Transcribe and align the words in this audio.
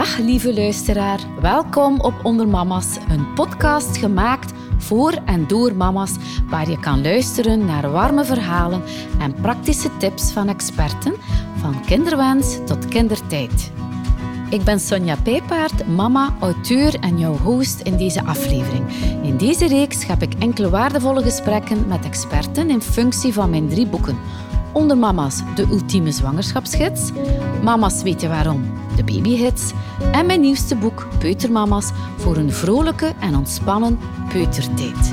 Dag 0.00 0.18
lieve 0.18 0.54
luisteraar, 0.54 1.20
welkom 1.40 2.00
op 2.00 2.14
Onder 2.22 2.48
Mama's, 2.48 2.96
een 3.08 3.32
podcast 3.34 3.96
gemaakt 3.96 4.52
voor 4.78 5.12
en 5.24 5.46
door 5.46 5.74
mama's, 5.74 6.12
waar 6.48 6.70
je 6.70 6.80
kan 6.80 7.02
luisteren 7.02 7.64
naar 7.64 7.90
warme 7.90 8.24
verhalen 8.24 8.82
en 9.18 9.34
praktische 9.34 9.96
tips 9.96 10.32
van 10.32 10.48
experten, 10.48 11.14
van 11.56 11.84
kinderwens 11.84 12.58
tot 12.66 12.88
kindertijd. 12.88 13.72
Ik 14.50 14.62
ben 14.64 14.80
Sonja 14.80 15.16
Pijpaard, 15.22 15.86
mama, 15.86 16.34
auteur 16.40 16.94
en 17.00 17.18
jouw 17.18 17.36
host 17.36 17.80
in 17.80 17.96
deze 17.96 18.24
aflevering. 18.24 18.84
In 19.22 19.36
deze 19.36 19.66
reeks 19.66 20.06
heb 20.06 20.22
ik 20.22 20.34
enkele 20.38 20.70
waardevolle 20.70 21.22
gesprekken 21.22 21.88
met 21.88 22.04
experten 22.04 22.70
in 22.70 22.82
functie 22.82 23.32
van 23.32 23.50
mijn 23.50 23.68
drie 23.68 23.86
boeken. 23.86 24.18
Onder 24.72 24.98
Mama's, 24.98 25.42
de 25.54 25.66
ultieme 25.70 26.12
zwangerschapsgids. 26.12 27.10
Mama's 27.62 28.02
weten 28.02 28.28
waarom, 28.28 28.72
de 28.96 29.04
babyhits. 29.04 29.72
En 30.12 30.26
mijn 30.26 30.40
nieuwste 30.40 30.76
boek, 30.76 31.06
Peutermama's, 31.18 31.90
voor 32.16 32.36
een 32.36 32.52
vrolijke 32.52 33.12
en 33.20 33.36
ontspannen 33.36 33.98
peutertijd. 34.32 35.12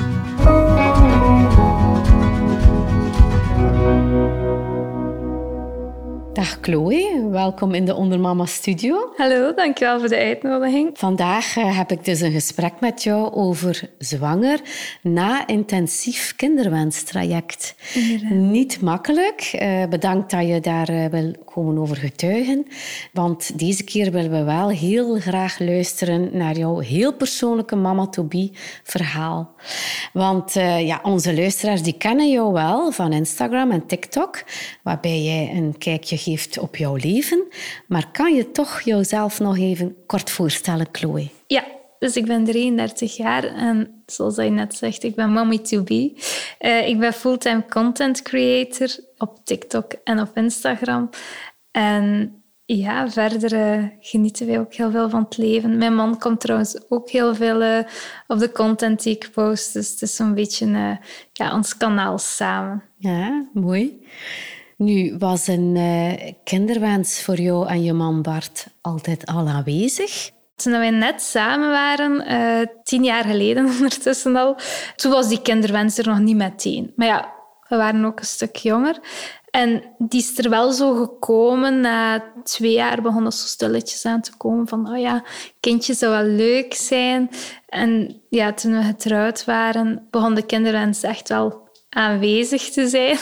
Dag 6.38 6.58
Chloe, 6.62 7.28
welkom 7.32 7.74
in 7.74 7.86
de 7.86 7.96
Ondermama 7.96 8.46
Studio. 8.46 9.14
Hallo, 9.16 9.54
dankjewel 9.54 10.00
voor 10.00 10.10
de 10.10 10.18
uitnodiging. 10.18 10.90
Vandaag 10.94 11.58
eh, 11.58 11.78
heb 11.78 11.92
ik 11.92 12.06
dus 12.06 12.22
een 12.22 12.32
gesprek 12.32 12.74
met 12.80 13.04
jou 13.04 13.34
over 13.34 13.90
zwanger 13.98 14.62
na 15.02 15.48
intensief 15.48 16.36
kinderwenstraject. 16.36 17.76
Niet 18.30 18.82
makkelijk. 18.82 19.58
Uh, 19.62 19.86
bedankt 19.86 20.32
dat 20.32 20.48
je 20.48 20.60
daar 20.60 20.90
uh, 20.90 21.06
wil 21.06 21.34
komen 21.46 21.78
over 21.78 21.96
getuigen. 21.96 22.66
Want 23.14 23.60
deze 23.60 23.84
keer 23.84 24.12
willen 24.12 24.32
we 24.32 24.44
wel 24.44 24.70
heel 24.70 25.20
graag 25.20 25.60
luisteren 25.60 26.30
naar 26.38 26.58
jouw 26.58 26.80
heel 26.80 27.14
persoonlijke 27.14 27.76
mama-to-be 27.76 28.52
verhaal. 28.84 29.56
Want 30.14 30.54
ja, 30.80 31.00
onze 31.04 31.36
luisteraars 31.36 31.84
die 31.84 31.98
kennen 31.98 32.32
jou 32.32 32.54
wel 32.54 32.92
van 32.92 33.14
Instagram 33.14 33.72
en 33.72 33.86
TikTok, 33.86 34.44
waarbij 34.84 35.22
jij 35.22 35.52
een 35.56 35.78
kijkje 35.78 36.18
op 36.60 36.76
jouw 36.76 36.96
leven. 36.96 37.44
Maar 37.88 38.12
kan 38.12 38.34
je 38.34 38.52
toch 38.52 38.82
jouzelf 38.82 39.40
nog 39.40 39.58
even 39.58 39.96
kort 40.06 40.30
voorstellen, 40.30 40.88
Chloe? 40.92 41.30
Ja, 41.48 41.64
dus 42.00 42.16
ik 42.16 42.26
ben 42.26 42.44
33 42.44 43.18
jaar 43.18 43.44
en 43.44 44.04
zoals 44.06 44.36
je 44.36 44.42
net 44.42 44.76
zegt, 44.76 45.04
ik 45.04 45.16
ben 45.16 45.32
mommy 45.32 45.58
to 45.58 45.84
be. 45.84 46.14
Uh, 46.60 46.88
ik 46.88 47.00
ben 47.00 47.14
fulltime 47.14 47.66
content 47.70 48.22
creator 48.22 48.88
op 49.18 49.40
TikTok 49.44 49.94
en 50.04 50.20
op 50.20 50.38
Instagram. 50.38 51.10
En 51.72 52.36
ja, 52.66 53.10
verder 53.10 53.54
uh, 53.54 53.86
genieten 54.00 54.48
wij 54.48 54.60
ook 54.60 54.74
heel 54.74 54.92
veel 54.92 55.10
van 55.10 55.24
het 55.24 55.38
leven. 55.38 55.78
Mijn 55.78 55.96
man 55.96 56.20
komt 56.20 56.40
trouwens 56.40 56.90
ook 56.90 57.10
heel 57.10 57.36
veel 57.36 57.62
uh, 57.62 57.80
op 58.28 58.40
de 58.40 58.52
content 58.52 59.04
die 59.04 59.16
ik 59.16 59.30
post. 59.34 59.74
Dus 59.74 59.92
het 59.92 60.02
is 60.02 60.16
zo'n 60.16 60.34
beetje 60.34 61.00
ja, 61.34 61.54
ons 61.54 61.78
kanaal 61.78 62.18
samen. 62.18 62.84
Ja, 62.98 63.48
mooi. 63.54 64.06
Nu, 64.78 65.16
was 65.18 65.48
een 65.48 65.76
uh, 65.76 66.32
kinderwens 66.44 67.22
voor 67.24 67.40
jou 67.40 67.68
en 67.68 67.84
je 67.84 67.94
man 67.94 68.22
Bart 68.22 68.68
altijd 68.82 69.26
al 69.26 69.48
aanwezig? 69.48 70.32
Toen 70.56 70.72
wij 70.72 70.90
net 70.90 71.22
samen 71.22 71.70
waren, 71.70 72.32
uh, 72.32 72.68
tien 72.84 73.04
jaar 73.04 73.24
geleden 73.24 73.66
ondertussen 73.76 74.36
al, 74.36 74.58
toen 74.96 75.12
was 75.12 75.28
die 75.28 75.42
kinderwens 75.42 75.98
er 75.98 76.08
nog 76.08 76.20
niet 76.20 76.36
meteen. 76.36 76.94
Maar 76.96 77.08
ja, 77.08 77.34
we 77.68 77.76
waren 77.76 78.06
ook 78.06 78.20
een 78.20 78.26
stuk 78.26 78.56
jonger. 78.56 79.00
En 79.52 79.84
die 79.98 80.20
is 80.20 80.38
er 80.38 80.50
wel 80.50 80.72
zo 80.72 80.96
gekomen. 80.96 81.80
Na 81.82 82.24
twee 82.44 82.74
jaar 82.74 83.02
begon 83.02 83.26
het 83.26 83.34
zo 83.34 83.46
stilletjes 83.46 84.06
aan 84.06 84.22
te 84.22 84.38
komen 84.38 84.68
van, 84.68 84.90
oh 84.90 85.00
ja, 85.00 85.24
kindje 85.60 85.94
zou 85.94 86.12
wel 86.12 86.36
leuk 86.36 86.74
zijn. 86.74 87.30
En 87.68 88.22
ja, 88.30 88.54
toen 88.54 88.78
we 88.78 88.84
getrouwd 88.84 89.46
waren, 89.46 90.08
begon 90.12 90.36
de 90.36 90.46
kinderwens 90.46 91.04
echt 91.04 91.30
wel 91.30 91.70
aanwezig 91.90 92.70
te 92.70 92.88
zijn. 92.88 93.18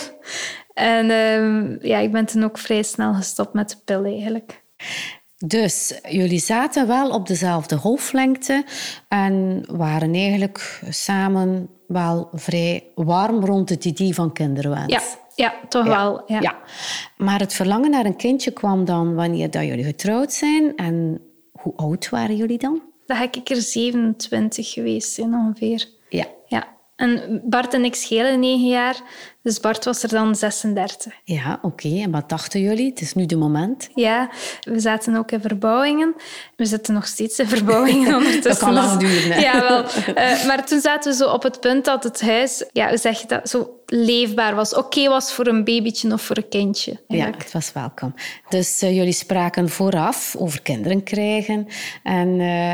En 0.75 1.11
um, 1.11 1.77
ja, 1.81 1.97
ik 1.97 2.11
ben 2.11 2.25
toen 2.25 2.43
ook 2.43 2.57
vrij 2.57 2.83
snel 2.83 3.13
gestopt 3.13 3.53
met 3.53 3.69
de 3.69 3.75
pil 3.85 4.03
eigenlijk. 4.03 4.63
Dus 5.37 5.99
jullie 6.09 6.39
zaten 6.39 6.87
wel 6.87 7.09
op 7.09 7.27
dezelfde 7.27 7.77
golflengte 7.77 8.63
en 9.07 9.65
waren 9.67 10.13
eigenlijk 10.13 10.81
samen 10.89 11.69
wel 11.87 12.29
vrij 12.33 12.83
warm 12.95 13.45
rond 13.45 13.69
het 13.69 13.85
idee 13.85 14.13
van 14.13 14.33
kinderwens. 14.33 14.93
Ja, 14.93 15.01
ja 15.35 15.53
toch 15.69 15.85
wel. 15.85 16.23
Ja. 16.27 16.41
ja. 16.41 16.57
Maar 17.17 17.39
het 17.39 17.53
verlangen 17.53 17.89
naar 17.89 18.05
een 18.05 18.15
kindje 18.15 18.51
kwam 18.51 18.85
dan 18.85 19.15
wanneer 19.15 19.51
dat 19.51 19.65
jullie 19.65 19.83
getrouwd 19.83 20.33
zijn. 20.33 20.75
En 20.75 21.21
hoe 21.51 21.73
oud 21.75 22.09
waren 22.09 22.35
jullie 22.35 22.57
dan? 22.57 22.81
Dan 23.05 23.17
heb 23.17 23.35
ik 23.35 23.49
er 23.49 23.61
27 23.61 24.71
geweest 24.71 25.13
zijn 25.13 25.33
ongeveer. 25.33 25.89
Ja. 26.09 26.25
ja. 26.47 26.67
En 26.95 27.41
Bart 27.45 27.73
en 27.73 27.85
ik 27.85 27.95
schelen 27.95 28.39
negen 28.39 28.67
jaar. 28.67 29.01
Dus 29.45 29.59
Bart 29.59 29.85
was 29.85 30.03
er 30.03 30.09
dan 30.09 30.35
36. 30.35 31.13
Ja, 31.23 31.59
oké. 31.61 32.01
En 32.01 32.11
wat 32.11 32.29
dachten 32.29 32.59
jullie? 32.59 32.89
Het 32.89 33.01
is 33.01 33.13
nu 33.13 33.25
de 33.25 33.35
moment. 33.35 33.89
Ja, 33.95 34.29
we 34.61 34.79
zaten 34.79 35.15
ook 35.15 35.31
in 35.31 35.41
verbouwingen. 35.41 36.15
We 36.55 36.65
zitten 36.65 36.93
nog 36.93 37.07
steeds 37.07 37.39
in 37.39 37.47
verbouwingen 37.47 38.15
ondertussen. 38.17 38.49
dat 38.49 38.57
kan 38.57 38.73
lang 38.73 38.99
duren. 38.99 39.31
Hè? 39.31 39.39
Ja, 39.39 39.61
wel. 39.61 39.83
Uh, 39.83 40.45
maar 40.45 40.65
toen 40.65 40.79
zaten 40.79 41.11
we 41.11 41.17
zo 41.17 41.29
op 41.29 41.43
het 41.43 41.59
punt 41.59 41.85
dat 41.85 42.03
het 42.03 42.21
huis, 42.21 42.65
ja, 42.71 42.87
hoe 42.87 42.97
zeg 42.97 43.21
je 43.21 43.27
dat, 43.27 43.49
zo 43.49 43.79
leefbaar 43.85 44.55
was. 44.55 44.75
Oké 44.75 45.09
was 45.09 45.33
voor 45.33 45.47
een 45.47 45.63
babytje 45.63 46.13
of 46.13 46.21
voor 46.21 46.37
een 46.37 46.49
kindje. 46.49 46.99
Ja, 47.07 47.25
het 47.37 47.51
was 47.51 47.73
welkom. 47.73 48.13
Dus 48.49 48.83
uh, 48.83 48.95
jullie 48.95 49.13
spraken 49.13 49.69
vooraf 49.69 50.35
over 50.37 50.61
kinderen 50.61 51.03
krijgen. 51.03 51.67
En 52.03 52.39
uh, 52.39 52.73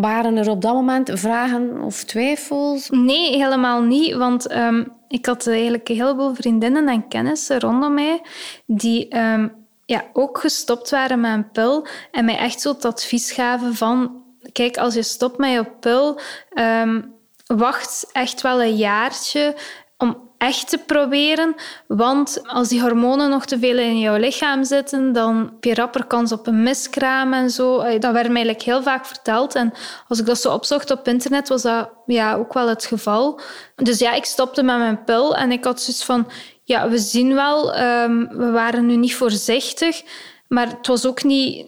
waren 0.00 0.36
er 0.36 0.50
op 0.50 0.62
dat 0.62 0.74
moment 0.74 1.10
vragen 1.14 1.80
of 1.82 2.04
twijfels? 2.04 2.88
Nee, 2.90 3.36
helemaal 3.36 3.82
niet. 3.82 4.14
Want 4.14 4.52
um, 4.52 4.98
ik 5.10 5.26
had 5.26 5.46
eigenlijk 5.46 5.88
een 5.88 5.96
heleboel 5.96 6.34
vriendinnen 6.34 6.88
en 6.88 7.08
kennissen 7.08 7.60
rondom 7.60 7.94
mij 7.94 8.22
die 8.66 9.18
um, 9.18 9.66
ja, 9.84 10.04
ook 10.12 10.38
gestopt 10.38 10.90
waren 10.90 11.20
met 11.20 11.32
een 11.32 11.50
pil 11.50 11.86
en 12.10 12.24
mij 12.24 12.36
echt 12.36 12.60
zo 12.60 12.72
het 12.72 12.84
advies 12.84 13.32
gaven 13.32 13.74
van 13.74 14.22
kijk, 14.52 14.76
als 14.76 14.94
je 14.94 15.02
stopt 15.02 15.38
met 15.38 15.50
je 15.50 15.64
pil, 15.80 16.20
um, 16.54 17.14
wacht 17.46 18.08
echt 18.12 18.40
wel 18.40 18.62
een 18.62 18.76
jaartje 18.76 19.56
om 19.98 20.29
echt 20.40 20.68
te 20.68 20.78
proberen. 20.78 21.54
Want 21.86 22.42
als 22.46 22.68
die 22.68 22.80
hormonen 22.80 23.30
nog 23.30 23.44
te 23.44 23.58
veel 23.58 23.78
in 23.78 23.98
jouw 23.98 24.16
lichaam 24.16 24.64
zitten, 24.64 25.12
dan 25.12 25.36
heb 25.36 25.64
je 25.64 25.74
rapper 25.74 26.04
kans 26.04 26.32
op 26.32 26.46
een 26.46 26.62
miskraam 26.62 27.32
en 27.32 27.50
zo. 27.50 27.76
Dat 27.76 28.12
werd 28.12 28.12
mij 28.12 28.42
eigenlijk 28.44 28.62
heel 28.62 28.82
vaak 28.82 29.06
verteld. 29.06 29.54
En 29.54 29.72
als 30.08 30.18
ik 30.18 30.26
dat 30.26 30.38
zo 30.38 30.52
opzocht 30.52 30.90
op 30.90 31.08
internet, 31.08 31.48
was 31.48 31.62
dat 31.62 31.90
ja, 32.06 32.34
ook 32.34 32.52
wel 32.52 32.68
het 32.68 32.84
geval. 32.84 33.40
Dus 33.74 33.98
ja, 33.98 34.12
ik 34.12 34.24
stopte 34.24 34.62
met 34.62 34.78
mijn 34.78 35.04
pil 35.04 35.36
en 35.36 35.52
ik 35.52 35.64
had 35.64 35.80
zoiets 35.80 36.04
van... 36.04 36.30
Ja, 36.64 36.88
we 36.88 36.98
zien 36.98 37.34
wel, 37.34 37.80
um, 37.80 38.28
we 38.28 38.50
waren 38.50 38.86
nu 38.86 38.96
niet 38.96 39.14
voorzichtig, 39.14 40.02
maar 40.48 40.68
het 40.68 40.86
was 40.86 41.06
ook 41.06 41.22
niet 41.22 41.66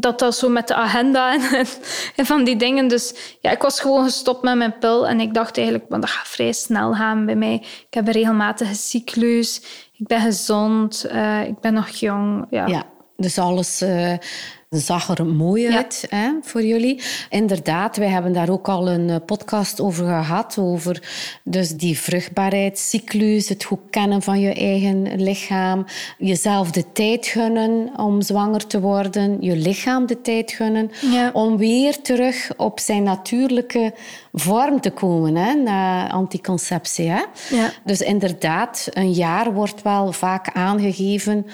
dat 0.00 0.18
dat 0.18 0.36
zo 0.36 0.48
met 0.48 0.68
de 0.68 0.74
agenda 0.74 1.32
en, 2.16 2.26
van 2.26 2.44
die 2.44 2.56
dingen. 2.56 2.88
Dus 2.88 3.14
ja, 3.40 3.50
ik 3.50 3.62
was 3.62 3.80
gewoon 3.80 4.04
gestopt 4.04 4.42
met 4.42 4.56
mijn 4.56 4.78
pil 4.78 5.08
en 5.08 5.20
ik 5.20 5.34
dacht 5.34 5.56
eigenlijk, 5.56 5.88
want 5.88 6.02
dat 6.02 6.10
gaat 6.10 6.28
vrij 6.28 6.52
snel 6.52 6.94
gaan 6.94 7.26
bij 7.26 7.36
mij. 7.36 7.54
Ik 7.54 7.94
heb 7.94 8.06
een 8.06 8.12
regelmatige 8.12 8.74
cyclus, 8.74 9.62
ik 9.92 10.06
ben 10.06 10.20
gezond, 10.20 11.06
uh, 11.12 11.44
ik 11.44 11.60
ben 11.60 11.74
nog 11.74 11.88
jong. 11.88 12.46
Ja, 12.50 12.66
ja 12.66 12.84
dus 13.16 13.38
alles... 13.38 13.82
Uh 13.82 14.14
zag 14.78 15.18
er 15.18 15.26
mooi 15.26 15.68
uit 15.68 16.06
hè, 16.08 16.30
voor 16.42 16.62
jullie. 16.62 17.02
Inderdaad, 17.30 17.96
wij 17.96 18.08
hebben 18.08 18.32
daar 18.32 18.48
ook 18.48 18.68
al 18.68 18.88
een 18.88 19.10
eh, 19.10 19.16
podcast 19.26 19.80
over 19.80 20.06
gehad. 20.06 20.56
Over 20.58 21.02
dus 21.42 21.70
die 21.70 21.98
vruchtbaarheidscyclus, 21.98 23.48
het 23.48 23.64
goed 23.64 23.80
kennen 23.90 24.22
van 24.22 24.40
je 24.40 24.54
eigen 24.54 25.22
lichaam. 25.22 25.86
Jezelf 26.18 26.70
de 26.70 26.92
tijd 26.92 27.26
gunnen 27.26 27.90
om 27.96 28.22
zwanger 28.22 28.66
te 28.66 28.80
worden. 28.80 29.36
Je 29.40 29.56
lichaam 29.56 30.06
de 30.06 30.20
tijd 30.20 30.52
gunnen 30.52 30.90
om 31.32 31.56
weer 31.56 32.00
terug 32.00 32.50
op 32.56 32.80
zijn 32.80 33.02
natuurlijke 33.02 33.92
vorm 34.32 34.80
te 34.80 34.90
komen 34.90 35.36
hè, 35.36 35.54
na 35.54 36.10
anticonceptie. 36.10 37.08
Hè? 37.08 37.22
Ja. 37.50 37.70
Dus 37.84 38.00
inderdaad, 38.00 38.88
een 38.90 39.12
jaar 39.12 39.52
wordt 39.52 39.82
wel 39.82 40.12
vaak 40.12 40.50
aangegeven 40.52 41.46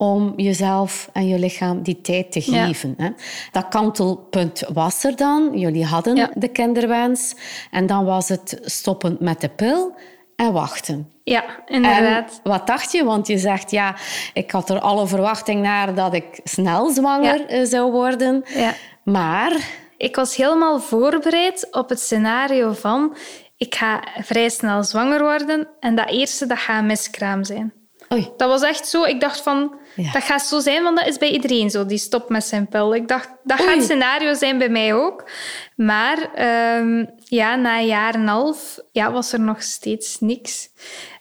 om 0.00 0.32
jezelf 0.36 1.10
en 1.12 1.28
je 1.28 1.38
lichaam 1.38 1.82
die 1.82 2.00
tijd 2.00 2.32
te 2.32 2.40
geven. 2.40 2.94
Hè. 2.96 3.10
Dat 3.52 3.68
kantelpunt 3.68 4.62
was 4.72 5.04
er 5.04 5.16
dan. 5.16 5.58
Jullie 5.58 5.84
hadden 5.84 6.30
de 6.34 6.48
kinderwens. 6.48 7.34
En 7.70 7.86
dan 7.86 8.04
was 8.04 8.28
het 8.28 8.58
stoppen 8.64 9.16
met 9.20 9.40
de 9.40 9.48
pil 9.48 9.94
en 10.36 10.52
wachten. 10.52 11.12
Ja, 11.24 11.44
inderdaad. 11.66 12.40
En 12.44 12.50
wat 12.50 12.66
dacht 12.66 12.92
je? 12.92 13.04
Want 13.04 13.26
je 13.26 13.38
zegt, 13.38 13.70
ja, 13.70 13.96
ik 14.32 14.50
had 14.50 14.70
er 14.70 14.80
alle 14.80 15.06
verwachting 15.06 15.62
naar 15.62 15.94
dat 15.94 16.14
ik 16.14 16.40
snel 16.44 16.90
zwanger 16.90 17.46
eh, 17.46 17.64
zou 17.64 17.92
worden. 17.92 18.44
Ja. 18.54 18.74
Maar... 19.04 19.52
Ik 19.96 20.16
was 20.16 20.36
helemaal 20.36 20.80
voorbereid 20.80 21.68
op 21.70 21.88
het 21.88 22.00
scenario 22.00 22.72
van... 22.72 23.16
Ik 23.56 23.74
ga 23.74 24.02
vrij 24.20 24.48
snel 24.48 24.84
zwanger 24.84 25.20
worden 25.20 25.68
en 25.80 25.94
dat 25.94 26.08
eerste, 26.10 26.46
dat 26.46 26.58
gaat 26.58 26.78
een 26.78 26.86
miskraam 26.86 27.44
zijn. 27.44 27.72
Oei. 28.12 28.30
Dat 28.36 28.48
was 28.48 28.62
echt 28.62 28.88
zo. 28.88 29.04
Ik 29.04 29.20
dacht 29.20 29.40
van, 29.40 29.74
Ja. 30.02 30.12
dat 30.12 30.22
gaat 30.22 30.42
zo 30.42 30.60
zijn, 30.60 30.82
want 30.82 30.96
dat 30.96 31.06
is 31.06 31.18
bij 31.18 31.30
iedereen 31.30 31.70
zo. 31.70 31.86
Die 31.86 31.98
stopt 31.98 32.28
met 32.28 32.44
zijn 32.44 32.68
pil. 32.68 32.94
Ik 32.94 33.08
dacht, 33.08 33.28
dat 33.44 33.60
gaat 33.60 33.74
het 33.74 33.84
scenario 33.84 34.34
zijn 34.34 34.58
bij 34.58 34.68
mij 34.68 34.94
ook. 34.94 35.30
Maar 35.76 36.34
ehm, 36.34 37.04
ja, 37.24 37.56
na 37.56 37.78
een 37.78 37.86
jaar 37.86 38.14
en 38.14 38.20
een 38.20 38.28
half 38.28 38.78
ja, 38.92 39.12
was 39.12 39.32
er 39.32 39.40
nog 39.40 39.62
steeds 39.62 40.20
niks. 40.20 40.68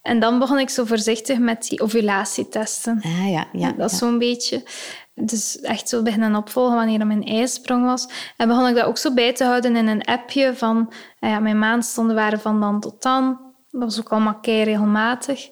En 0.01 0.19
dan 0.19 0.39
begon 0.39 0.59
ik 0.59 0.69
zo 0.69 0.85
voorzichtig 0.85 1.37
met 1.37 1.67
die 1.67 1.81
ovulatietesten. 1.81 3.01
Ah, 3.03 3.31
ja, 3.31 3.47
ja. 3.53 3.71
dat 3.71 3.91
is 3.91 3.99
ja. 3.99 4.05
zo'n 4.05 4.17
beetje. 4.17 4.63
Dus 5.13 5.59
echt 5.59 5.89
zo 5.89 6.01
beginnen 6.01 6.35
opvolgen 6.35 6.75
wanneer 6.75 7.07
mijn 7.07 7.25
ijsprong 7.25 7.85
was. 7.85 8.07
En 8.37 8.47
begon 8.47 8.67
ik 8.67 8.75
dat 8.75 8.85
ook 8.85 8.97
zo 8.97 9.13
bij 9.13 9.33
te 9.33 9.43
houden 9.43 9.75
in 9.75 9.87
een 9.87 10.05
appje 10.05 10.55
van... 10.55 10.93
ah 11.19 11.29
ja, 11.29 11.39
mijn 11.39 11.59
maandstonden 11.59 12.15
waren 12.15 12.39
van 12.39 12.59
dan 12.59 12.79
tot 12.79 13.01
dan. 13.01 13.39
Dat 13.71 13.81
was 13.81 13.99
ook 13.99 14.09
allemaal 14.09 14.39
kei 14.39 14.63
regelmatig. 14.63 15.49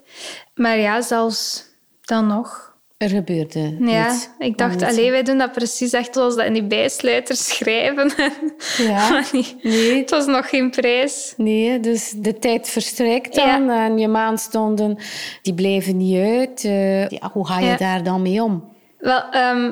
Maar 0.55 0.77
ja, 0.77 1.01
zelfs 1.01 1.65
dan 2.01 2.27
nog. 2.27 2.74
Er 3.05 3.11
gebeurde 3.11 3.75
Ja, 3.79 4.15
ik 4.39 4.57
dacht, 4.57 4.75
Om 4.75 4.81
iets- 4.81 4.89
allee, 4.97 5.11
wij 5.11 5.23
doen 5.23 5.37
dat 5.37 5.51
precies 5.51 5.93
echt 5.93 6.13
zoals 6.13 6.35
dat 6.35 6.45
in 6.45 6.53
die 6.53 6.63
bijsluiters 6.67 7.47
schrijven. 7.47 8.11
Ja. 8.77 9.23
Niet- 9.31 9.55
Nee, 9.63 9.97
Het 9.99 10.09
was 10.09 10.25
nog 10.25 10.49
geen 10.49 10.69
prijs. 10.71 11.33
Nee, 11.37 11.79
dus 11.79 12.09
de 12.17 12.39
tijd 12.39 12.69
verstrijkt 12.69 13.35
dan 13.35 13.69
en 13.69 13.97
je 13.97 14.07
maandstonden 14.07 14.97
die 15.41 15.53
blijven 15.53 15.97
niet 15.97 16.17
uit. 16.17 16.63
Eh, 16.63 17.07
ja, 17.09 17.29
hoe 17.33 17.47
ga 17.47 17.59
je 17.59 17.65
Ja. 17.65 17.77
daar 17.77 18.03
dan 18.03 18.21
mee 18.21 18.43
om? 18.43 18.73
Wel, 18.97 19.29
ehm, 19.31 19.71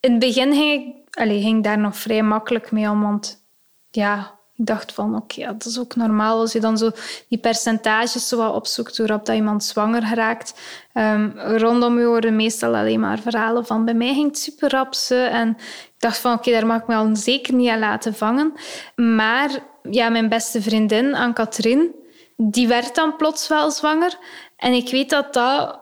in 0.00 0.10
het 0.10 0.18
begin 0.18 0.52
ging 0.54 0.72
ik, 0.82 1.16
allee, 1.18 1.40
ging 1.40 1.56
ik 1.56 1.64
daar 1.64 1.78
nog 1.78 1.96
vrij 1.96 2.22
makkelijk 2.22 2.70
mee 2.72 2.90
om, 2.90 3.02
want 3.02 3.46
ja, 3.90 4.40
ik 4.56 4.66
dacht 4.66 4.92
van, 4.92 5.16
oké, 5.16 5.46
dat 5.46 5.64
is 5.64 5.78
ook 5.78 5.96
normaal 5.96 6.40
als 6.40 6.52
je 6.52 6.60
dan 6.60 6.78
zo 6.78 6.90
die 7.28 7.38
percentages 7.38 8.28
zo 8.28 8.36
wat 8.36 8.54
opzoekt, 8.54 8.98
rap 8.98 9.26
dat 9.26 9.36
iemand 9.36 9.64
zwanger 9.64 10.02
geraakt. 10.02 10.54
Ehm, 10.92 11.30
rondom 11.36 11.98
je 11.98 12.04
horen 12.04 12.36
meestal 12.36 12.74
alleen 12.74 13.00
maar 13.00 13.18
verhalen 13.18 13.66
van, 13.66 13.84
bij 13.84 13.94
mij 13.94 14.14
ging 14.14 14.26
het 14.26 14.38
super 14.38 14.70
rap 14.70 14.94
ze. 14.94 15.14
En 15.14 15.48
ik 15.48 15.94
dacht 15.98 16.18
van, 16.18 16.32
oké, 16.32 16.50
daar 16.50 16.66
mag 16.66 16.80
ik 16.80 16.86
me 16.86 16.94
al 16.94 17.16
zeker 17.16 17.54
niet 17.54 17.68
aan 17.68 17.78
laten 17.78 18.14
vangen. 18.14 18.52
Maar 18.96 19.50
ja, 19.90 20.08
mijn 20.08 20.28
beste 20.28 20.62
vriendin, 20.62 21.14
Anne-Catherine, 21.14 21.90
die 22.36 22.68
werd 22.68 22.94
dan 22.94 23.16
plots 23.16 23.48
wel 23.48 23.70
zwanger. 23.70 24.18
En 24.56 24.72
ik 24.72 24.90
weet 24.90 25.10
dat 25.10 25.32
dat 25.32 25.80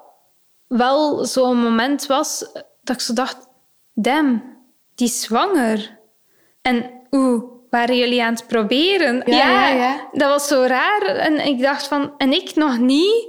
wel 0.66 1.24
zo'n 1.24 1.56
moment 1.56 2.06
was 2.06 2.52
dat 2.82 2.96
ik 2.96 3.00
zo 3.02 3.12
dacht, 3.12 3.48
damn, 3.94 4.58
die 4.94 5.06
is 5.06 5.20
zwanger. 5.20 5.98
En 6.62 6.90
oeh, 7.10 7.59
waren 7.70 7.96
jullie 7.96 8.22
aan 8.22 8.32
het 8.34 8.46
proberen? 8.46 9.22
Ja, 9.26 9.36
ja, 9.36 9.68
ja. 9.68 10.08
dat 10.12 10.28
was 10.28 10.48
zo 10.48 10.62
raar. 10.62 11.02
En 11.02 11.46
ik 11.46 11.62
dacht 11.62 11.88
van, 11.88 12.12
en 12.18 12.32
ik 12.32 12.54
nog 12.54 12.78
niet. 12.78 13.26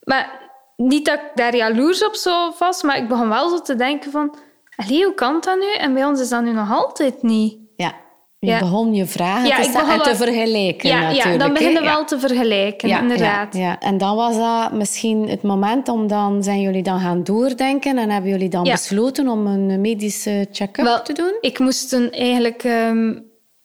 Maar 0.00 0.48
niet 0.76 1.04
dat 1.04 1.14
ik 1.14 1.30
daar 1.34 1.56
jaloers 1.56 2.04
op 2.04 2.14
zo 2.14 2.52
was, 2.58 2.82
maar 2.82 2.96
ik 2.96 3.08
begon 3.08 3.28
wel 3.28 3.48
zo 3.48 3.60
te 3.60 3.74
denken 3.76 4.10
van, 4.10 4.34
allee, 4.76 5.04
hoe 5.04 5.14
kan 5.14 5.38
dat 5.40 5.58
nu? 5.58 5.72
En 5.78 5.94
bij 5.94 6.04
ons 6.04 6.20
is 6.20 6.28
dat 6.28 6.42
nu 6.42 6.52
nog 6.52 6.72
altijd 6.72 7.22
niet. 7.22 7.58
Ja, 7.76 7.94
je 8.38 8.50
Ja. 8.50 8.58
begon 8.58 8.94
je 8.94 9.06
vragen 9.06 9.46
Ja, 9.48 9.60
te 9.60 9.70
begon 9.72 9.90
en 9.90 10.02
te 10.02 10.16
vergelijken 10.16 10.88
Ja, 10.88 11.00
natuurlijk. 11.00 11.24
ja 11.24 11.36
dan 11.36 11.52
begin 11.52 11.70
je 11.70 11.78
hè? 11.78 11.84
Ja. 11.84 11.94
wel 11.94 12.04
te 12.04 12.18
vergelijken, 12.18 12.88
inderdaad. 12.88 13.56
Ja. 13.56 13.78
En 13.78 13.98
dan 13.98 14.16
was 14.16 14.36
dat 14.36 14.72
misschien 14.72 15.28
het 15.28 15.42
moment 15.42 15.88
om 15.88 16.06
dan, 16.06 16.42
zijn 16.42 16.60
jullie 16.60 16.82
dan 16.82 17.00
gaan 17.00 17.24
doordenken 17.24 17.98
en 17.98 18.10
hebben 18.10 18.30
jullie 18.30 18.48
dan 18.48 18.62
besloten 18.62 19.28
om 19.28 19.46
een 19.46 19.80
medische 19.80 20.46
check-up 20.52 21.00
te 21.04 21.12
doen? 21.12 21.32
Ik 21.40 21.58
moest 21.58 21.92
eigenlijk 22.10 22.64
ehm, 22.64 23.12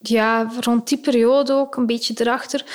ja, 0.08 0.52
rond 0.60 0.88
die 0.88 0.98
periode 0.98 1.54
ook, 1.54 1.76
een 1.76 1.86
beetje 1.86 2.14
erachter, 2.18 2.66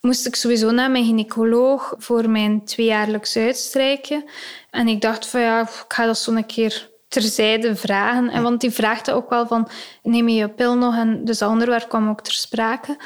moest 0.00 0.26
ik 0.26 0.34
sowieso 0.34 0.70
naar 0.70 0.90
mijn 0.90 1.04
gynaecoloog 1.04 1.94
voor 1.98 2.30
mijn 2.30 2.64
tweejaarlijks 2.64 3.36
uitstrijken. 3.36 4.24
En 4.70 4.88
ik 4.88 5.00
dacht 5.00 5.26
van 5.26 5.40
ja, 5.40 5.60
ik 5.60 5.84
ga 5.88 6.06
dat 6.06 6.18
zo 6.18 6.32
een 6.32 6.46
keer 6.46 6.90
terzijde 7.08 7.76
vragen. 7.76 8.28
En 8.28 8.42
want 8.42 8.60
die 8.60 8.70
vraagde 8.70 9.12
ook 9.12 9.30
wel 9.30 9.46
van, 9.46 9.68
neem 10.02 10.28
je 10.28 10.36
je 10.36 10.48
pil 10.48 10.76
nog? 10.76 10.96
En 10.96 11.24
dus 11.24 11.38
dat 11.38 11.50
onderwerp 11.50 11.88
kwam 11.88 12.08
ook 12.08 12.20
ter 12.20 12.32
sprake. 12.32 12.96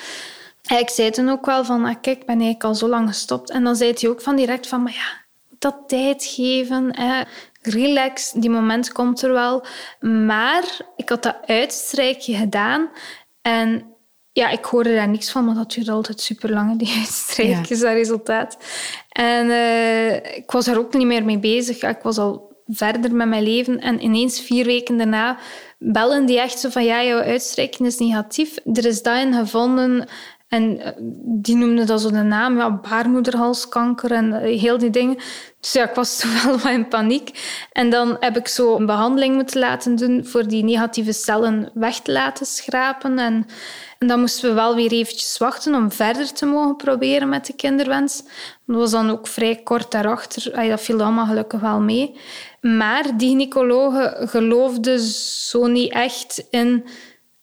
En 0.62 0.79
ik 0.79 0.88
zei 0.88 1.11
toen 1.11 1.29
ook 1.29 1.46
wel 1.46 1.64
van, 1.64 1.84
ah, 1.84 1.94
kijk, 2.00 2.20
ik 2.20 2.26
ben 2.26 2.34
eigenlijk 2.34 2.64
al 2.64 2.75
zo 2.75 2.88
lang 2.88 3.08
gestopt. 3.08 3.50
En 3.50 3.64
dan 3.64 3.76
zei 3.76 3.93
hij 3.99 4.11
ook 4.11 4.20
van 4.20 4.37
direct 4.37 4.67
van, 4.67 4.82
maar 4.82 4.93
ja, 4.93 5.20
dat 5.58 5.76
tijd 5.87 6.25
geven. 6.25 7.00
Hè. 7.00 7.23
Relax, 7.62 8.32
die 8.32 8.50
moment 8.50 8.93
komt 8.93 9.23
er 9.23 9.32
wel. 9.32 9.64
Maar 10.00 10.64
ik 10.96 11.08
had 11.08 11.23
dat 11.23 11.37
uitstrijkje 11.46 12.37
gedaan. 12.37 12.88
En 13.43 13.93
ja, 14.33 14.49
ik 14.49 14.65
hoorde 14.65 14.94
daar 14.94 15.09
niks 15.09 15.31
van, 15.31 15.44
maar 15.44 15.55
dat 15.55 15.73
duurde 15.73 15.91
altijd 15.91 16.21
super 16.21 16.50
lang, 16.50 16.79
die 16.79 16.97
uitstrijkjes, 16.99 17.81
dat 17.81 17.93
resultaat. 17.93 18.56
En 19.09 19.50
eh, 19.50 20.37
ik 20.37 20.50
was 20.50 20.65
daar 20.65 20.79
ook 20.79 20.94
niet 20.94 21.06
meer 21.06 21.25
mee 21.25 21.39
bezig. 21.39 21.83
Ik 21.83 22.03
was 22.03 22.19
al 22.19 22.50
verder 22.67 23.15
met 23.15 23.29
mijn 23.29 23.43
leven. 23.43 23.81
En 23.81 24.05
ineens 24.05 24.41
vier 24.41 24.65
weken 24.65 24.97
daarna 24.97 25.39
bellen 25.79 26.27
die 26.27 26.41
echt 26.41 26.59
zo 26.59 26.69
van 26.69 26.85
ja, 26.85 27.05
jouw 27.05 27.21
uitstrijking 27.21 27.89
is 27.89 27.99
negatief. 27.99 28.56
Er 28.73 28.87
is 28.87 29.03
dat 29.03 29.19
in 29.19 29.35
gevonden. 29.35 30.09
En 30.53 30.79
eh, 30.79 30.93
die 31.25 31.57
noemden 31.57 31.87
dat 31.87 32.01
zo 32.01 32.11
de 32.11 32.23
naam, 32.23 32.57
ja, 32.57 32.71
baarmoederhalskanker 32.71 34.13
en 34.13 34.33
eh, 34.33 34.61
heel 34.61 34.79
die 34.79 34.91
dingen. 34.91 35.17
Dus 35.61 35.73
ja, 35.73 35.89
ik 35.89 35.95
was 35.95 36.17
toen 36.19 36.31
wel 36.45 36.59
wat 36.59 36.73
in 36.73 36.89
paniek. 36.89 37.31
En 37.73 37.91
dan 37.91 38.17
heb 38.21 38.37
ik 38.37 38.49
zo 38.49 38.77
een 38.77 38.87
behandeling 38.87 39.35
moeten 39.35 39.61
laten 39.61 39.97
doen 39.97 40.25
voor 40.27 40.49
die 40.49 40.65
negatieve 40.65 41.13
cellen 41.13 41.71
weg 41.75 42.01
te 42.01 42.13
laten 42.13 42.47
schrapen. 42.47 43.19
En, 43.19 43.47
en 43.99 44.07
dan 44.07 44.21
moesten 44.21 44.49
we 44.49 44.55
wel 44.55 44.75
weer 44.75 44.93
eventjes 44.93 45.39
wachten 45.39 45.75
om 45.75 45.93
verder 45.93 46.33
te 46.33 46.47
mogen 46.47 46.77
proberen 46.77 47.29
met 47.29 47.47
de 47.47 47.53
kinderwens. 47.53 48.23
Dat 48.67 48.77
was 48.77 48.91
dan 48.91 49.11
ook 49.11 49.27
vrij 49.27 49.57
kort 49.57 49.91
daarachter. 49.91 50.55
Ay, 50.55 50.69
Dat 50.69 50.81
viel 50.81 51.03
allemaal 51.03 51.27
gelukkig 51.27 51.61
wel 51.61 51.81
mee. 51.81 52.17
Maar 52.61 53.17
die 53.17 53.29
gynaecologe 53.29 54.27
geloofde 54.29 55.09
zo 55.49 55.67
niet 55.67 55.93
echt 55.93 56.47
in 56.51 56.85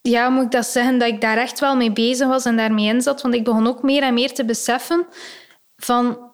ja, 0.02 0.28
moet 0.28 0.44
ik 0.44 0.50
dat 0.50 0.66
zeggen, 0.66 0.98
dat 0.98 1.08
ik 1.08 1.20
daar 1.20 1.36
echt 1.36 1.60
wel 1.60 1.76
mee 1.76 1.92
bezig 1.92 2.28
was 2.28 2.44
en 2.44 2.56
daarmee 2.56 2.86
in 2.86 3.02
zat. 3.02 3.22
Want 3.22 3.34
ik 3.34 3.44
begon 3.44 3.66
ook 3.66 3.82
meer 3.82 4.02
en 4.02 4.14
meer 4.14 4.32
te 4.32 4.44
beseffen 4.44 5.06
van... 5.76 6.28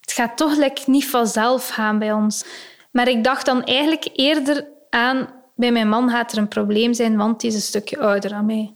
Het 0.00 0.12
gaat 0.12 0.36
toch 0.36 0.56
like, 0.56 0.82
niet 0.86 1.08
vanzelf 1.08 1.68
gaan 1.68 1.98
bij 1.98 2.12
ons. 2.12 2.44
Maar 2.90 3.08
ik 3.08 3.24
dacht 3.24 3.46
dan 3.46 3.64
eigenlijk 3.64 4.08
eerder 4.12 4.68
aan... 4.90 5.36
Bij 5.54 5.72
mijn 5.72 5.88
man 5.88 6.10
gaat 6.10 6.32
er 6.32 6.38
een 6.38 6.48
probleem 6.48 6.94
zijn, 6.94 7.16
want 7.16 7.40
die 7.40 7.50
is 7.50 7.56
een 7.56 7.62
stukje 7.62 7.98
ouder 7.98 8.30
dan 8.30 8.46
mij. 8.46 8.74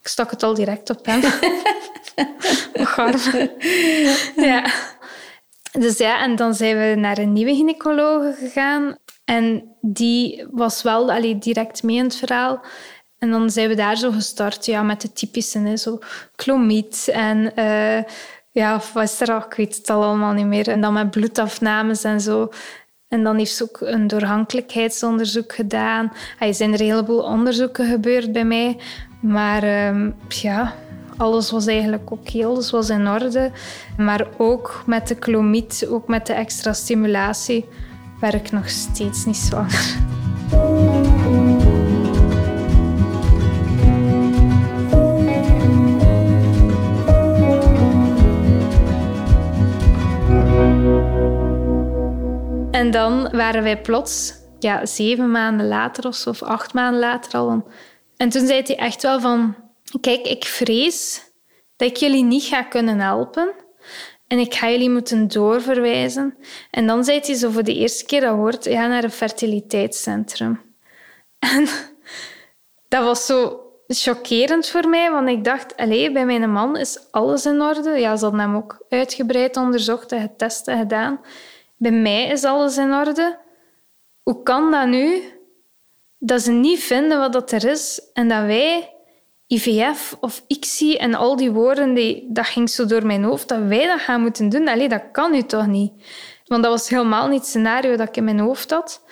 Ik 0.00 0.08
stak 0.08 0.30
het 0.30 0.42
al 0.42 0.54
direct 0.54 0.90
op 0.90 1.06
hem. 1.06 1.20
Arme. 2.96 3.52
ja. 4.36 4.70
Dus 5.72 5.98
ja, 5.98 6.22
en 6.22 6.36
dan 6.36 6.54
zijn 6.54 6.78
we 6.78 7.00
naar 7.00 7.18
een 7.18 7.32
nieuwe 7.32 7.54
gynaecologe 7.54 8.34
gegaan. 8.38 8.96
En 9.24 9.76
die 9.80 10.46
was 10.50 10.82
wel 10.82 11.12
allee, 11.12 11.38
direct 11.38 11.82
mee 11.82 11.96
in 11.96 12.04
het 12.04 12.16
verhaal. 12.16 12.60
En 13.18 13.30
dan 13.30 13.50
zijn 13.50 13.68
we 13.68 13.74
daar 13.74 13.96
zo 13.96 14.10
gestart 14.10 14.66
ja, 14.66 14.82
met 14.82 15.00
de 15.00 15.12
typische, 15.12 15.76
zo 15.76 15.98
chlomiet 16.36 17.08
en 17.12 17.56
eh, 17.56 18.02
ja, 18.50 18.82
is 18.94 19.20
er 19.20 19.32
al? 19.32 19.38
Ik 19.38 19.54
weet 19.54 19.76
het 19.76 19.90
al 19.90 20.04
allemaal 20.04 20.32
niet 20.32 20.46
meer. 20.46 20.68
En 20.68 20.80
dan 20.80 20.92
met 20.92 21.10
bloedafnames 21.10 22.04
en 22.04 22.20
zo. 22.20 22.50
En 23.08 23.22
dan 23.22 23.36
heeft 23.36 23.54
ze 23.54 23.62
ook 23.62 23.80
een 23.80 24.06
doorgankelijkheidsonderzoek 24.06 25.54
gedaan. 25.54 26.12
Er 26.38 26.54
zijn 26.54 26.72
er 26.72 26.80
een 26.80 26.86
heleboel 26.86 27.22
onderzoeken 27.22 27.90
gebeurd 27.90 28.32
bij 28.32 28.44
mij. 28.44 28.76
Maar 29.20 29.62
ehm, 29.62 30.10
ja, 30.28 30.74
alles 31.16 31.50
was 31.50 31.66
eigenlijk 31.66 32.10
oké, 32.10 32.46
alles 32.46 32.70
was 32.70 32.88
in 32.88 33.08
orde. 33.08 33.50
Maar 33.96 34.26
ook 34.36 34.82
met 34.86 35.08
de 35.08 35.16
chlomiet, 35.20 35.86
ook 35.90 36.08
met 36.08 36.26
de 36.26 36.32
extra 36.32 36.72
stimulatie, 36.72 37.68
werd 38.20 38.34
ik 38.34 38.52
nog 38.52 38.68
steeds 38.68 39.24
niet 39.24 39.36
zwanger. 39.36 40.16
En 52.78 52.90
dan 52.90 53.28
waren 53.30 53.62
wij 53.62 53.80
plots, 53.80 54.34
ja, 54.58 54.86
zeven 54.86 55.30
maanden 55.30 55.68
later 55.68 56.06
of 56.06 56.14
zo, 56.14 56.30
of 56.30 56.42
acht 56.42 56.74
maanden 56.74 57.00
later 57.00 57.38
al. 57.38 57.68
En 58.16 58.28
toen 58.28 58.46
zei 58.46 58.62
hij 58.62 58.76
echt 58.76 59.02
wel 59.02 59.20
van, 59.20 59.56
kijk, 60.00 60.26
ik 60.26 60.44
vrees 60.44 61.22
dat 61.76 61.88
ik 61.88 61.96
jullie 61.96 62.24
niet 62.24 62.42
ga 62.42 62.62
kunnen 62.62 62.98
helpen. 62.98 63.54
En 64.26 64.38
ik 64.38 64.54
ga 64.54 64.70
jullie 64.70 64.90
moeten 64.90 65.28
doorverwijzen. 65.28 66.36
En 66.70 66.86
dan 66.86 67.04
zei 67.04 67.20
hij 67.20 67.34
zo 67.34 67.50
voor 67.50 67.64
de 67.64 67.74
eerste 67.74 68.04
keer 68.04 68.20
dat 68.20 68.36
woord, 68.36 68.64
ja, 68.64 68.86
naar 68.86 69.04
een 69.04 69.10
fertiliteitscentrum. 69.10 70.60
En 71.56 71.68
dat 72.88 73.04
was 73.04 73.26
zo 73.26 73.60
chockerend 73.86 74.68
voor 74.68 74.88
mij, 74.88 75.10
want 75.10 75.28
ik 75.28 75.44
dacht, 75.44 75.76
allee, 75.76 76.12
bij 76.12 76.24
mijn 76.24 76.52
man 76.52 76.76
is 76.76 76.98
alles 77.10 77.46
in 77.46 77.60
orde. 77.60 77.90
Ja, 77.90 78.16
ze 78.16 78.24
hadden 78.24 78.40
hem 78.40 78.56
ook 78.56 78.84
uitgebreid 78.88 79.56
onderzocht 79.56 80.12
en 80.12 80.20
getest 80.20 80.68
en 80.68 80.78
gedaan. 80.78 81.20
Bij 81.78 81.92
mij 81.92 82.26
is 82.26 82.44
alles 82.44 82.76
in 82.76 82.92
orde. 82.92 83.38
Hoe 84.22 84.42
kan 84.42 84.70
dat 84.70 84.86
nu 84.86 85.22
dat 86.18 86.42
ze 86.42 86.50
niet 86.52 86.78
vinden 86.78 87.18
wat 87.18 87.32
dat 87.32 87.52
er 87.52 87.64
is 87.64 88.10
en 88.12 88.28
dat 88.28 88.44
wij 88.44 88.94
IVF 89.46 90.16
of 90.20 90.42
ICSI 90.46 90.96
en 90.96 91.14
al 91.14 91.36
die 91.36 91.50
woorden, 91.50 91.94
die, 91.94 92.26
dat 92.28 92.46
ging 92.46 92.70
zo 92.70 92.86
door 92.86 93.06
mijn 93.06 93.24
hoofd, 93.24 93.48
dat 93.48 93.62
wij 93.62 93.86
dat 93.86 94.00
gaan 94.00 94.20
moeten 94.20 94.48
doen? 94.48 94.68
Allee, 94.68 94.88
dat 94.88 95.02
kan 95.12 95.30
nu 95.30 95.42
toch 95.42 95.66
niet? 95.66 95.92
Want 96.46 96.62
dat 96.62 96.72
was 96.72 96.88
helemaal 96.88 97.28
niet 97.28 97.38
het 97.38 97.48
scenario 97.48 97.96
dat 97.96 98.08
ik 98.08 98.16
in 98.16 98.24
mijn 98.24 98.38
hoofd 98.38 98.70
had. 98.70 99.02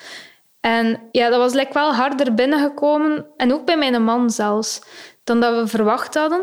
En 0.59 1.01
ja, 1.11 1.29
dat 1.29 1.39
was 1.39 1.53
like, 1.53 1.73
wel 1.73 1.93
harder 1.93 2.33
binnengekomen. 2.33 3.25
En 3.37 3.53
ook 3.53 3.65
bij 3.65 3.77
mijn 3.77 4.03
man 4.03 4.29
zelfs. 4.29 4.81
Dan 5.23 5.39
dat 5.39 5.61
we 5.61 5.67
verwacht 5.67 6.13
hadden. 6.15 6.41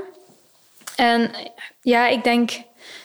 En 0.97 1.31
ja, 1.81 2.07
ik 2.07 2.25
denk 2.25 2.51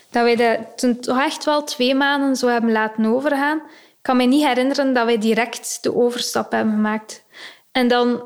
dat 0.09 0.23
wij 0.23 0.35
dat 0.35 0.77
toen 0.77 0.99
toch 0.99 1.19
echt 1.19 1.45
wel 1.45 1.63
twee 1.63 1.95
maanden 1.95 2.35
zo 2.35 2.47
hebben 2.47 2.71
laten 2.71 3.05
overgaan. 3.05 3.57
Ik 3.57 4.05
kan 4.05 4.17
me 4.17 4.23
niet 4.23 4.45
herinneren 4.45 4.93
dat 4.93 5.05
wij 5.05 5.17
direct 5.17 5.83
de 5.83 5.95
overstap 5.95 6.51
hebben 6.51 6.73
gemaakt. 6.73 7.23
En 7.71 7.87
dan 7.87 8.23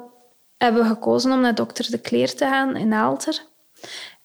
hebben 0.57 0.81
we 0.81 0.87
gekozen 0.87 1.31
om 1.31 1.41
naar 1.41 1.55
dokter 1.55 1.91
De 1.91 1.97
Kleer 1.97 2.35
te 2.35 2.45
gaan 2.45 2.75
in 2.75 2.93
Aalter. 2.93 3.41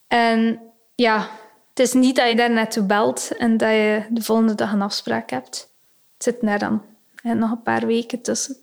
En 0.06 0.60
ja, 0.94 1.28
het 1.68 1.78
is 1.78 1.92
niet 1.92 2.16
dat 2.16 2.28
je 2.28 2.36
daar 2.36 2.50
naartoe 2.50 2.82
belt 2.82 3.30
en 3.36 3.56
dat 3.56 3.70
je 3.70 4.02
de 4.10 4.22
volgende 4.22 4.54
dag 4.54 4.72
een 4.72 4.82
afspraak 4.82 5.30
hebt. 5.30 5.68
Het 6.14 6.22
zit 6.22 6.42
net 6.42 6.60
dan. 6.60 6.82
En 7.22 7.38
nog 7.38 7.50
een 7.50 7.62
paar 7.62 7.86
weken 7.86 8.20
tussen. 8.20 8.56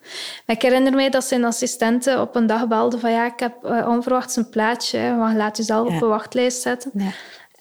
Maar 0.46 0.56
ik 0.56 0.62
herinner 0.62 0.94
me 0.94 1.10
dat 1.10 1.24
zijn 1.24 1.44
assistente 1.44 2.22
op 2.22 2.36
een 2.36 2.48
dag 2.48 2.68
belde 2.68 3.00
van 3.00 3.12
ja, 3.12 3.26
ik 3.26 3.40
heb 3.40 3.66
uh, 3.66 3.88
onverwachts 3.88 4.36
een 4.36 4.50
plaatje, 4.50 5.00
je 5.00 5.34
laat 5.36 5.58
jezelf 5.58 5.88
op 5.88 6.02
een 6.02 6.08
wachtlijst 6.08 6.62
zetten. 6.62 6.92
Ja. 6.94 7.12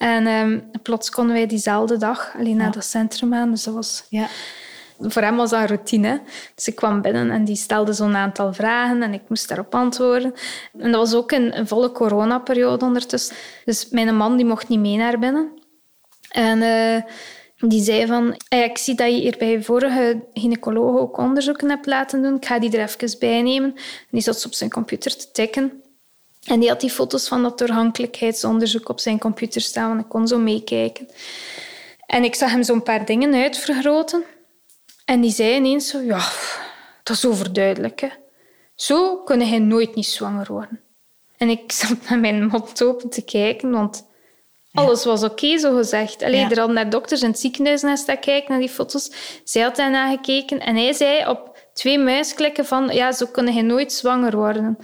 En 0.04 0.26
um, 0.26 0.70
plots 0.82 1.10
konden 1.10 1.34
wij 1.34 1.46
diezelfde 1.46 1.96
dag 1.96 2.34
alleen 2.38 2.56
naar 2.56 2.72
dat 2.72 2.84
centrum 2.84 3.34
aan. 3.34 3.50
Dus 3.50 3.62
dat 3.62 3.74
was... 3.74 4.04
Ja. 4.08 4.26
Voor 5.00 5.22
hem 5.22 5.36
was 5.36 5.50
dat 5.50 5.68
routine. 5.68 6.20
Dus 6.54 6.68
ik 6.68 6.74
kwam 6.74 7.00
binnen 7.02 7.30
en 7.30 7.44
die 7.44 7.56
stelde 7.56 7.92
zo'n 7.92 8.16
aantal 8.16 8.52
vragen 8.52 9.02
en 9.02 9.12
ik 9.12 9.22
moest 9.28 9.48
daarop 9.48 9.74
antwoorden. 9.74 10.34
En 10.78 10.92
dat 10.92 11.00
was 11.00 11.14
ook 11.14 11.32
een, 11.32 11.58
een 11.58 11.68
volle 11.68 11.92
coronaperiode 11.92 12.84
ondertussen. 12.84 13.36
Dus 13.64 13.88
mijn 13.88 14.16
man 14.16 14.36
die 14.36 14.46
mocht 14.46 14.68
niet 14.68 14.80
mee 14.80 14.96
naar 14.96 15.18
binnen. 15.18 15.50
En... 16.30 16.58
Uh, 16.58 17.02
die 17.68 17.82
zei 17.82 18.06
van, 18.06 18.34
ik 18.48 18.78
zie 18.78 18.94
dat 18.94 19.06
je 19.06 19.20
hier 19.20 19.36
bij 19.38 19.50
je 19.50 19.62
vorige 19.62 20.24
gynaecoloog 20.32 20.98
ook 20.98 21.18
onderzoeken 21.18 21.68
hebt 21.68 21.86
laten 21.86 22.22
doen. 22.22 22.36
Ik 22.36 22.46
ga 22.46 22.58
die 22.58 22.78
er 22.78 22.82
even 22.82 23.18
bij 23.18 23.42
nemen. 23.42 23.74
En 23.74 24.10
die 24.10 24.20
zat 24.20 24.46
op 24.46 24.54
zijn 24.54 24.70
computer 24.70 25.16
te 25.16 25.30
tikken. 25.30 25.82
En 26.44 26.60
die 26.60 26.68
had 26.68 26.80
die 26.80 26.90
foto's 26.90 27.28
van 27.28 27.42
dat 27.42 27.58
doorgankelijkheidsonderzoek 27.58 28.88
op 28.88 29.00
zijn 29.00 29.18
computer 29.18 29.60
staan. 29.60 29.90
En 29.90 29.98
ik 29.98 30.08
kon 30.08 30.28
zo 30.28 30.38
meekijken. 30.38 31.08
En 32.06 32.24
ik 32.24 32.34
zag 32.34 32.50
hem 32.50 32.62
zo'n 32.62 32.82
paar 32.82 33.04
dingen 33.04 33.34
uitvergroten. 33.34 34.24
En 35.04 35.20
die 35.20 35.30
zei 35.30 35.54
ineens 35.54 35.88
zo, 35.88 36.00
ja, 36.00 36.28
dat 37.02 37.16
is 37.16 37.24
overduidelijk. 37.24 38.00
Hè. 38.00 38.08
Zo 38.74 39.16
kunnen 39.16 39.48
hij 39.48 39.58
nooit 39.58 39.94
niet 39.94 40.06
zwanger 40.06 40.46
worden. 40.52 40.80
En 41.36 41.48
ik 41.48 41.72
zat 41.82 41.96
met 42.08 42.20
mijn 42.20 42.46
mond 42.46 42.82
open 42.82 43.10
te 43.10 43.22
kijken, 43.22 43.70
want 43.70 44.06
alles 44.74 45.04
was 45.04 45.22
oké, 45.22 45.58
zo 45.58 45.76
gezegd. 45.76 46.22
Alleen 46.22 46.40
ja. 46.40 46.50
er 46.50 46.58
hadden 46.58 46.74
naar 46.74 46.90
dokters 46.90 47.22
in 47.22 47.28
het 47.28 47.38
ziekenhuis 47.38 47.82
naar 47.82 47.98
staan 47.98 48.18
kijken, 48.18 48.50
naar 48.50 48.60
die 48.60 48.68
foto's. 48.68 49.10
Zij 49.44 49.62
had 49.62 49.76
daarna 49.76 50.10
gekeken 50.10 50.60
en 50.60 50.76
hij 50.76 50.92
zei 50.92 51.28
op 51.28 51.58
twee 51.72 51.98
muisklikken 51.98 52.66
van 52.66 52.88
ja, 52.88 53.12
zo 53.12 53.26
kunnen 53.26 53.52
hij 53.52 53.62
nooit 53.62 53.92
zwanger 53.92 54.36
worden. 54.36 54.78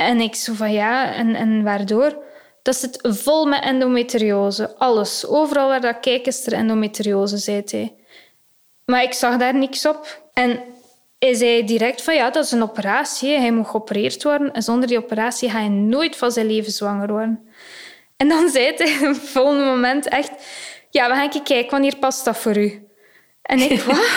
En 0.00 0.20
ik 0.20 0.34
zo 0.34 0.52
van 0.52 0.72
ja, 0.72 1.14
en, 1.14 1.34
en 1.34 1.62
waardoor? 1.62 2.16
Dat 2.62 2.76
zit 2.76 2.98
vol 3.02 3.46
met 3.46 3.62
endometriose. 3.62 4.76
Alles. 4.76 5.26
Overal 5.26 5.68
waar 5.68 5.80
dat 5.80 6.00
kijk 6.00 6.26
is 6.26 6.46
er 6.46 6.52
endometriose, 6.52 7.36
zei 7.36 7.62
hij. 7.64 7.94
Maar 8.84 9.02
ik 9.02 9.12
zag 9.12 9.36
daar 9.36 9.54
niks 9.54 9.86
op. 9.86 10.22
En 10.32 10.60
hij 11.18 11.34
zei 11.34 11.64
direct 11.64 12.02
van 12.02 12.14
ja, 12.14 12.30
dat 12.30 12.44
is 12.44 12.50
een 12.50 12.62
operatie. 12.62 13.38
Hij 13.38 13.52
moet 13.52 13.66
geopereerd 13.66 14.22
worden. 14.22 14.52
En 14.52 14.62
zonder 14.62 14.88
die 14.88 14.98
operatie 14.98 15.50
ga 15.50 15.60
je 15.60 15.68
nooit 15.68 16.16
van 16.16 16.32
zijn 16.32 16.46
leven 16.46 16.72
zwanger 16.72 17.08
worden. 17.08 17.48
En 18.16 18.28
dan 18.28 18.48
zei 18.48 18.74
hij 18.76 19.08
op 19.08 19.14
het 19.14 19.28
volgende 19.28 19.64
moment 19.64 20.08
echt... 20.08 20.30
Ja, 20.90 21.08
we 21.08 21.14
gaan 21.14 21.42
kijken, 21.42 21.70
wanneer 21.70 21.96
past 21.96 22.24
dat 22.24 22.36
voor 22.36 22.56
u? 22.56 22.88
En 23.42 23.58
ik, 23.58 23.80
wat? 23.90 24.10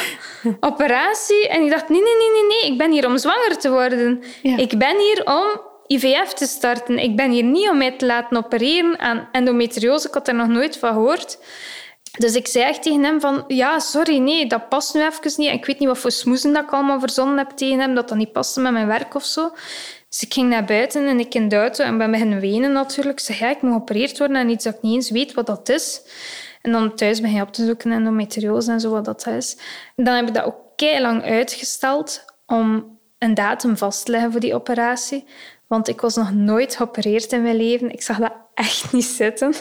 Operatie? 0.59 1.47
En 1.47 1.63
ik 1.63 1.69
dacht, 1.69 1.89
nee, 1.89 2.01
nee, 2.01 2.15
nee, 2.17 2.31
nee, 2.31 2.47
nee. 2.47 2.71
Ik 2.71 2.77
ben 2.77 2.91
hier 2.91 3.05
om 3.05 3.17
zwanger 3.17 3.57
te 3.57 3.69
worden. 3.69 4.23
Ik 4.41 4.77
ben 4.77 4.97
hier 4.99 5.25
om 5.25 5.71
IVF 5.93 6.33
te 6.33 6.45
starten. 6.45 6.99
Ik 6.99 7.15
ben 7.15 7.31
hier 7.31 7.43
niet 7.43 7.69
om 7.69 7.77
mij 7.77 7.91
te 7.91 8.05
laten 8.05 8.37
opereren 8.37 8.99
aan 8.99 9.27
endometriose. 9.31 10.07
Ik 10.07 10.13
had 10.13 10.27
er 10.27 10.35
nog 10.35 10.47
nooit 10.47 10.77
van 10.77 10.93
gehoord. 10.93 11.37
Dus 12.17 12.35
ik 12.35 12.47
zei 12.47 12.65
echt 12.65 12.83
tegen 12.83 13.03
hem 13.03 13.21
van, 13.21 13.43
ja, 13.47 13.79
sorry, 13.79 14.17
nee, 14.17 14.47
dat 14.47 14.69
past 14.69 14.93
nu 14.93 15.01
even 15.01 15.31
niet. 15.35 15.51
Ik 15.51 15.65
weet 15.65 15.79
niet 15.79 15.87
wat 15.87 15.97
voor 15.97 16.11
smoezen 16.11 16.53
dat 16.53 16.63
ik 16.63 16.71
allemaal 16.71 16.99
verzonnen 16.99 17.37
heb 17.37 17.49
tegen 17.49 17.79
hem, 17.79 17.95
dat 17.95 18.09
dat 18.09 18.17
niet 18.17 18.31
paste 18.31 18.59
met 18.59 18.71
mijn 18.71 18.87
werk 18.87 19.15
of 19.15 19.25
zo. 19.25 19.51
Dus 20.09 20.21
ik 20.21 20.33
ging 20.33 20.49
naar 20.49 20.65
buiten 20.65 21.07
en 21.07 21.19
ik 21.19 21.33
in 21.33 21.47
de 21.47 21.55
en 21.57 21.97
ben 21.97 22.11
beginnen 22.11 22.39
wenen 22.39 22.71
natuurlijk. 22.71 23.19
Ik 23.19 23.25
zei, 23.25 23.51
ik 23.51 23.61
moet 23.61 23.71
geopereerd 23.71 24.17
worden 24.17 24.37
en 24.37 24.49
iets 24.49 24.63
dat 24.63 24.73
ik 24.73 24.81
niet 24.81 24.95
eens 24.95 25.09
weet 25.09 25.33
wat 25.33 25.45
dat 25.45 25.69
is. 25.69 26.01
En 26.61 26.71
dan 26.71 26.95
thuis 26.95 27.21
ben 27.21 27.31
je 27.31 27.41
op 27.41 27.53
te 27.53 27.65
zoeken 27.65 27.91
endometriose 27.91 28.71
en 28.71 28.79
zo 28.79 28.89
wat 28.89 29.05
dat 29.05 29.27
is. 29.27 29.57
En 29.95 30.03
dan 30.03 30.15
heb 30.15 30.27
ik 30.27 30.33
dat 30.33 30.45
ook 30.45 30.63
lang 30.99 31.23
uitgesteld 31.23 32.25
om 32.45 32.97
een 33.17 33.33
datum 33.33 33.77
vast 33.77 34.05
te 34.05 34.11
leggen 34.11 34.31
voor 34.31 34.39
die 34.39 34.55
operatie. 34.55 35.25
Want 35.67 35.87
ik 35.87 36.01
was 36.01 36.15
nog 36.15 36.33
nooit 36.33 36.75
geopereerd 36.75 37.31
in 37.31 37.41
mijn 37.41 37.55
leven. 37.55 37.91
Ik 37.91 38.01
zag 38.01 38.17
dat 38.17 38.33
echt 38.53 38.91
niet 38.93 39.05
zitten. 39.05 39.53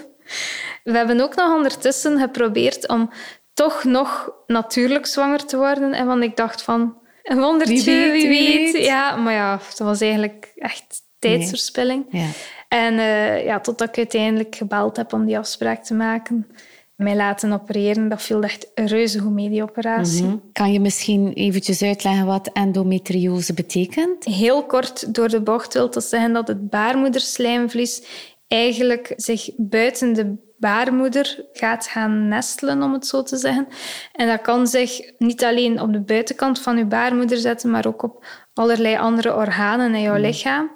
We 0.84 0.96
hebben 0.96 1.20
ook 1.20 1.34
nog 1.34 1.54
ondertussen 1.54 2.18
geprobeerd 2.18 2.88
om 2.88 3.10
toch 3.54 3.84
nog 3.84 4.30
natuurlijk 4.46 5.06
zwanger 5.06 5.44
te 5.44 5.56
worden. 5.56 5.92
En 5.92 6.06
want 6.06 6.22
ik 6.22 6.36
dacht 6.36 6.62
van, 6.62 6.96
een 7.22 7.38
wondertje, 7.38 8.10
wie 8.10 8.28
weet, 8.28 8.84
Ja, 8.84 9.16
maar 9.16 9.32
ja, 9.32 9.60
dat 9.68 9.78
was 9.78 10.00
eigenlijk 10.00 10.52
echt 10.56 11.00
tijdsverspilling. 11.18 12.06
Ja. 12.10 12.26
En 12.68 12.94
uh, 12.94 13.44
ja, 13.44 13.60
totdat 13.60 13.88
ik 13.88 13.96
uiteindelijk 13.96 14.54
gebeld 14.54 14.96
heb 14.96 15.12
om 15.12 15.26
die 15.26 15.38
afspraak 15.38 15.84
te 15.84 15.94
maken 15.94 16.46
mij 16.96 17.16
laten 17.16 17.52
opereren. 17.52 18.08
Dat 18.08 18.22
viel 18.22 18.42
echt 18.42 18.70
reuze 18.74 19.18
goed 19.18 19.32
mee, 19.32 19.48
die 19.48 19.62
operatie. 19.62 20.24
Mhm. 20.24 20.36
Kan 20.52 20.72
je 20.72 20.80
misschien 20.80 21.32
eventjes 21.32 21.82
uitleggen 21.82 22.26
wat 22.26 22.50
endometriose 22.52 23.54
betekent? 23.54 24.24
Heel 24.24 24.66
kort 24.66 25.14
door 25.14 25.28
de 25.28 25.42
bocht 25.42 25.74
wil 25.74 25.90
dat 25.90 26.04
zeggen 26.04 26.32
dat 26.32 26.48
het 26.48 26.70
baarmoederslijmvlies 26.70 28.02
eigenlijk 28.48 29.12
zich 29.16 29.50
buiten 29.56 30.12
de 30.12 30.50
baarmoeder 30.58 31.44
gaat 31.52 31.86
gaan 31.86 32.28
nestelen, 32.28 32.82
om 32.82 32.92
het 32.92 33.06
zo 33.06 33.22
te 33.22 33.36
zeggen. 33.36 33.68
En 34.12 34.28
dat 34.28 34.40
kan 34.40 34.66
zich 34.66 35.12
niet 35.18 35.44
alleen 35.44 35.80
op 35.80 35.92
de 35.92 36.00
buitenkant 36.00 36.60
van 36.60 36.76
je 36.76 36.84
baarmoeder 36.84 37.38
zetten, 37.38 37.70
maar 37.70 37.86
ook 37.86 38.02
op 38.02 38.24
allerlei 38.54 38.96
andere 38.96 39.34
organen 39.34 39.94
in 39.94 40.02
jouw 40.02 40.12
mhm. 40.12 40.22
lichaam. 40.22 40.70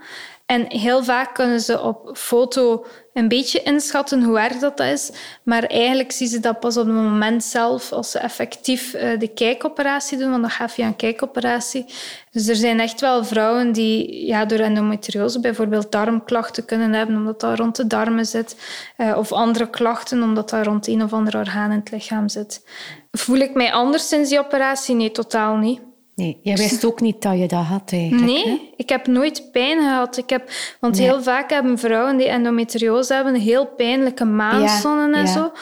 En 0.46 0.64
heel 0.68 1.04
vaak 1.04 1.34
kunnen 1.34 1.60
ze 1.60 1.80
op 1.80 2.10
foto 2.16 2.86
een 3.16 3.28
beetje 3.28 3.62
inschatten 3.62 4.22
hoe 4.22 4.38
erg 4.38 4.58
dat 4.58 4.80
is. 4.80 5.10
Maar 5.42 5.62
eigenlijk 5.62 6.12
zien 6.12 6.28
ze 6.28 6.40
dat 6.40 6.60
pas 6.60 6.76
op 6.76 6.86
het 6.86 6.94
moment 6.94 7.44
zelf, 7.44 7.92
als 7.92 8.10
ze 8.10 8.18
effectief 8.18 8.94
eh, 8.94 9.18
de 9.18 9.28
kijkoperatie 9.28 10.18
doen, 10.18 10.30
want 10.30 10.42
dat 10.42 10.52
gaat 10.52 10.72
via 10.72 10.86
een 10.86 10.96
kijkoperatie. 10.96 11.84
Dus 12.30 12.48
er 12.48 12.56
zijn 12.56 12.80
echt 12.80 13.00
wel 13.00 13.24
vrouwen 13.24 13.72
die 13.72 14.26
ja, 14.26 14.44
door 14.44 14.58
endometriose 14.58 15.40
bijvoorbeeld 15.40 15.92
darmklachten 15.92 16.64
kunnen 16.64 16.92
hebben, 16.92 17.16
omdat 17.16 17.40
dat 17.40 17.58
rond 17.58 17.76
de 17.76 17.86
darmen 17.86 18.26
zit. 18.26 18.56
Eh, 18.96 19.16
of 19.16 19.32
andere 19.32 19.70
klachten, 19.70 20.22
omdat 20.22 20.50
dat 20.50 20.66
rond 20.66 20.86
een 20.86 21.02
of 21.02 21.12
ander 21.12 21.36
orgaan 21.36 21.70
in 21.70 21.78
het 21.78 21.90
lichaam 21.90 22.28
zit. 22.28 22.64
Voel 23.10 23.38
ik 23.38 23.54
mij 23.54 23.72
anders 23.72 24.08
sinds 24.08 24.28
die 24.28 24.38
operatie? 24.38 24.94
Nee, 24.94 25.10
totaal 25.10 25.56
niet. 25.56 25.80
Nee, 26.16 26.38
jij 26.42 26.56
wist 26.56 26.84
ook 26.84 27.00
niet 27.00 27.22
dat 27.22 27.38
je 27.38 27.48
dat 27.48 27.64
had 27.64 27.92
eigenlijk. 27.92 28.24
Nee, 28.24 28.72
ik 28.76 28.88
heb 28.88 29.06
nooit 29.06 29.48
pijn 29.52 29.78
gehad. 29.78 30.16
Ik 30.16 30.30
heb, 30.30 30.50
want 30.80 30.98
heel 30.98 31.22
vaak 31.22 31.50
hebben 31.50 31.78
vrouwen 31.78 32.16
die 32.16 32.28
endometriose 32.28 33.14
hebben 33.14 33.34
heel 33.34 33.66
pijnlijke 33.66 34.24
maanstonden 34.24 35.14
en 35.14 35.28
zo. 35.28 35.52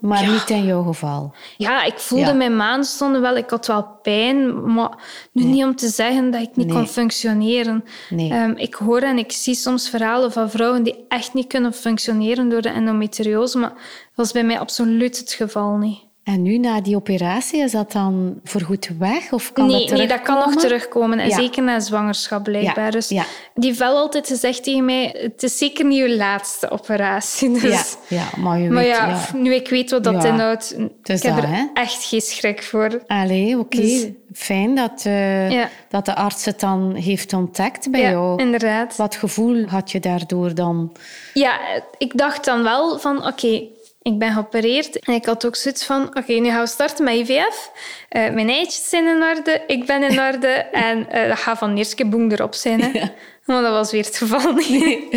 Maar 0.00 0.28
niet 0.28 0.50
in 0.50 0.64
jouw 0.64 0.82
geval. 0.82 1.34
Ja, 1.56 1.82
ik 1.82 1.98
voelde 1.98 2.34
mijn 2.34 2.56
maanstonden 2.56 3.20
wel. 3.20 3.36
Ik 3.36 3.50
had 3.50 3.66
wel 3.66 3.86
pijn, 4.02 4.64
maar 4.72 4.98
nu 5.32 5.44
niet 5.44 5.64
om 5.64 5.76
te 5.76 5.88
zeggen 5.88 6.30
dat 6.30 6.42
ik 6.42 6.56
niet 6.56 6.72
kon 6.72 6.86
functioneren. 6.86 7.84
Um, 8.10 8.56
ik 8.56 8.74
hoor 8.74 9.00
en 9.00 9.18
ik 9.18 9.32
zie 9.32 9.54
soms 9.54 9.88
verhalen 9.88 10.32
van 10.32 10.50
vrouwen 10.50 10.82
die 10.82 11.04
echt 11.08 11.34
niet 11.34 11.46
kunnen 11.46 11.72
functioneren 11.72 12.48
door 12.48 12.62
de 12.62 12.68
endometriose, 12.68 13.58
maar 13.58 13.70
dat 13.70 13.78
was 14.14 14.32
bij 14.32 14.44
mij 14.44 14.58
absoluut 14.58 15.18
het 15.18 15.32
geval 15.32 15.76
niet. 15.76 16.08
En 16.24 16.42
nu, 16.42 16.58
na 16.58 16.80
die 16.80 16.96
operatie, 16.96 17.62
is 17.62 17.72
dat 17.72 17.92
dan 17.92 18.40
voorgoed 18.44 18.90
weg? 18.98 19.32
Of 19.32 19.52
kan 19.52 19.66
nee, 19.66 19.86
dat 19.86 19.98
nee, 19.98 20.06
dat 20.06 20.22
kan 20.22 20.34
nog 20.34 20.56
terugkomen. 20.56 21.18
En 21.18 21.30
zeker 21.30 21.62
na 21.62 21.80
zwangerschap, 21.80 22.42
blijkbaar. 22.42 22.84
Ja. 22.84 22.90
Dus 22.90 23.08
ja. 23.08 23.24
die 23.54 23.74
vel 23.74 23.96
altijd 23.96 24.26
gezegd 24.26 24.64
tegen 24.64 24.84
mij, 24.84 25.16
het 25.18 25.42
is 25.42 25.58
zeker 25.58 25.84
niet 25.84 25.98
je 25.98 26.16
laatste 26.16 26.70
operatie. 26.70 27.50
Dus. 27.60 27.96
Ja, 28.08 28.16
ja, 28.16 28.42
maar 28.42 28.58
je 28.58 28.70
maar 28.70 28.82
weet... 28.82 28.92
Ja, 28.92 29.26
nu 29.34 29.54
ik 29.54 29.68
weet 29.68 29.90
wat 29.90 30.04
dat 30.04 30.24
inhoudt, 30.24 30.76
ik 31.02 31.22
heb 31.22 31.36
er 31.36 31.70
echt 31.74 32.04
geen 32.04 32.20
schrik 32.20 32.62
voor. 32.62 33.02
Allee, 33.06 33.58
oké. 33.58 33.76
Dus... 33.76 34.08
Fijn 34.32 34.74
dat, 34.74 35.04
uh, 35.06 35.64
dat 35.88 36.04
de 36.04 36.14
arts 36.14 36.44
het 36.44 36.60
dan 36.60 36.94
heeft 36.94 37.32
ontdekt 37.32 37.90
bij 37.90 38.00
jou. 38.00 38.42
inderdaad. 38.42 38.96
Wat 38.96 39.16
gevoel 39.16 39.64
had 39.66 39.90
je 39.90 40.00
daardoor 40.00 40.54
dan? 40.54 40.92
Ja, 41.34 41.58
ik 41.98 42.16
dacht 42.16 42.44
dan 42.44 42.62
wel 42.62 42.98
van, 42.98 43.26
oké, 43.26 43.62
ik 44.02 44.18
ben 44.18 44.32
geopereerd 44.32 44.98
en 44.98 45.14
ik 45.14 45.24
had 45.24 45.46
ook 45.46 45.56
zoiets 45.56 45.84
van, 45.84 46.16
oké, 46.16 46.32
nu 46.32 46.48
gaan 46.48 46.60
we 46.60 46.66
starten 46.66 47.04
met 47.04 47.14
IVF. 47.14 47.70
Uh, 48.10 48.26
eh, 48.26 48.34
mijn 48.34 48.48
eitjes 48.48 48.88
zijn 48.88 49.06
in 49.06 49.22
orde, 49.22 49.62
ik 49.66 49.86
ben 49.86 50.02
in 50.02 50.20
orde 50.20 50.48
en 50.88 51.06
uh, 51.12 51.28
dat 51.28 51.38
gaat 51.38 51.58
van 51.58 51.76
eerste 51.76 52.06
boem 52.06 52.30
erop 52.30 52.54
zijn. 52.54 52.80
Hè. 52.82 53.08
Maar 53.44 53.62
dat 53.62 53.72
was 53.72 53.90
weer 53.90 54.04
het 54.04 54.16
geval 54.16 54.52
niet. 54.52 55.12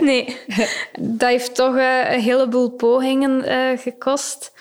Nee. 0.00 0.36
Dat 0.98 1.28
heeft 1.28 1.54
toch 1.54 1.74
uh, 1.74 2.12
een 2.12 2.20
heleboel 2.20 2.70
pogingen 2.70 3.78
gekost. 3.78 4.52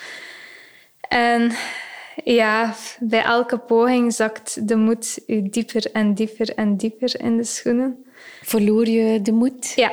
En 1.08 1.52
Ja, 2.24 2.74
bij 3.00 3.24
elke 3.24 3.58
poging 3.58 4.14
zakt 4.14 4.68
de 4.68 4.76
moed 4.76 5.20
u 5.28 5.50
dieper 5.50 5.92
en 5.92 6.14
dieper 6.14 6.56
en 6.56 6.78
dieper 6.78 7.22
in 7.22 7.38
de 7.38 7.44
schoenen. 7.44 8.06
Verloor 8.42 8.88
je 8.88 9.22
de 9.22 9.32
moed? 9.32 9.74
Ja, 9.76 9.92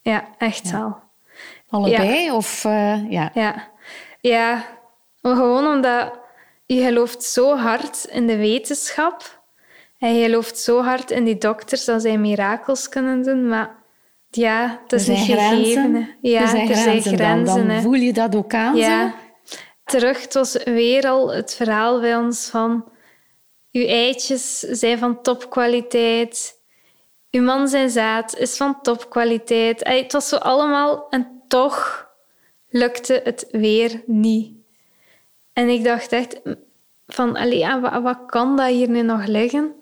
ja 0.00 0.28
echt 0.38 0.70
wel. 0.70 1.02
Allebei? 1.72 2.30
Of, 2.30 2.64
uh, 2.64 3.10
ja. 3.10 3.30
ja. 3.34 3.70
Ja, 4.20 4.64
gewoon 5.22 5.66
omdat 5.66 6.12
je 6.66 6.82
gelooft 6.82 7.22
zo 7.22 7.56
hard 7.56 8.04
in 8.04 8.26
de 8.26 8.36
wetenschap. 8.36 9.42
En 9.98 10.14
je 10.14 10.24
gelooft 10.24 10.58
zo 10.58 10.82
hard 10.82 11.10
in 11.10 11.24
die 11.24 11.38
dokters 11.38 11.84
dat 11.84 12.02
zij 12.02 12.18
mirakels 12.18 12.88
kunnen 12.88 13.22
doen. 13.22 13.48
Maar 13.48 13.74
ja, 14.30 14.80
het 14.82 14.92
is 14.92 15.06
niet 15.06 15.18
gegeven. 15.18 16.16
Ja, 16.20 16.40
er 16.40 16.48
zijn, 16.48 16.68
er 16.70 16.76
zijn 16.76 17.02
grenzen. 17.02 17.68
Dan, 17.68 17.82
voel 17.82 17.92
je 17.92 18.12
dat 18.12 18.34
ook 18.34 18.54
aan? 18.54 18.76
Ja. 18.76 19.14
Zo? 19.44 19.56
Terug, 19.84 20.22
het 20.22 20.34
was 20.34 20.62
weer 20.64 21.06
al 21.06 21.32
het 21.32 21.54
verhaal 21.54 22.00
bij 22.00 22.16
ons 22.16 22.48
van... 22.48 22.90
Uw 23.72 23.86
eitjes 23.86 24.58
zijn 24.58 24.98
van 24.98 25.22
topkwaliteit. 25.22 26.60
Uw 27.30 27.42
man 27.42 27.68
zijn 27.68 27.90
zaad 27.90 28.36
is 28.36 28.56
van 28.56 28.80
topkwaliteit. 28.82 29.88
Het 29.88 30.12
was 30.12 30.28
zo 30.28 30.36
allemaal... 30.36 31.06
En 31.10 31.41
toch 31.52 32.06
lukte 32.68 33.20
het 33.24 33.46
weer 33.50 34.02
niet. 34.06 34.52
En 35.52 35.68
ik 35.68 35.84
dacht 35.84 36.12
echt 36.12 36.40
van... 37.06 37.36
Allee, 37.36 37.80
wat, 37.80 38.02
wat 38.02 38.18
kan 38.26 38.56
dat 38.56 38.66
hier 38.66 38.88
nu 38.88 39.02
nog 39.02 39.26
liggen? 39.26 39.74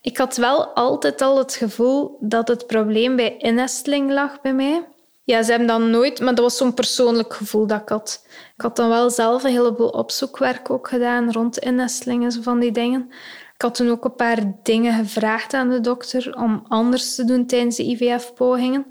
Ik 0.00 0.16
had 0.16 0.36
wel 0.36 0.66
altijd 0.66 1.20
al 1.22 1.38
het 1.38 1.54
gevoel 1.54 2.16
dat 2.20 2.48
het 2.48 2.66
probleem 2.66 3.16
bij 3.16 3.36
innesteling 3.36 4.12
lag 4.12 4.40
bij 4.40 4.54
mij. 4.54 4.86
Ja, 5.24 5.42
ze 5.42 5.50
hebben 5.50 5.68
dan 5.68 5.90
nooit, 5.90 6.20
maar 6.20 6.34
dat 6.34 6.44
was 6.44 6.56
zo'n 6.56 6.74
persoonlijk 6.74 7.34
gevoel 7.34 7.66
dat 7.66 7.80
ik 7.80 7.88
had. 7.88 8.26
Ik 8.56 8.62
had 8.62 8.76
dan 8.76 8.88
wel 8.88 9.10
zelf 9.10 9.44
een 9.44 9.50
heleboel 9.50 9.88
opzoekwerk 9.88 10.70
ook 10.70 10.88
gedaan 10.88 11.32
rond 11.32 11.58
innestelingen 11.58 12.32
en 12.32 12.42
van 12.42 12.60
die 12.60 12.72
dingen. 12.72 13.06
Ik 13.54 13.62
had 13.62 13.74
toen 13.74 13.90
ook 13.90 14.04
een 14.04 14.14
paar 14.14 14.52
dingen 14.62 14.92
gevraagd 15.04 15.54
aan 15.54 15.68
de 15.68 15.80
dokter 15.80 16.36
om 16.36 16.64
anders 16.68 17.14
te 17.14 17.24
doen 17.24 17.46
tijdens 17.46 17.76
de 17.76 17.84
IVF-pogingen. 17.84 18.86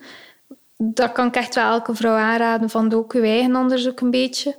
Dat 0.78 1.12
kan 1.12 1.28
ik 1.28 1.36
echt 1.36 1.56
wel 1.56 1.72
elke 1.72 1.96
vrouw 1.96 2.16
aanraden, 2.16 2.70
van 2.70 2.90
doe 2.90 3.00
ook 3.00 3.14
je 3.14 3.22
eigen 3.22 3.56
onderzoek 3.56 4.00
een 4.00 4.12
beetje. 4.12 4.56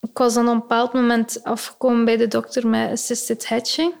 Ik 0.00 0.18
was 0.18 0.34
dan 0.34 0.46
op 0.48 0.52
een 0.52 0.60
bepaald 0.60 0.92
moment 0.92 1.40
afgekomen 1.42 2.04
bij 2.04 2.16
de 2.16 2.28
dokter 2.28 2.66
met 2.66 2.90
assisted 2.90 3.48
hatching. 3.48 3.94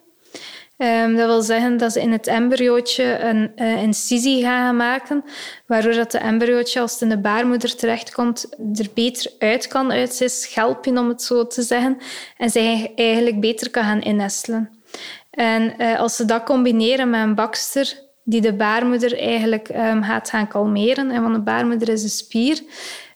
Um, 0.78 1.16
dat 1.16 1.26
wil 1.26 1.42
zeggen 1.42 1.76
dat 1.76 1.92
ze 1.92 2.00
in 2.00 2.12
het 2.12 2.26
embryootje 2.26 3.18
een 3.18 3.52
uh, 3.56 3.82
incisie 3.82 4.42
gaan 4.42 4.76
maken, 4.76 5.24
waardoor 5.66 5.92
dat 5.92 6.10
de 6.10 6.18
embryootje, 6.18 6.80
als 6.80 6.92
het 6.92 7.00
in 7.00 7.08
de 7.08 7.18
baarmoeder 7.18 7.76
terechtkomt, 7.76 8.48
er 8.74 8.88
beter 8.94 9.32
uit 9.38 9.66
kan 9.66 9.92
uit 9.92 10.14
zijn 10.14 10.30
schelpje, 10.30 10.98
om 10.98 11.08
het 11.08 11.22
zo 11.22 11.46
te 11.46 11.62
zeggen, 11.62 11.98
en 12.36 12.50
zij 12.50 12.92
eigenlijk 12.96 13.40
beter 13.40 13.70
kan 13.70 13.84
gaan 13.84 14.00
innestelen. 14.02 14.82
En 15.30 15.74
uh, 15.78 15.98
als 16.00 16.16
ze 16.16 16.24
dat 16.24 16.44
combineren 16.44 17.10
met 17.10 17.20
een 17.22 17.34
bakster 17.34 18.03
die 18.24 18.40
de 18.40 18.54
baarmoeder 18.54 19.18
eigenlijk 19.18 19.68
um, 19.68 20.02
gaat 20.02 20.30
gaan 20.30 20.48
kalmeren, 20.48 21.10
en 21.10 21.22
want 21.22 21.34
de 21.34 21.40
baarmoeder 21.40 21.88
is 21.88 22.02
een 22.02 22.08
spier, 22.08 22.62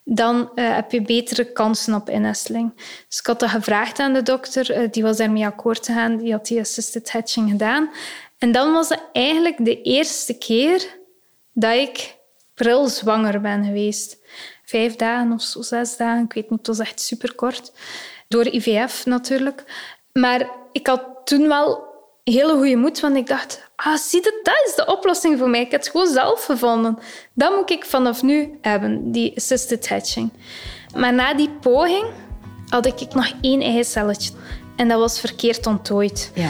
dan 0.03 0.51
uh, 0.55 0.75
heb 0.75 0.91
je 0.91 1.01
betere 1.01 1.51
kansen 1.51 1.93
op 1.93 2.09
innesteling. 2.09 2.71
Dus 3.07 3.19
ik 3.19 3.25
had 3.25 3.39
dat 3.39 3.49
gevraagd 3.49 3.99
aan 3.99 4.13
de 4.13 4.23
dokter, 4.23 4.77
uh, 4.77 4.87
die 4.91 5.03
was 5.03 5.17
daarmee 5.17 5.45
akkoord 5.45 5.85
gegaan, 5.85 6.17
die 6.17 6.31
had 6.31 6.47
die 6.47 6.59
assisted 6.59 7.11
hatching 7.11 7.49
gedaan. 7.49 7.89
En 8.37 8.51
dan 8.51 8.73
was 8.73 8.89
het 8.89 9.01
eigenlijk 9.13 9.65
de 9.65 9.81
eerste 9.81 10.37
keer 10.37 10.97
dat 11.53 11.73
ik 11.73 12.15
pril 12.53 12.87
zwanger 12.87 13.41
ben 13.41 13.65
geweest. 13.65 14.17
Vijf 14.65 14.95
dagen 14.95 15.31
of 15.31 15.41
zo, 15.41 15.61
zes 15.61 15.97
dagen, 15.97 16.23
ik 16.23 16.33
weet 16.33 16.49
niet, 16.49 16.59
het 16.59 16.67
was 16.67 16.79
echt 16.79 17.01
super 17.01 17.35
kort. 17.35 17.71
Door 18.27 18.47
IVF 18.47 19.05
natuurlijk. 19.05 19.63
Maar 20.13 20.49
ik 20.71 20.87
had 20.87 21.03
toen 21.23 21.47
wel 21.47 21.88
hele 22.31 22.53
goede 22.53 22.75
moed, 22.75 22.99
want 22.99 23.15
ik 23.15 23.27
dacht, 23.27 23.71
ah, 23.75 23.95
zie 23.95 24.23
je, 24.23 24.39
dat 24.43 24.63
is 24.65 24.75
de 24.75 24.85
oplossing 24.85 25.39
voor 25.39 25.49
mij. 25.49 25.61
Ik 25.61 25.71
heb 25.71 25.79
het 25.79 25.89
gewoon 25.89 26.07
zelf 26.07 26.45
gevonden. 26.45 26.97
Dat 27.33 27.55
moet 27.55 27.69
ik 27.69 27.85
vanaf 27.85 28.21
nu 28.21 28.57
hebben, 28.61 29.11
die 29.11 29.33
assisted 29.35 29.89
hatching. 29.89 30.31
Maar 30.95 31.13
na 31.13 31.33
die 31.33 31.49
poging 31.49 32.05
had 32.69 32.85
ik 32.85 33.13
nog 33.13 33.31
één 33.41 33.61
eicelletje. 33.61 34.31
En 34.75 34.87
dat 34.87 34.99
was 34.99 35.19
verkeerd 35.19 35.65
onttooid. 35.67 36.31
Ja. 36.33 36.49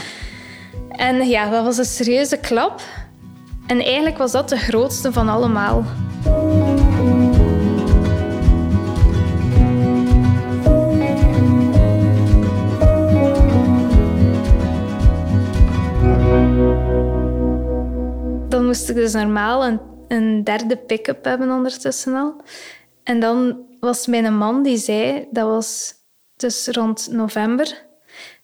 En 0.88 1.28
ja, 1.28 1.50
dat 1.50 1.64
was 1.64 1.78
een 1.78 1.84
serieuze 1.84 2.36
klap. 2.36 2.80
En 3.66 3.80
eigenlijk 3.80 4.18
was 4.18 4.32
dat 4.32 4.48
de 4.48 4.58
grootste 4.58 5.12
van 5.12 5.28
allemaal. 5.28 5.84
Moest 18.70 18.88
ik 18.88 18.94
dus 18.94 19.12
normaal 19.12 19.66
een, 19.66 19.80
een 20.08 20.44
derde 20.44 20.76
pick-up 20.76 21.24
hebben 21.24 21.50
ondertussen 21.50 22.14
al. 22.14 22.42
En 23.02 23.20
dan 23.20 23.66
was 23.80 24.06
mijn 24.06 24.36
man 24.36 24.62
die 24.62 24.76
zei, 24.76 25.26
dat 25.30 25.48
was 25.48 25.94
dus 26.36 26.68
rond 26.68 27.08
november. 27.10 27.84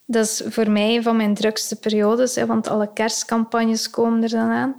Dat 0.05 0.25
is 0.25 0.43
voor 0.47 0.71
mij 0.71 1.03
van 1.03 1.17
mijn 1.17 1.35
drukste 1.35 1.77
periodes, 1.77 2.37
want 2.37 2.69
alle 2.69 2.93
kerstcampagnes 2.93 3.91
komen 3.91 4.23
er 4.23 4.29
dan 4.29 4.51
aan. 4.51 4.77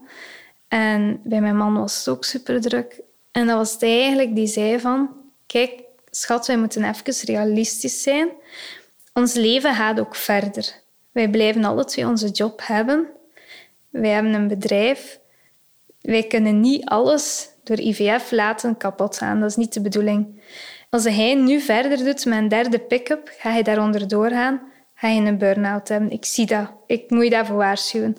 En 0.67 1.19
bij 1.23 1.41
mijn 1.41 1.57
man 1.57 1.73
was 1.73 1.97
het 1.97 2.07
ook 2.07 2.25
super 2.25 2.61
druk. 2.61 3.01
En 3.31 3.47
dat 3.47 3.57
was 3.57 3.75
hij 3.79 3.99
eigenlijk 3.99 4.35
die 4.35 4.47
zei 4.47 4.79
van... 4.79 5.09
Kijk, 5.45 5.71
schat, 6.11 6.47
wij 6.47 6.57
moeten 6.57 6.83
even 6.83 7.25
realistisch 7.25 8.01
zijn. 8.01 8.29
Ons 9.13 9.33
leven 9.33 9.75
gaat 9.75 9.99
ook 9.99 10.15
verder. 10.15 10.73
Wij 11.11 11.29
blijven 11.29 11.63
alle 11.63 11.85
twee 11.85 12.07
onze 12.07 12.29
job 12.29 12.61
hebben. 12.63 13.07
Wij 13.89 14.09
hebben 14.09 14.33
een 14.33 14.47
bedrijf. 14.47 15.19
Wij 16.07 16.23
kunnen 16.23 16.59
niet 16.59 16.85
alles 16.85 17.49
door 17.63 17.79
IVF 17.79 18.31
laten 18.31 18.77
kapot 18.77 19.17
gaan. 19.17 19.39
Dat 19.39 19.49
is 19.49 19.55
niet 19.55 19.73
de 19.73 19.81
bedoeling. 19.81 20.41
Als 20.89 21.03
hij 21.03 21.35
nu 21.35 21.59
verder 21.59 21.97
doet 21.97 22.25
met 22.25 22.37
een 22.37 22.47
derde 22.47 22.79
pick-up, 22.79 23.31
ga 23.37 23.51
hij 23.51 23.63
daaronder 23.63 24.07
doorgaan. 24.07 24.61
Ga 24.95 25.07
je 25.07 25.21
een 25.21 25.37
burn-out 25.37 25.87
hebben. 25.87 26.11
Ik 26.11 26.25
zie 26.25 26.45
dat. 26.45 26.71
Ik 26.85 27.09
moet 27.09 27.23
je 27.23 27.29
daarvoor 27.29 27.55
waarschuwen. 27.55 28.15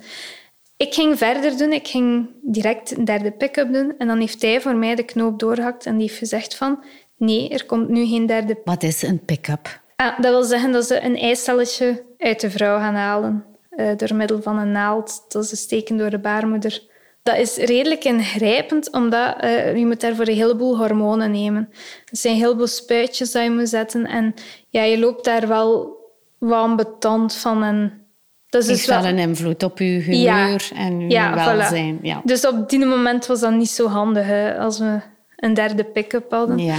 Ik 0.77 0.95
ging 0.95 1.19
verder 1.19 1.57
doen. 1.57 1.73
Ik 1.73 1.89
ging 1.89 2.31
direct 2.43 2.97
een 2.97 3.05
derde 3.05 3.31
pick-up 3.31 3.73
doen. 3.73 3.95
En 3.99 4.07
dan 4.07 4.19
heeft 4.19 4.43
hij 4.43 4.61
voor 4.61 4.77
mij 4.77 4.95
de 4.95 5.05
knoop 5.05 5.39
doorgehakt 5.39 5.87
en 5.87 5.93
die 5.93 6.07
heeft 6.07 6.19
gezegd 6.19 6.57
van... 6.57 6.85
Nee, 7.17 7.49
er 7.49 7.67
komt 7.67 7.89
nu 7.89 8.07
geen 8.07 8.27
derde... 8.27 8.59
Wat 8.65 8.83
is 8.83 9.03
een 9.03 9.25
pick-up? 9.25 9.81
Ah, 9.97 10.21
dat 10.21 10.31
wil 10.31 10.43
zeggen 10.43 10.73
dat 10.73 10.87
ze 10.87 11.03
een 11.03 11.17
eicelletje 11.17 12.05
uit 12.19 12.41
de 12.41 12.51
vrouw 12.51 12.79
gaan 12.79 12.95
halen. 12.95 13.45
Uh, 13.77 13.97
door 13.97 14.15
middel 14.15 14.43
van 14.43 14.59
een 14.59 14.73
naald. 14.73 15.25
Dat 15.29 15.47
ze 15.47 15.57
steken 15.57 15.97
door 15.97 16.11
de 16.11 16.19
baarmoeder. 16.19 16.88
Dat 17.29 17.39
is 17.39 17.57
redelijk 17.57 18.05
ingrijpend, 18.05 18.93
omdat 18.93 19.45
uh, 19.45 19.77
je 19.77 19.87
moet 19.87 20.01
daarvoor 20.01 20.29
een 20.29 20.35
heleboel 20.35 20.77
hormonen 20.77 21.31
nemen. 21.31 21.69
Er 22.05 22.17
zijn 22.17 22.37
heel 22.37 22.57
veel 22.57 22.67
spuitjes 22.67 23.33
dat 23.33 23.43
je 23.43 23.51
moet 23.51 23.69
zetten. 23.69 24.07
En 24.07 24.35
ja, 24.69 24.83
je 24.83 24.99
loopt 24.99 25.25
daar 25.25 25.49
wel 25.49 25.97
wat 26.39 26.77
betand 26.77 27.35
van. 27.35 27.63
En 27.63 28.07
dat 28.49 28.63
is 28.63 28.69
dus 28.69 28.87
wel 28.87 29.05
een 29.05 29.19
invloed 29.19 29.63
op 29.63 29.79
je 29.79 29.85
humeur 29.85 30.71
en 30.75 31.01
je 31.01 31.11
ja, 31.11 31.35
welzijn. 31.35 31.99
Ja. 32.03 32.21
Dus 32.25 32.47
op 32.47 32.69
die 32.69 32.87
moment 32.87 33.27
was 33.27 33.41
dat 33.41 33.53
niet 33.53 33.71
zo 33.71 33.87
handig 33.87 34.57
als 34.59 34.79
we 34.79 35.01
een 35.37 35.55
derde 35.55 35.85
pick-up 35.85 36.31
hadden. 36.31 36.59
Ja. 36.59 36.77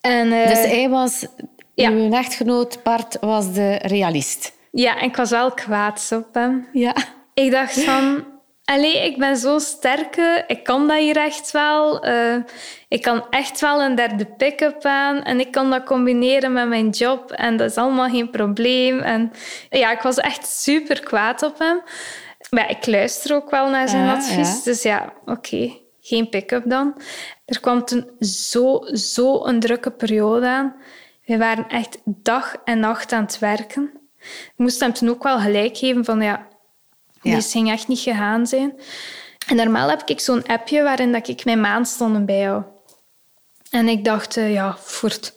En, 0.00 0.26
uh, 0.26 0.48
dus 0.48 0.58
hij 0.58 0.88
was... 0.88 1.26
Ja. 1.74 1.90
Uw 1.90 2.12
echtgenoot 2.12 2.82
Bart 2.82 3.16
was 3.20 3.52
de 3.52 3.74
realist. 3.82 4.52
Ja, 4.70 5.00
en 5.00 5.08
ik 5.08 5.16
was 5.16 5.30
wel 5.30 5.52
kwaad 5.52 6.10
op 6.14 6.34
hem. 6.34 6.66
Ja. 6.72 6.94
Ik 7.34 7.50
dacht 7.50 7.80
van... 7.80 8.24
Allee, 8.70 9.04
ik 9.04 9.18
ben 9.18 9.36
zo 9.36 9.58
sterke. 9.58 10.44
Ik 10.46 10.64
kan 10.64 10.88
dat 10.88 10.98
hier 10.98 11.16
echt 11.16 11.50
wel. 11.50 12.06
Uh, 12.08 12.36
ik 12.88 13.02
kan 13.02 13.26
echt 13.30 13.60
wel 13.60 13.82
een 13.82 13.94
derde 13.94 14.26
pick-up 14.26 14.84
aan. 14.84 15.22
En 15.22 15.40
ik 15.40 15.50
kan 15.50 15.70
dat 15.70 15.84
combineren 15.84 16.52
met 16.52 16.68
mijn 16.68 16.88
job. 16.88 17.30
En 17.30 17.56
dat 17.56 17.70
is 17.70 17.76
allemaal 17.76 18.08
geen 18.08 18.30
probleem. 18.30 18.98
En 18.98 19.32
ja, 19.70 19.90
ik 19.92 20.00
was 20.00 20.16
echt 20.16 20.46
super 20.46 21.00
kwaad 21.00 21.42
op 21.42 21.58
hem. 21.58 21.80
Maar 22.50 22.70
ik 22.70 22.86
luister 22.86 23.34
ook 23.34 23.50
wel 23.50 23.68
naar 23.68 23.88
zijn 23.88 24.08
advies. 24.08 24.62
Dus 24.62 24.82
ja, 24.82 25.12
oké. 25.24 25.76
Geen 26.00 26.28
pick-up 26.28 26.62
dan. 26.66 26.94
Er 27.44 27.60
kwam 27.60 27.84
toen 27.84 28.10
zo, 28.20 28.80
zo 28.92 29.44
een 29.46 29.60
drukke 29.60 29.90
periode 29.90 30.46
aan. 30.46 30.74
We 31.24 31.38
waren 31.38 31.68
echt 31.68 31.98
dag 32.04 32.56
en 32.64 32.78
nacht 32.78 33.12
aan 33.12 33.22
het 33.22 33.38
werken. 33.38 33.90
Ik 34.20 34.52
moest 34.56 34.80
hem 34.80 34.92
toen 34.92 35.08
ook 35.08 35.22
wel 35.22 35.38
gelijk 35.38 35.76
geven 35.76 36.04
van 36.04 36.20
ja, 36.20 36.48
ja. 37.22 37.34
Die 37.34 37.42
ging 37.42 37.70
echt 37.70 37.88
niet 37.88 37.98
gegaan 37.98 38.46
zijn. 38.46 38.72
En 39.46 39.56
normaal 39.56 39.88
heb 39.88 40.02
ik 40.04 40.20
zo'n 40.20 40.46
appje 40.46 40.82
waarin 40.82 41.12
dat 41.12 41.28
ik 41.28 41.44
mijn 41.44 41.60
maandstonden 41.60 42.26
bijhoud. 42.26 42.66
En 43.70 43.88
ik 43.88 44.04
dacht, 44.04 44.36
uh, 44.36 44.52
ja, 44.52 44.76
voort. 44.78 45.34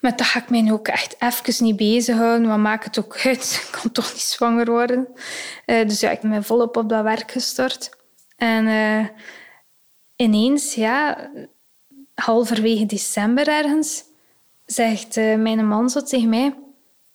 Met 0.00 0.18
dat 0.18 0.26
ga 0.26 0.40
ik 0.40 0.50
mij 0.50 0.72
ook 0.72 0.88
echt 0.88 1.16
even 1.18 1.64
niet 1.64 1.76
bezighouden. 1.76 2.48
Wat 2.48 2.58
maakt 2.58 2.84
het 2.84 2.98
ook 2.98 3.20
uit? 3.24 3.60
Ik 3.66 3.80
kan 3.80 3.92
toch 3.92 4.12
niet 4.12 4.22
zwanger 4.22 4.70
worden. 4.70 5.08
Uh, 5.66 5.88
dus 5.88 6.00
ja, 6.00 6.10
ik 6.10 6.20
ben 6.20 6.44
volop 6.44 6.76
op 6.76 6.88
dat 6.88 7.02
werk 7.02 7.30
gestort. 7.30 7.90
En 8.36 8.66
uh, 8.66 9.06
ineens, 10.16 10.74
ja, 10.74 11.30
halverwege 12.14 12.86
december 12.86 13.48
ergens, 13.48 14.04
zegt 14.66 15.16
mijn 15.16 15.66
man 15.68 15.90
zo 15.90 16.02
tegen 16.02 16.28
mij... 16.28 16.54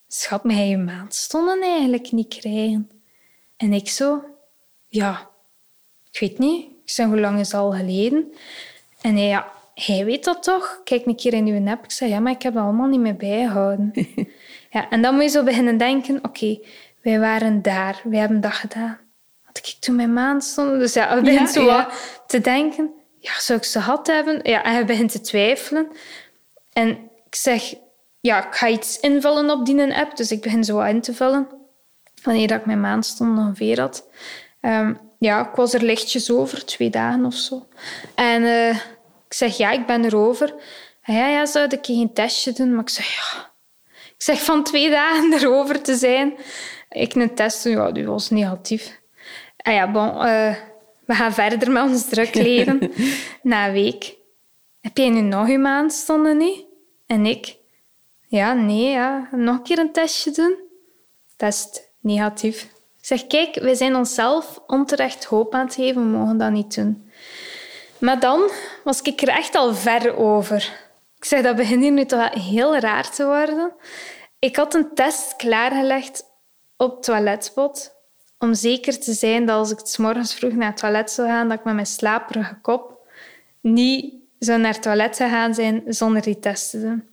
schat, 0.07 0.43
mij 0.43 0.67
je 0.67 0.77
maandstonden 0.77 1.61
eigenlijk 1.61 2.11
niet 2.11 2.39
krijgen? 2.39 2.98
En 3.59 3.73
ik 3.73 3.89
zo, 3.89 4.23
ja, 4.87 5.29
ik 6.11 6.19
weet 6.19 6.37
niet. 6.37 6.65
Ik 6.65 6.89
zeg, 6.89 7.05
hoe 7.05 7.19
lang 7.19 7.39
is 7.39 7.51
het 7.51 7.61
al 7.61 7.71
geleden? 7.71 8.33
En 9.01 9.15
hij, 9.15 9.27
ja, 9.27 9.51
hij 9.73 10.05
weet 10.05 10.23
dat 10.23 10.43
toch? 10.43 10.81
Kijk 10.83 11.05
een 11.05 11.15
keer 11.15 11.33
in 11.33 11.47
uw 11.47 11.67
app. 11.67 11.83
Ik 11.83 11.91
zei, 11.91 12.09
ja, 12.09 12.19
maar 12.19 12.31
ik 12.31 12.41
heb 12.41 12.53
dat 12.53 12.63
allemaal 12.63 12.87
niet 12.87 12.99
meer 12.99 13.15
bijgehouden. 13.15 13.91
ja, 14.75 14.89
en 14.89 15.01
dan 15.01 15.13
moet 15.13 15.23
je 15.23 15.29
zo 15.29 15.43
beginnen 15.43 15.77
denken, 15.77 16.19
oké, 16.23 16.59
wij 17.01 17.19
waren 17.19 17.61
daar, 17.61 18.01
wij 18.03 18.19
hebben 18.19 18.41
dat 18.41 18.53
gedaan. 18.53 18.97
Had 19.43 19.57
ik 19.57 19.75
toen 19.79 19.95
mijn 19.95 20.13
maandstonden? 20.13 20.79
Dus 20.79 20.93
ja, 20.93 21.15
we 21.15 21.21
beginnen 21.21 21.47
zo 21.47 21.65
ja. 21.65 21.89
te 22.27 22.41
denken, 22.41 22.93
ja, 23.17 23.39
zou 23.39 23.59
ik 23.59 23.65
ze 23.65 23.81
gehad 23.81 24.07
hebben? 24.07 24.39
Ja, 24.43 24.63
en 24.63 24.73
hij 24.73 24.85
begint 24.85 25.11
te 25.11 25.21
twijfelen. 25.21 25.87
En 26.73 26.89
ik 27.25 27.35
zeg, 27.35 27.73
ja, 28.19 28.47
ik 28.47 28.55
ga 28.55 28.67
iets 28.67 28.99
invullen 28.99 29.49
op 29.49 29.65
die 29.65 29.95
app. 29.95 30.17
Dus 30.17 30.31
ik 30.31 30.41
begin 30.41 30.63
zo 30.63 30.79
in 30.79 31.01
te 31.01 31.13
vullen. 31.13 31.58
Wanneer 32.23 32.47
dat 32.47 32.59
ik 32.59 32.65
mijn 32.65 32.81
maandstond 32.81 33.37
ongeveer 33.37 33.79
had. 33.79 34.07
Um, 34.61 34.99
ja, 35.19 35.49
ik 35.49 35.55
was 35.55 35.73
er 35.73 35.83
lichtjes 35.83 36.31
over, 36.31 36.65
twee 36.65 36.89
dagen 36.89 37.25
of 37.25 37.33
zo. 37.33 37.67
En 38.15 38.41
uh, 38.41 38.69
ik 39.25 39.33
zeg, 39.33 39.57
ja, 39.57 39.71
ik 39.71 39.85
ben 39.85 40.05
erover. 40.05 40.53
Ja, 41.03 41.27
ja, 41.27 41.45
zou 41.45 41.67
ik 41.67 41.85
geen 41.85 42.13
testje 42.13 42.51
doen? 42.51 42.71
Maar 42.71 42.83
ik 42.83 42.89
zeg, 42.89 43.15
ja... 43.15 43.47
Ik 43.91 44.25
zeg, 44.25 44.43
van 44.43 44.63
twee 44.63 44.89
dagen 45.01 45.33
erover 45.33 45.81
te 45.81 45.95
zijn. 45.95 46.37
Ik 46.89 47.15
een 47.15 47.35
test 47.35 47.63
doen, 47.63 47.73
ja, 47.73 47.91
die 47.91 48.05
was 48.05 48.29
negatief. 48.29 48.99
En 49.57 49.73
ja, 49.73 49.91
bon, 49.91 50.07
uh, 50.07 50.55
we 51.05 51.13
gaan 51.13 51.33
verder 51.33 51.71
met 51.71 51.83
ons 51.83 52.09
druk 52.09 52.35
leven. 52.49 52.91
Na 53.41 53.67
een 53.67 53.73
week. 53.73 54.15
Heb 54.81 54.97
jij 54.97 55.09
nu 55.09 55.21
nog 55.21 55.49
je 55.49 55.57
maandstonden 55.57 56.37
niet? 56.37 56.65
En 57.05 57.25
ik? 57.25 57.57
Ja, 58.27 58.53
nee, 58.53 58.89
ja. 58.89 59.29
Nog 59.31 59.55
een 59.55 59.63
keer 59.63 59.79
een 59.79 59.91
testje 59.91 60.31
doen? 60.31 60.55
Test 61.35 61.88
negatief. 61.99 62.69
Zeg, 63.01 63.27
kijk, 63.27 63.55
wij 63.55 63.75
zijn 63.75 63.95
onszelf 63.95 64.61
onterecht 64.67 65.25
hoop 65.25 65.53
aan 65.53 65.65
het 65.65 65.75
geven. 65.75 66.11
We 66.11 66.17
mogen 66.17 66.37
dat 66.37 66.51
niet 66.51 66.75
doen. 66.75 67.11
Maar 67.97 68.19
dan 68.19 68.49
was 68.83 69.01
ik 69.01 69.21
er 69.21 69.27
echt 69.27 69.55
al 69.55 69.75
ver 69.75 70.15
over. 70.15 70.87
Ik 71.17 71.25
zeg, 71.25 71.41
dat 71.41 71.55
begint 71.55 71.81
hier 71.81 71.91
nu 71.91 72.05
toch 72.05 72.33
heel 72.33 72.77
raar 72.77 73.09
te 73.09 73.25
worden. 73.25 73.71
Ik 74.39 74.55
had 74.55 74.73
een 74.73 74.93
test 74.93 75.35
klaargelegd 75.35 76.23
op 76.77 76.91
het 76.91 77.03
toiletspot 77.03 77.97
om 78.39 78.53
zeker 78.53 78.99
te 78.99 79.13
zijn 79.13 79.45
dat 79.45 79.55
als 79.55 79.71
ik 79.71 79.79
s 79.83 79.97
morgens 79.97 80.33
vroeg 80.33 80.53
naar 80.53 80.69
het 80.69 80.77
toilet 80.77 81.11
zou 81.11 81.27
gaan, 81.27 81.49
dat 81.49 81.57
ik 81.57 81.63
met 81.63 81.73
mijn 81.73 81.85
slaperige 81.85 82.57
kop 82.61 83.07
niet 83.61 84.13
zou 84.39 84.59
naar 84.59 84.73
het 84.73 84.81
toilet 84.81 85.15
gaan 85.15 85.53
zijn 85.53 85.83
zonder 85.87 86.21
die 86.21 86.39
test 86.39 86.69
te 86.69 86.81
doen. 86.81 87.09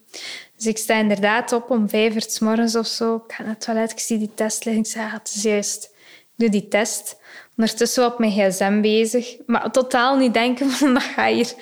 Dus 0.57 0.67
ik 0.67 0.79
sta 0.79 0.95
inderdaad 0.95 1.53
op 1.53 1.71
om 1.71 1.89
vijf 1.89 2.15
uur 2.15 2.25
s 2.27 2.39
morgens 2.39 2.77
of 2.77 2.87
zo. 2.87 3.15
Ik 3.15 3.33
ga 3.33 3.43
naar 3.43 3.53
het 3.53 3.61
toilet, 3.61 3.91
ik 3.91 3.99
zie 3.99 4.19
die 4.19 4.35
test 4.35 4.65
liggen. 4.65 4.83
Ik 4.83 4.91
zeg, 4.91 5.03
ja, 5.03 5.19
het 5.19 5.33
is 5.35 5.43
juist. 5.43 5.85
Ik 6.21 6.33
doe 6.37 6.49
die 6.49 6.69
test. 6.69 7.17
Ondertussen 7.57 8.07
op 8.07 8.19
mijn 8.19 8.33
gsm 8.33 8.81
bezig. 8.81 9.37
Maar 9.47 9.71
totaal 9.71 10.17
niet 10.17 10.35
denken 10.35 10.71
van, 10.71 10.93
dat 10.95 11.03
ga 11.03 11.27
hier. 11.27 11.53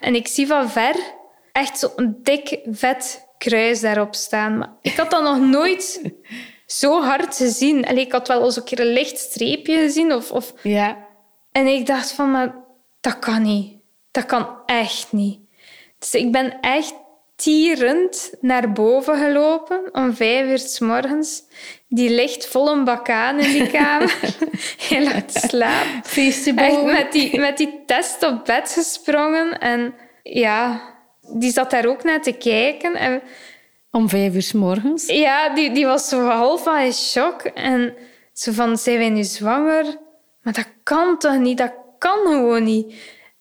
En 0.00 0.14
ik 0.14 0.28
zie 0.28 0.46
van 0.46 0.70
ver 0.70 0.96
echt 1.52 1.78
zo'n 1.78 2.18
dik, 2.22 2.60
vet 2.70 3.26
kruis 3.38 3.80
daarop 3.80 4.14
staan. 4.14 4.58
Maar 4.58 4.72
ik 4.82 4.96
had 4.96 5.10
dat 5.10 5.22
nog 5.22 5.40
nooit 5.40 6.12
zo 6.66 7.02
hard 7.02 7.36
gezien. 7.36 7.86
Allee, 7.86 8.04
ik 8.04 8.12
had 8.12 8.28
wel 8.28 8.44
eens 8.44 8.56
een 8.56 8.64
keer 8.64 8.80
een 8.80 8.92
licht 8.92 9.18
streepje 9.18 9.76
gezien. 9.76 10.12
Of, 10.12 10.30
of... 10.30 10.52
Ja. 10.62 11.06
En 11.52 11.66
ik 11.66 11.86
dacht 11.86 12.12
van, 12.12 12.30
maar 12.30 12.54
dat 13.00 13.18
kan 13.18 13.42
niet. 13.42 13.76
Dat 14.10 14.26
kan 14.26 14.48
echt 14.66 15.12
niet. 15.12 15.40
Dus 15.98 16.14
ik 16.14 16.32
ben 16.32 16.60
echt 16.60 16.94
tierend 17.42 18.32
naar 18.40 18.72
boven 18.72 19.16
gelopen 19.16 19.88
om 19.92 20.14
vijf 20.14 20.50
uur 20.50 20.58
s 20.58 20.78
morgens. 20.78 21.42
Die 21.88 22.10
ligt 22.10 22.46
vol 22.46 22.70
een 22.70 22.84
bak 22.84 23.10
aan 23.10 23.38
in 23.38 23.52
die 23.52 23.70
kamer. 23.70 24.18
Hij 24.88 25.04
lag 25.04 25.22
te 25.22 25.48
slapen. 25.48 26.02
Echt 26.56 26.84
met 26.84 27.12
die, 27.12 27.40
met 27.40 27.56
die 27.56 27.82
test 27.86 28.22
op 28.22 28.44
bed 28.44 28.72
gesprongen. 28.72 29.58
En 29.58 29.94
ja, 30.22 30.80
die 31.20 31.52
zat 31.52 31.70
daar 31.70 31.86
ook 31.86 32.04
naar 32.04 32.22
te 32.22 32.32
kijken. 32.32 32.94
En 32.94 33.22
om 33.90 34.08
vijf 34.08 34.34
uur 34.34 34.42
s 34.42 34.52
morgens? 34.52 35.06
Ja, 35.06 35.54
die, 35.54 35.72
die 35.72 35.86
was 35.86 36.08
zo 36.08 36.24
half 36.24 36.62
van 36.62 36.78
in 36.78 36.92
shock. 36.92 37.42
En 37.42 37.94
zo 38.32 38.52
van, 38.52 38.76
zijn 38.76 38.98
wij 38.98 39.10
nu 39.10 39.24
zwanger? 39.24 39.84
Maar 40.42 40.52
dat 40.52 40.68
kan 40.82 41.18
toch 41.18 41.38
niet? 41.38 41.58
Dat 41.58 41.72
kan 41.98 42.18
gewoon 42.22 42.64
niet. 42.64 42.94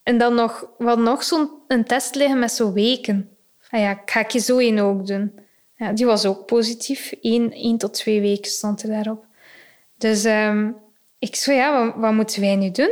En 0.04 0.18
dan 0.18 0.36
nog, 0.36 0.70
wat 0.78 0.98
nog 0.98 1.24
zo'n 1.24 1.50
test 1.86 2.16
liggen 2.16 2.40
met 2.40 2.52
zo 2.52 2.74
weken. 2.74 3.37
Ah 3.70 3.80
ja, 3.80 4.02
ga 4.06 4.20
ik 4.20 4.32
je 4.32 4.40
zo 4.40 4.60
een 4.60 4.82
ook 4.82 5.08
doen. 5.08 5.40
Ja, 5.76 5.92
die 5.92 6.06
was 6.06 6.26
ook 6.26 6.46
positief. 6.46 7.14
Eén, 7.22 7.54
één 7.54 7.78
tot 7.78 7.94
twee 7.94 8.22
weken 8.22 8.52
stond 8.52 8.84
er 8.84 8.90
daarop. 8.90 9.26
Dus 9.98 10.26
um, 10.26 10.76
ik 11.20 11.36
zo, 11.36 11.52
ja, 11.52 11.86
wat, 11.86 11.96
wat, 11.96 12.14
moeten 12.14 12.42
wij 12.42 12.56
nu 12.56 12.72
doen? 12.72 12.92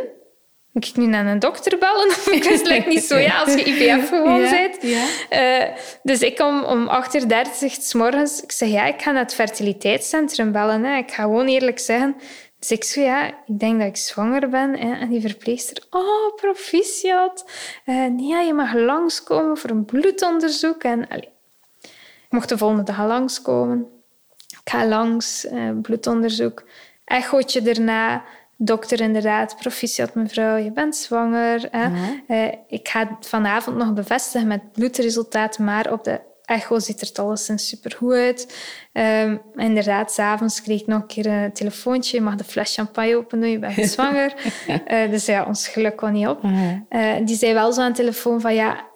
Moet 0.72 0.88
ik 0.88 0.96
nu 0.96 1.06
naar 1.06 1.26
een 1.26 1.40
dokter 1.40 1.78
bellen? 1.78 2.10
ik 2.38 2.44
wist 2.44 2.66
like, 2.68 2.90
niet 2.90 3.04
zo, 3.04 3.18
ja, 3.18 3.42
als 3.42 3.54
je 3.54 3.64
IVF 3.66 4.10
gewoon 4.10 4.42
ja, 4.42 4.50
bent. 4.50 4.78
Ja. 4.82 5.06
Uh, 5.70 5.76
dus 6.04 6.20
ik 6.20 6.36
kom 6.36 6.64
om 6.64 6.90
8.30 6.90 7.28
uur 7.62 7.70
s 7.80 7.94
morgens. 7.94 8.42
Ik 8.42 8.52
zeg, 8.52 8.70
ja, 8.70 8.86
ik 8.86 9.02
ga 9.02 9.12
naar 9.12 9.24
het 9.24 9.34
fertiliteitscentrum 9.34 10.52
bellen. 10.52 10.84
Hè. 10.84 10.98
Ik 10.98 11.12
ga 11.12 11.24
gewoon 11.24 11.48
eerlijk 11.48 11.80
zeggen. 11.80 12.16
Dus 12.67 12.78
ik 12.78 13.04
ja, 13.04 13.28
ik 13.28 13.60
denk 13.60 13.80
dat 13.80 13.88
ik 13.88 13.97
zwanger 13.97 14.49
ben. 14.49 14.78
Hè. 14.78 14.93
En 14.93 15.10
die 15.10 15.21
verpleegster, 15.21 15.84
oh, 15.89 16.36
proficiat. 16.36 17.45
Uh, 17.86 17.95
nee, 17.95 18.28
ja, 18.28 18.39
je 18.39 18.54
mag 18.54 18.73
langskomen 18.73 19.58
voor 19.58 19.69
een 19.69 19.86
bloedonderzoek. 19.86 20.84
En 20.84 21.10
ik 21.10 21.30
mocht 22.30 22.49
de 22.49 22.58
volgende 22.58 22.84
dag 22.84 22.97
langskomen. 22.97 23.88
Ik 24.47 24.71
ga 24.71 24.88
langs, 24.88 25.45
uh, 25.45 25.71
bloedonderzoek. 25.82 26.63
Echootje 27.06 27.62
erna 27.62 28.23
dokter 28.58 29.01
inderdaad, 29.01 29.58
proficiat 29.58 30.15
mevrouw, 30.15 30.56
je 30.56 30.71
bent 30.71 30.95
zwanger. 30.95 31.67
Hè? 31.71 31.89
Uh, 32.28 32.54
ik 32.67 32.88
ga 32.88 32.99
het 32.99 33.28
vanavond 33.28 33.78
nog 33.78 33.93
bevestigen 33.93 34.47
met 34.47 34.71
bloedresultaten, 34.71 35.63
maar 35.63 35.91
op 35.91 36.04
de 36.04 36.19
echo 36.45 36.79
ziet 36.79 37.01
er 37.01 37.23
alleszins 37.23 37.67
supergoed 37.67 38.13
uit. 38.13 38.58
Um, 38.93 39.41
inderdaad, 39.55 40.12
s'avonds 40.12 40.62
kreeg 40.62 40.81
ik 40.81 40.88
nog 40.88 41.01
een 41.01 41.08
keer 41.08 41.25
een 41.25 41.53
telefoontje. 41.53 42.17
Je 42.17 42.23
mag 42.23 42.36
de 42.36 42.43
fles 42.43 42.73
champagne 42.73 43.15
open 43.15 43.39
doen, 43.39 43.49
je 43.49 43.60
bent 43.60 43.89
zwanger. 43.91 44.34
uh, 44.88 45.10
dus 45.10 45.25
ja, 45.25 45.43
ons 45.43 45.67
geluk 45.67 45.95
kwam 45.95 46.12
niet 46.12 46.27
op. 46.27 46.43
Uh, 46.43 47.15
die 47.23 47.36
zei 47.36 47.53
wel 47.53 47.73
zo 47.73 47.81
aan 47.81 47.91
de 47.91 47.97
telefoon 47.97 48.41
van 48.41 48.53
ja, 48.53 48.89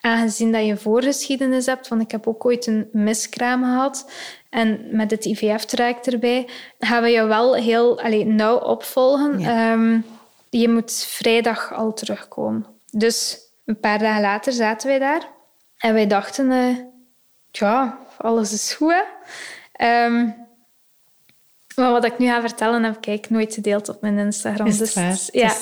aangezien 0.00 0.52
dat 0.52 0.64
je 0.64 0.70
een 0.70 0.78
voorgeschiedenis 0.78 1.66
hebt, 1.66 1.88
want 1.88 2.02
ik 2.02 2.10
heb 2.10 2.26
ook 2.26 2.44
ooit 2.44 2.66
een 2.66 2.88
miskraam 2.92 3.62
gehad 3.64 4.10
en 4.50 4.86
met 4.90 5.10
het 5.10 5.24
IVF-traject 5.24 6.12
erbij, 6.12 6.48
gaan 6.78 7.02
we 7.02 7.08
je 7.08 7.24
wel 7.24 7.54
heel 7.54 8.00
allee, 8.00 8.24
nauw 8.24 8.56
opvolgen. 8.56 9.40
Ehm, 9.40 10.00
je 10.50 10.68
moet 10.68 10.92
vrijdag 11.08 11.72
al 11.72 11.92
terugkomen. 11.92 12.66
Dus 12.90 13.38
een 13.64 13.80
paar 13.80 13.98
dagen 13.98 14.22
later 14.22 14.52
zaten 14.52 14.88
wij 14.88 14.98
daar 14.98 15.34
en 15.78 15.94
wij 15.94 16.06
dachten, 16.06 16.50
uh, 16.50 16.76
ja, 17.50 17.98
alles 18.18 18.52
is 18.52 18.74
goed. 18.74 19.04
Um, 19.80 20.46
maar 21.76 21.90
wat 21.90 22.04
ik 22.04 22.18
nu 22.18 22.26
ga 22.26 22.40
vertellen, 22.40 22.84
heb 22.84 23.06
ik 23.06 23.30
nooit 23.30 23.54
gedeeld 23.54 23.88
op 23.88 24.00
mijn 24.00 24.18
Instagram. 24.18 24.66
Is 24.66 24.78
dus, 24.78 25.28
ja. 25.32 25.54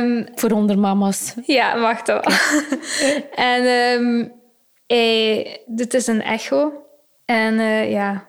Um, 0.00 0.28
voor 0.34 0.50
ondermama's. 0.50 1.34
Ja, 1.46 1.74
mag 1.74 2.02
toch. 2.02 2.24
en 3.34 3.64
um, 3.64 4.32
hij, 4.86 5.62
dit 5.66 5.94
is 5.94 6.06
een 6.06 6.22
echo. 6.22 6.72
En 7.24 7.54
uh, 7.54 7.90
ja, 7.90 8.26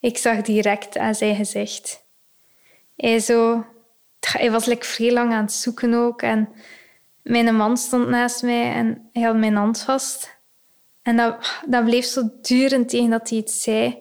ik 0.00 0.18
zag 0.18 0.42
direct 0.42 0.98
aan 0.98 1.14
zijn 1.14 1.36
gezicht. 1.36 2.04
Hij, 2.96 3.18
zo, 3.18 3.64
hij 4.20 4.50
was 4.50 4.64
like, 4.64 4.86
vrij 4.86 5.12
lang 5.12 5.32
aan 5.32 5.44
het 5.44 5.52
zoeken 5.52 5.94
ook. 5.94 6.22
En 6.22 6.48
mijn 7.24 7.56
man 7.56 7.76
stond 7.76 8.08
naast 8.08 8.42
mij 8.42 8.72
en 8.72 9.08
hij 9.12 9.22
had 9.22 9.36
mijn 9.36 9.56
hand 9.56 9.80
vast. 9.80 10.38
En 11.02 11.16
dat, 11.16 11.62
dat 11.66 11.84
bleef 11.84 12.04
zo 12.04 12.22
durend 12.42 12.88
tegen 12.88 13.10
dat 13.10 13.28
hij 13.28 13.38
iets 13.38 13.62
zei. 13.62 13.98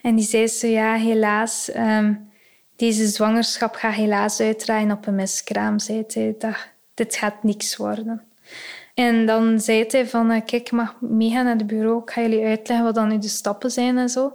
En 0.00 0.14
die 0.14 0.24
zei 0.24 0.46
zo, 0.46 0.66
ja, 0.66 0.94
helaas, 0.94 1.70
um, 1.76 2.30
deze 2.76 3.06
zwangerschap 3.06 3.74
gaat 3.74 3.94
helaas 3.94 4.40
uitdraaien 4.40 4.90
op 4.90 5.06
een 5.06 5.14
miskraam, 5.14 5.78
zei 5.78 6.04
hij. 6.08 6.34
Dat, 6.38 6.68
dit 6.94 7.16
gaat 7.16 7.42
niks 7.42 7.76
worden. 7.76 8.22
En 8.94 9.26
dan 9.26 9.60
zei 9.60 9.84
hij 9.88 10.06
van, 10.06 10.30
eh, 10.30 10.44
kijk, 10.44 10.62
ik 10.62 10.70
mag 10.70 11.00
meegaan 11.00 11.44
naar 11.44 11.56
het 11.56 11.66
bureau. 11.66 12.02
Ik 12.02 12.10
ga 12.10 12.20
jullie 12.20 12.44
uitleggen 12.44 12.84
wat 12.84 12.94
dan 12.94 13.08
nu 13.08 13.18
de 13.18 13.28
stappen 13.28 13.70
zijn 13.70 13.98
en 13.98 14.08
zo. 14.08 14.32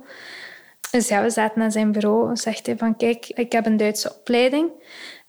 Dus 0.92 1.08
ja, 1.08 1.22
we 1.22 1.30
zaten 1.30 1.60
naar 1.60 1.72
zijn 1.72 1.92
bureau. 1.92 2.30
En 2.30 2.38
zegt 2.38 2.66
hij 2.66 2.78
van, 2.78 2.98
kijk, 2.98 3.26
ik 3.28 3.52
heb 3.52 3.66
een 3.66 3.78
Duitse 3.78 4.16
opleiding. 4.16 4.70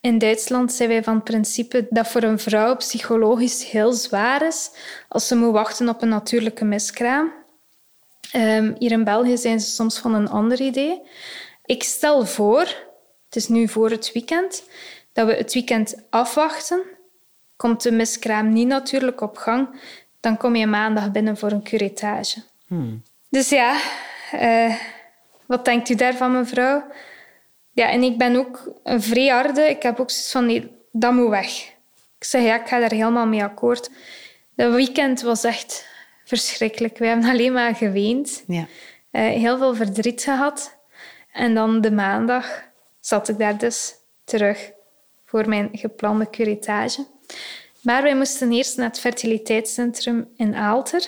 In 0.00 0.18
Duitsland 0.18 0.72
zijn 0.72 0.88
wij 0.88 1.02
van 1.02 1.22
principe 1.22 1.86
dat 1.90 2.08
voor 2.08 2.22
een 2.22 2.38
vrouw 2.38 2.76
psychologisch 2.76 3.70
heel 3.70 3.92
zwaar 3.92 4.46
is 4.46 4.70
als 5.08 5.26
ze 5.26 5.36
moet 5.36 5.52
wachten 5.52 5.88
op 5.88 6.02
een 6.02 6.08
natuurlijke 6.08 6.64
miskraam. 6.64 7.32
Um, 8.36 8.74
hier 8.78 8.90
in 8.92 9.04
België 9.04 9.36
zijn 9.36 9.60
ze 9.60 9.70
soms 9.70 9.98
van 9.98 10.14
een 10.14 10.28
ander 10.28 10.60
idee. 10.60 11.02
Ik 11.64 11.82
stel 11.82 12.26
voor, 12.26 12.60
het 13.24 13.36
is 13.36 13.48
nu 13.48 13.68
voor 13.68 13.90
het 13.90 14.12
weekend, 14.12 14.64
dat 15.12 15.26
we 15.26 15.34
het 15.34 15.54
weekend 15.54 16.02
afwachten. 16.10 16.82
Komt 17.56 17.82
de 17.82 17.92
miskraam 17.92 18.52
niet 18.52 18.66
natuurlijk 18.66 19.20
op 19.20 19.36
gang, 19.36 19.80
dan 20.20 20.36
kom 20.36 20.56
je 20.56 20.66
maandag 20.66 21.10
binnen 21.10 21.36
voor 21.36 21.50
een 21.50 21.62
curettage. 21.62 22.42
Hmm. 22.66 23.02
Dus 23.28 23.48
ja, 23.48 23.80
eh, 24.32 24.74
wat 25.46 25.64
denkt 25.64 25.88
u 25.88 25.94
daarvan, 25.94 26.32
mevrouw? 26.32 26.84
Ja, 27.80 27.90
en 27.90 28.02
ik 28.02 28.18
ben 28.18 28.36
ook 28.36 28.72
een 28.82 29.02
vrij 29.02 29.26
harde. 29.26 29.62
Ik 29.62 29.82
heb 29.82 30.00
ook 30.00 30.10
zoiets 30.10 30.30
van, 30.30 30.46
nee, 30.46 30.70
dat 30.92 31.12
moet 31.12 31.28
weg. 31.28 31.68
Ik 32.18 32.24
zeg, 32.24 32.42
ja, 32.42 32.60
ik 32.60 32.68
ga 32.68 32.78
daar 32.78 32.90
helemaal 32.90 33.26
mee 33.26 33.42
akkoord. 33.42 33.90
Dat 34.54 34.74
weekend 34.74 35.20
was 35.20 35.44
echt 35.44 35.86
verschrikkelijk. 36.24 36.98
We 36.98 37.06
hebben 37.06 37.30
alleen 37.34 37.52
maar 37.52 37.74
geweend. 37.74 38.44
Ja. 38.46 38.66
Eh, 39.10 39.28
heel 39.28 39.58
veel 39.58 39.74
verdriet 39.74 40.22
gehad. 40.22 40.76
En 41.32 41.54
dan 41.54 41.80
de 41.80 41.90
maandag 41.90 42.62
zat 43.00 43.28
ik 43.28 43.38
daar 43.38 43.58
dus 43.58 43.94
terug 44.24 44.70
voor 45.24 45.48
mijn 45.48 45.68
geplande 45.72 46.30
curatage. 46.30 47.06
Maar 47.82 48.02
wij 48.02 48.16
moesten 48.16 48.52
eerst 48.52 48.76
naar 48.76 48.88
het 48.88 49.00
fertiliteitscentrum 49.00 50.28
in 50.36 50.54
Aalter. 50.54 51.06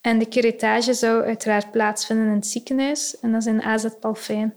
En 0.00 0.18
de 0.18 0.28
curatage 0.28 0.94
zou 0.94 1.24
uiteraard 1.24 1.70
plaatsvinden 1.70 2.26
in 2.26 2.34
het 2.34 2.46
ziekenhuis. 2.46 3.20
En 3.20 3.32
dat 3.32 3.40
is 3.40 3.46
in 3.46 3.62
AZ 3.62 3.86
Palfijn. 4.00 4.54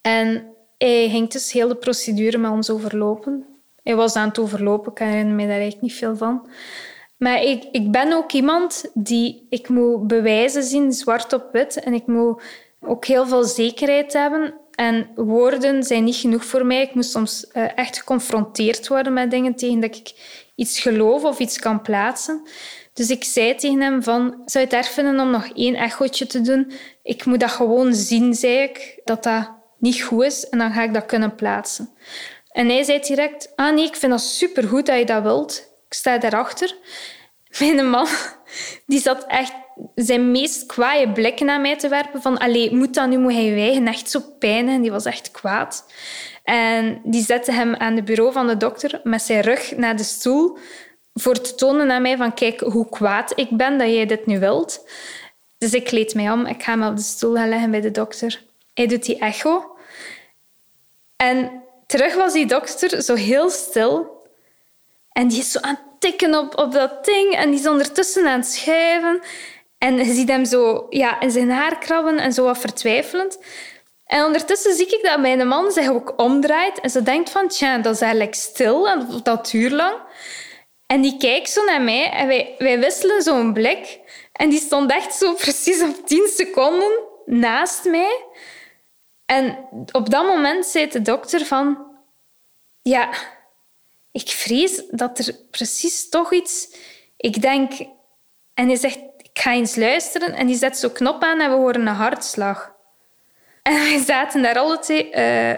En 0.00 0.51
hij 0.88 1.08
ging 1.10 1.30
dus 1.30 1.52
heel 1.52 1.68
de 1.68 1.74
procedure 1.74 2.38
met 2.38 2.50
ons 2.50 2.70
overlopen. 2.70 3.46
Hij 3.82 3.96
was 3.96 4.16
aan 4.16 4.28
het 4.28 4.38
overlopen, 4.38 4.92
ik 4.92 4.98
herinner 4.98 5.34
me 5.34 5.42
daar 5.42 5.50
eigenlijk 5.50 5.82
niet 5.82 5.94
veel 5.94 6.16
van. 6.16 6.46
Maar 7.22 7.42
ik, 7.42 7.64
ik 7.72 7.90
ben 7.90 8.12
ook 8.12 8.32
iemand 8.32 8.90
die... 8.94 9.46
Ik 9.50 9.68
moet 9.68 10.06
bewijzen 10.06 10.62
zien, 10.62 10.92
zwart 10.92 11.32
op 11.32 11.48
wit. 11.52 11.80
En 11.80 11.94
ik 11.94 12.06
moet 12.06 12.42
ook 12.80 13.04
heel 13.04 13.26
veel 13.26 13.44
zekerheid 13.44 14.12
hebben. 14.12 14.54
En 14.74 15.10
woorden 15.14 15.82
zijn 15.82 16.04
niet 16.04 16.16
genoeg 16.16 16.44
voor 16.44 16.66
mij. 16.66 16.82
Ik 16.82 16.94
moet 16.94 17.04
soms 17.04 17.46
uh, 17.52 17.78
echt 17.78 17.98
geconfronteerd 17.98 18.88
worden 18.88 19.12
met 19.12 19.30
dingen 19.30 19.54
tegen 19.54 19.80
dat 19.80 19.96
ik 19.96 20.12
iets 20.54 20.80
geloof 20.80 21.24
of 21.24 21.38
iets 21.38 21.58
kan 21.58 21.82
plaatsen. 21.82 22.42
Dus 22.92 23.10
ik 23.10 23.24
zei 23.24 23.54
tegen 23.54 23.80
hem 23.80 24.02
van, 24.02 24.42
zou 24.44 24.64
je 24.64 24.70
het 24.70 24.84
erg 24.84 24.92
vinden 24.92 25.20
om 25.20 25.30
nog 25.30 25.48
één 25.54 25.74
echootje 25.74 26.26
te 26.26 26.40
doen? 26.40 26.72
Ik 27.02 27.24
moet 27.24 27.40
dat 27.40 27.50
gewoon 27.50 27.94
zien, 27.94 28.34
zei 28.34 28.58
ik, 28.58 29.00
dat 29.04 29.22
dat 29.22 29.50
niet 29.82 30.02
goed 30.02 30.24
is. 30.24 30.48
En 30.48 30.58
dan 30.58 30.72
ga 30.72 30.82
ik 30.82 30.94
dat 30.94 31.06
kunnen 31.06 31.34
plaatsen. 31.34 31.90
En 32.50 32.68
hij 32.68 32.82
zei 32.82 33.00
direct, 33.00 33.52
ah 33.56 33.74
nee, 33.74 33.84
ik 33.84 33.96
vind 33.96 34.12
dat 34.12 34.20
supergoed 34.20 34.86
dat 34.86 34.98
je 34.98 35.04
dat 35.04 35.22
wilt. 35.22 35.70
Ik 35.86 35.94
sta 35.94 36.18
daarachter. 36.18 36.76
Mijn 37.58 37.90
man, 37.90 38.06
die 38.86 39.00
zat 39.00 39.24
echt 39.26 39.52
zijn 39.94 40.30
meest 40.30 40.66
kwaaie 40.66 41.12
blik 41.12 41.40
naar 41.40 41.60
mij 41.60 41.78
te 41.78 41.88
werpen. 41.88 42.22
Van, 42.22 42.38
allee, 42.38 42.74
moet 42.74 42.94
dat 42.94 43.08
nu, 43.08 43.18
moet 43.18 43.32
hij 43.32 43.54
wijgen? 43.54 43.86
Echt 43.86 44.10
zo 44.10 44.20
pijn. 44.38 44.68
En 44.68 44.82
die 44.82 44.90
was 44.90 45.04
echt 45.04 45.30
kwaad. 45.30 45.92
En 46.42 47.00
die 47.04 47.24
zette 47.24 47.52
hem 47.52 47.74
aan 47.74 47.96
het 47.96 48.04
bureau 48.04 48.32
van 48.32 48.46
de 48.46 48.56
dokter 48.56 49.00
met 49.04 49.22
zijn 49.22 49.40
rug 49.40 49.76
naar 49.76 49.96
de 49.96 50.02
stoel 50.02 50.58
voor 51.14 51.40
te 51.40 51.54
tonen 51.54 51.90
aan 51.90 52.02
mij 52.02 52.16
van 52.16 52.34
kijk 52.34 52.60
hoe 52.60 52.88
kwaad 52.88 53.32
ik 53.34 53.48
ben 53.50 53.78
dat 53.78 53.88
jij 53.88 54.06
dit 54.06 54.26
nu 54.26 54.38
wilt. 54.38 54.88
Dus 55.58 55.72
ik 55.72 55.84
kleed 55.84 56.14
mij 56.14 56.30
om. 56.30 56.46
Ik 56.46 56.62
ga 56.62 56.74
me 56.76 56.88
op 56.88 56.96
de 56.96 57.02
stoel 57.02 57.34
gaan 57.34 57.48
leggen 57.48 57.70
bij 57.70 57.80
de 57.80 57.90
dokter. 57.90 58.42
Hij 58.74 58.86
doet 58.86 59.04
die 59.04 59.18
echo. 59.18 59.71
En 61.28 61.62
terug 61.86 62.14
was 62.14 62.32
die 62.32 62.46
dokter 62.46 63.02
zo 63.02 63.14
heel 63.14 63.50
stil. 63.50 64.20
En 65.12 65.28
die 65.28 65.38
is 65.38 65.50
zo 65.50 65.58
aan 65.60 65.78
het 65.84 66.00
tikken 66.00 66.34
op, 66.34 66.58
op 66.58 66.72
dat 66.72 67.04
ding. 67.04 67.34
En 67.34 67.50
die 67.50 67.60
is 67.60 67.66
ondertussen 67.66 68.26
aan 68.26 68.38
het 68.38 68.48
schuiven. 68.48 69.20
En 69.78 69.96
je 69.96 70.12
ziet 70.12 70.28
hem 70.28 70.44
zo 70.44 70.86
ja, 70.90 71.20
in 71.20 71.30
zijn 71.30 71.50
haar 71.50 71.78
krabben 71.78 72.18
en 72.18 72.32
zo 72.32 72.44
wat 72.44 72.58
vertwijfelend. 72.58 73.38
En 74.06 74.24
ondertussen 74.24 74.74
zie 74.74 74.86
ik 74.86 75.02
dat 75.02 75.20
mijn 75.20 75.48
man 75.48 75.70
zich 75.70 75.88
ook 75.88 76.12
omdraait 76.16 76.80
en 76.80 76.90
ze 76.90 77.02
denkt 77.02 77.30
van, 77.30 77.48
tja, 77.48 77.78
dat 77.78 77.94
is 77.94 78.00
eigenlijk 78.00 78.34
stil 78.34 78.88
en 78.88 79.20
dat 79.22 79.50
duurt 79.50 79.72
lang. 79.72 79.96
En 80.86 81.00
die 81.00 81.16
kijkt 81.16 81.50
zo 81.50 81.64
naar 81.64 81.82
mij 81.82 82.10
en 82.10 82.26
wij, 82.26 82.54
wij 82.58 82.78
wisselen 82.78 83.22
zo'n 83.22 83.52
blik. 83.52 83.98
En 84.32 84.48
die 84.48 84.60
stond 84.60 84.90
echt 84.90 85.14
zo 85.14 85.32
precies 85.32 85.82
op 85.82 86.06
tien 86.06 86.30
seconden 86.34 86.92
naast 87.24 87.84
mij. 87.84 88.24
En 89.26 89.68
op 89.92 90.10
dat 90.10 90.26
moment 90.26 90.66
zei 90.66 90.88
de 90.88 91.02
dokter 91.02 91.46
van... 91.46 91.90
Ja, 92.82 93.10
ik 94.10 94.28
vrees 94.28 94.82
dat 94.90 95.18
er 95.18 95.36
precies 95.50 96.08
toch 96.08 96.32
iets... 96.32 96.76
Ik 97.16 97.40
denk... 97.42 97.72
En 98.54 98.66
hij 98.66 98.76
zegt, 98.76 98.98
ik 99.16 99.42
ga 99.42 99.52
eens 99.52 99.76
luisteren. 99.76 100.34
En 100.34 100.46
die 100.46 100.56
zet 100.56 100.78
zo'n 100.78 100.92
knop 100.92 101.22
aan 101.22 101.40
en 101.40 101.50
we 101.50 101.56
horen 101.56 101.80
een 101.80 101.94
hartslag. 101.94 102.74
En 103.62 103.74
wij 103.74 103.98
zaten 103.98 104.42
daar 104.42 104.58
alle 104.58 104.78
twee... 104.78 105.14
Uh, 105.14 105.50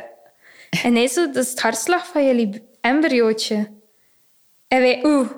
en 0.85 0.94
hij 0.94 1.09
zo, 1.09 1.27
dat 1.27 1.44
is 1.44 1.50
het 1.50 1.61
hartslag 1.61 2.07
van 2.07 2.27
jullie 2.27 2.68
embryootje. 2.81 3.72
En 4.68 4.81
wij, 4.81 5.05
oeh. 5.05 5.31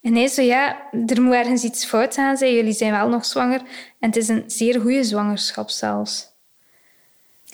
En 0.00 0.14
hij 0.14 0.28
zo, 0.28 0.42
ja, 0.42 0.90
er 1.06 1.22
moet 1.22 1.34
ergens 1.34 1.62
iets 1.62 1.84
fout 1.84 2.16
aan 2.16 2.36
zijn. 2.36 2.54
Jullie 2.54 2.72
zijn 2.72 2.92
wel 2.92 3.08
nog 3.08 3.24
zwanger. 3.24 3.60
En 4.00 4.08
het 4.08 4.16
is 4.16 4.28
een 4.28 4.44
zeer 4.46 4.80
goede 4.80 5.04
zwangerschap 5.04 5.70
zelfs. 5.70 6.31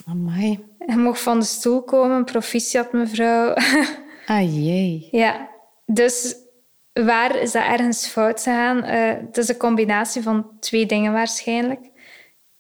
Amai. 0.08 0.64
Hij 0.78 0.96
mocht 0.96 1.20
van 1.20 1.38
de 1.38 1.44
stoel 1.44 1.82
komen. 1.82 2.24
Proficiat, 2.24 2.92
mevrouw. 2.92 3.54
Ah, 4.26 4.64
jee. 4.64 5.08
Ja. 5.10 5.48
Dus 5.86 6.36
waar 6.92 7.36
is 7.36 7.52
dat 7.52 7.62
ergens 7.62 8.06
fout 8.06 8.42
gegaan? 8.42 8.76
Uh, 8.76 9.26
het 9.26 9.36
is 9.36 9.48
een 9.48 9.56
combinatie 9.56 10.22
van 10.22 10.46
twee 10.60 10.86
dingen 10.86 11.12
waarschijnlijk. 11.12 11.80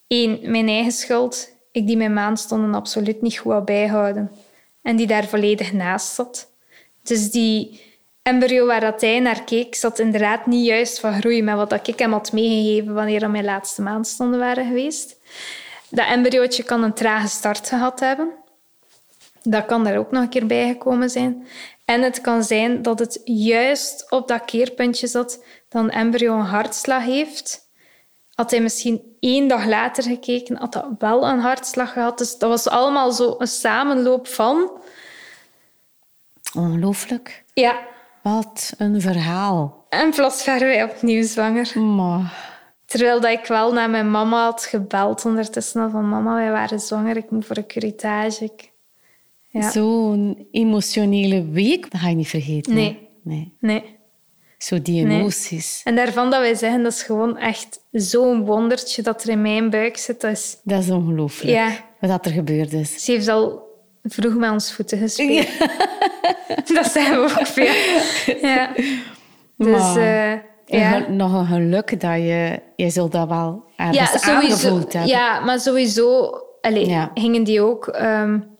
Eén, 0.06 0.38
mijn 0.42 0.68
eigen 0.68 0.92
schuld. 0.92 1.56
Ik 1.72 1.86
die 1.86 1.96
mijn 1.96 2.12
maandstonden 2.12 2.74
absoluut 2.74 3.22
niet 3.22 3.38
goed 3.38 3.52
had 3.52 3.64
bijhouden. 3.64 4.30
En 4.82 4.96
die 4.96 5.06
daar 5.06 5.24
volledig 5.24 5.72
naast 5.72 6.14
zat. 6.14 6.52
Dus 7.02 7.30
die 7.30 7.80
embryo 8.22 8.66
waar 8.66 8.80
dat 8.80 9.00
hij 9.00 9.20
naar 9.20 9.44
keek, 9.44 9.74
zat 9.74 9.98
inderdaad 9.98 10.46
niet 10.46 10.66
juist 10.66 11.00
van 11.00 11.20
groei 11.20 11.42
met 11.42 11.56
wat 11.56 11.88
ik 11.88 11.98
hem 11.98 12.12
had 12.12 12.32
meegegeven 12.32 12.94
wanneer 12.94 13.30
mijn 13.30 13.44
laatste 13.44 13.82
maandstonden 13.82 14.38
waren 14.38 14.66
geweest. 14.66 15.16
Dat 15.90 16.06
embryootje 16.06 16.62
kan 16.62 16.82
een 16.82 16.94
trage 16.94 17.28
start 17.28 17.68
gehad 17.68 18.00
hebben. 18.00 18.30
Dat 19.42 19.66
kan 19.66 19.84
daar 19.84 19.98
ook 19.98 20.10
nog 20.10 20.22
een 20.22 20.28
keer 20.28 20.46
bijgekomen 20.46 21.10
zijn. 21.10 21.46
En 21.84 22.02
het 22.02 22.20
kan 22.20 22.44
zijn 22.44 22.82
dat 22.82 22.98
het 22.98 23.20
juist 23.24 24.10
op 24.10 24.28
dat 24.28 24.44
keerpuntje 24.44 25.06
zat 25.06 25.44
dat 25.68 25.82
een 25.82 25.90
embryo 25.90 26.34
een 26.34 26.44
hartslag 26.44 27.04
heeft. 27.04 27.66
Had 28.34 28.50
hij 28.50 28.60
misschien 28.60 29.16
één 29.20 29.48
dag 29.48 29.66
later 29.66 30.02
gekeken, 30.02 30.56
had 30.56 30.72
dat 30.72 30.86
wel 30.98 31.28
een 31.28 31.38
hartslag 31.38 31.92
gehad. 31.92 32.18
Dus 32.18 32.38
dat 32.38 32.48
was 32.48 32.68
allemaal 32.68 33.12
zo 33.12 33.34
een 33.38 33.46
samenloop 33.46 34.26
van... 34.28 34.70
Ongelooflijk. 36.54 37.44
Ja. 37.54 37.78
Wat 38.22 38.72
een 38.78 39.00
verhaal. 39.00 39.86
En 39.88 40.10
plots 40.10 40.44
waren 40.44 40.68
wij 40.68 40.84
opnieuw 40.84 41.22
zwanger. 41.22 41.80
Maar... 41.80 42.47
Terwijl 42.88 43.20
dat 43.20 43.30
ik 43.30 43.46
wel 43.46 43.72
naar 43.72 43.90
mijn 43.90 44.10
mama 44.10 44.44
had 44.44 44.64
gebeld 44.64 45.24
ondertussen. 45.24 45.90
Van 45.90 46.08
mama, 46.08 46.34
wij 46.34 46.50
waren 46.50 46.80
zwanger, 46.80 47.16
ik 47.16 47.30
moet 47.30 47.46
voor 47.46 47.56
een 47.56 47.66
curitage. 47.66 48.50
Ja. 49.48 49.70
Zo'n 49.70 50.46
emotionele 50.50 51.44
week, 51.44 51.90
dat 51.90 52.00
ga 52.00 52.08
je 52.08 52.14
niet 52.14 52.28
vergeten. 52.28 52.74
Nee. 52.74 53.08
Nee. 53.22 53.52
nee. 53.60 53.96
Zo 54.58 54.82
die 54.82 55.06
emoties. 55.06 55.80
Nee. 55.84 55.94
En 55.94 56.04
daarvan 56.04 56.30
dat 56.30 56.40
wij 56.40 56.54
zeggen, 56.54 56.82
dat 56.82 56.92
is 56.92 57.02
gewoon 57.02 57.36
echt 57.36 57.80
zo'n 57.92 58.44
wondertje 58.44 59.02
dat 59.02 59.22
er 59.22 59.28
in 59.28 59.42
mijn 59.42 59.70
buik 59.70 59.96
zit. 59.96 60.20
Dat 60.20 60.30
is, 60.30 60.58
dat 60.62 60.82
is 60.82 60.90
ongelooflijk, 60.90 61.52
ja. 61.52 61.84
wat 62.00 62.26
er 62.26 62.32
gebeurd 62.32 62.72
is. 62.72 63.04
Ze 63.04 63.12
heeft 63.12 63.28
al 63.28 63.62
vroeg 64.02 64.34
met 64.34 64.50
ons 64.50 64.72
voeten 64.72 64.98
gespeeld. 64.98 65.48
dat 66.74 66.86
zijn 66.86 67.10
we 67.10 67.36
ook 67.40 67.46
veel. 67.46 67.74
Ja. 68.48 68.72
Dus... 69.56 69.96
Uh, 69.96 70.32
ja. 70.76 71.08
Nog 71.08 71.32
een 71.32 71.46
geluk 71.46 72.00
dat 72.00 72.16
je... 72.16 72.60
Je 72.76 72.90
zult 72.90 73.12
dat 73.12 73.28
wel 73.28 73.64
ja, 73.76 74.04
sowieso, 74.04 74.78
hebben. 74.78 75.06
Ja, 75.06 75.40
maar 75.40 75.60
sowieso 75.60 76.30
allez, 76.60 76.88
ja. 76.88 77.10
gingen 77.14 77.44
die 77.44 77.60
ook... 77.60 77.98
Um, 78.02 78.56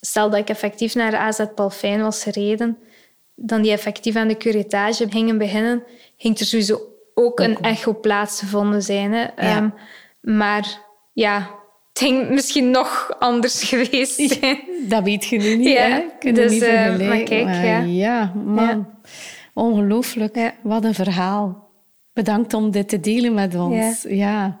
stel 0.00 0.30
dat 0.30 0.38
ik 0.38 0.48
effectief 0.48 0.94
naar 0.94 1.10
de 1.10 1.18
AZ 1.18 1.44
Palfijn 1.54 2.02
was 2.02 2.22
gereden, 2.22 2.78
dan 3.34 3.62
die 3.62 3.72
effectief 3.72 4.16
aan 4.16 4.28
de 4.28 4.36
curatage 4.36 5.06
gingen 5.10 5.38
beginnen, 5.38 5.82
ging 6.16 6.38
er 6.38 6.46
sowieso 6.46 6.80
ook 7.14 7.40
een 7.40 7.60
echo 7.60 7.94
plaatsgevonden 7.94 8.82
zijn. 8.82 9.12
Hè. 9.12 9.26
Ja. 9.36 9.56
Um, 9.56 9.74
maar 10.20 10.80
ja, 11.12 11.36
het 11.88 11.98
ging 11.98 12.28
misschien 12.28 12.70
nog 12.70 13.16
anders 13.18 13.62
geweest 13.68 14.30
zijn. 14.40 14.60
Dat 14.88 15.02
weet 15.02 15.24
je 15.24 15.38
nu 15.38 15.56
niet, 15.56 15.68
ja. 15.68 15.82
hè? 15.82 16.04
Kunnen 16.18 16.42
dus, 16.42 16.50
niet 16.50 16.62
uh, 16.62 17.08
maar 17.08 17.22
kijk, 17.22 17.44
maar, 17.44 17.66
ja. 17.66 17.80
ja, 17.80 18.32
man. 18.44 18.86
Ongelooflijk. 19.56 20.52
Wat 20.62 20.84
een 20.84 20.94
verhaal. 20.94 21.70
Bedankt 22.12 22.54
om 22.54 22.70
dit 22.70 22.88
te 22.88 23.00
delen 23.00 23.34
met 23.34 23.54
ons. 23.54 24.04
Ja. 24.08 24.58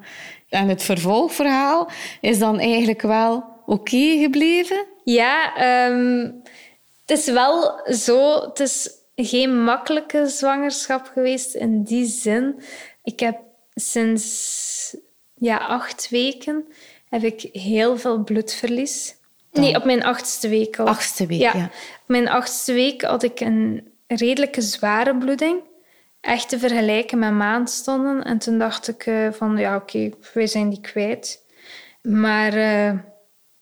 En 0.48 0.68
het 0.68 0.82
vervolgverhaal 0.82 1.88
is 2.20 2.38
dan 2.38 2.58
eigenlijk 2.58 3.02
wel 3.02 3.44
oké 3.66 4.18
gebleven? 4.18 4.86
Ja, 5.04 5.52
um, 5.88 6.42
het 7.06 7.18
is 7.18 7.26
wel 7.26 7.80
zo. 7.92 8.40
Het 8.40 8.60
is 8.60 8.90
geen 9.14 9.64
makkelijke 9.64 10.26
zwangerschap 10.28 11.10
geweest 11.12 11.54
in 11.54 11.82
die 11.82 12.06
zin. 12.06 12.60
Ik 13.02 13.20
heb 13.20 13.38
sinds 13.74 14.96
ja, 15.34 15.56
acht 15.56 16.08
weken 16.08 16.66
heb 17.08 17.22
ik 17.22 17.48
heel 17.52 17.98
veel 17.98 18.22
bloedverlies. 18.24 19.14
Nee, 19.52 19.76
op 19.76 19.84
mijn 19.84 20.04
achtste 20.04 20.48
week 20.48 20.78
al. 20.78 20.86
Achtste 20.86 21.26
week, 21.26 21.40
ja. 21.40 21.52
ja. 21.54 21.64
Op 22.02 22.08
mijn 22.08 22.28
achtste 22.28 22.72
week 22.72 23.02
had 23.02 23.22
ik 23.22 23.40
een 23.40 23.94
redelijke 24.06 24.60
zware 24.60 25.16
bloeding. 25.16 25.60
Echt 26.20 26.48
te 26.48 26.58
vergelijken 26.58 27.18
met 27.18 27.32
maandstonden. 27.32 28.24
En 28.24 28.38
toen 28.38 28.58
dacht 28.58 28.88
ik 28.88 29.06
uh, 29.06 29.32
van, 29.32 29.56
ja, 29.56 29.76
oké, 29.76 29.96
okay, 29.96 30.14
wij 30.34 30.46
zijn 30.46 30.70
die 30.70 30.80
kwijt. 30.80 31.44
Maar 32.02 32.52
eh, 32.52 32.92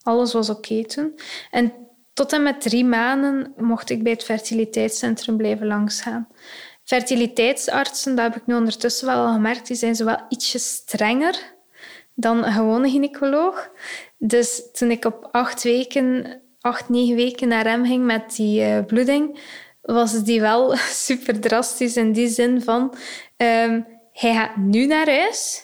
alles 0.01 0.33
was 0.33 0.49
oké 0.49 0.85
toen. 0.85 1.19
En 1.51 1.73
tot 2.13 2.33
en 2.33 2.43
met 2.43 2.61
drie 2.61 2.85
maanden 2.85 3.53
mocht 3.57 3.89
ik 3.89 4.03
bij 4.03 4.11
het 4.11 4.23
fertiliteitscentrum 4.23 5.37
blijven 5.37 5.67
langsgaan. 5.67 6.27
Fertiliteitsartsen, 6.83 8.15
dat 8.15 8.25
heb 8.25 8.41
ik 8.41 8.47
nu 8.47 8.55
ondertussen 8.55 9.07
wel 9.07 9.25
al 9.25 9.33
gemerkt, 9.33 9.67
die 9.67 9.75
zijn 9.75 9.95
zo 9.95 10.05
wel 10.05 10.25
ietsje 10.29 10.59
strenger 10.59 11.55
dan 12.13 12.43
een 12.43 12.51
gewone 12.51 12.89
gynaecoloog. 12.89 13.69
Dus 14.17 14.71
toen 14.71 14.91
ik 14.91 15.05
op 15.05 15.27
acht 15.31 15.63
weken, 15.63 16.39
acht, 16.59 16.89
negen 16.89 17.15
weken 17.15 17.47
naar 17.47 17.65
hem 17.65 17.85
ging 17.85 18.05
met 18.05 18.35
die 18.35 18.61
uh, 18.61 18.85
bloeding, 18.85 19.39
was 19.85 20.23
die 20.23 20.41
wel 20.41 20.75
super 21.07 21.39
drastisch 21.39 21.95
in 21.95 22.11
die 22.11 22.27
zin 22.27 22.61
van... 22.61 22.93
Ehm, 23.37 23.81
hij 24.13 24.33
gaat 24.33 24.55
nu 24.55 24.85
naar 24.85 25.09
huis, 25.09 25.63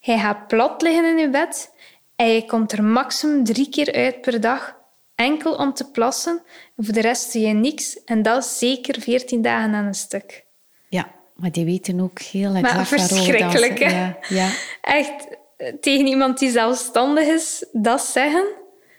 hij 0.00 0.18
gaat 0.18 0.46
plat 0.46 0.82
liggen 0.82 1.04
in 1.04 1.18
je 1.18 1.28
bed 1.28 1.72
en 2.16 2.28
je 2.28 2.44
komt 2.44 2.72
er 2.72 2.84
maximum 2.84 3.44
drie 3.44 3.68
keer 3.68 3.92
uit 3.92 4.20
per 4.20 4.40
dag, 4.40 4.76
enkel 5.14 5.54
om 5.54 5.74
te 5.74 5.90
plassen. 5.90 6.42
En 6.76 6.84
voor 6.84 6.94
de 6.94 7.00
rest 7.00 7.32
doe 7.32 7.42
je 7.42 7.52
niks. 7.52 8.04
En 8.04 8.22
dat 8.22 8.44
is 8.44 8.58
zeker 8.58 9.00
veertien 9.00 9.42
dagen 9.42 9.74
aan 9.74 9.84
een 9.84 9.94
stuk. 9.94 10.44
Ja, 10.88 11.10
maar 11.34 11.52
die 11.52 11.64
weten 11.64 12.00
ook 12.00 12.20
heel 12.20 12.54
erg 12.54 12.62
Maar 12.62 12.86
verschrikkelijk, 12.86 13.78
hè? 13.78 13.90
Ja, 13.90 14.18
ja. 14.28 14.50
Echt, 14.80 15.26
tegen 15.80 16.06
iemand 16.06 16.38
die 16.38 16.50
zelfstandig 16.50 17.26
is, 17.26 17.66
dat 17.72 18.00
zeggen. 18.00 18.46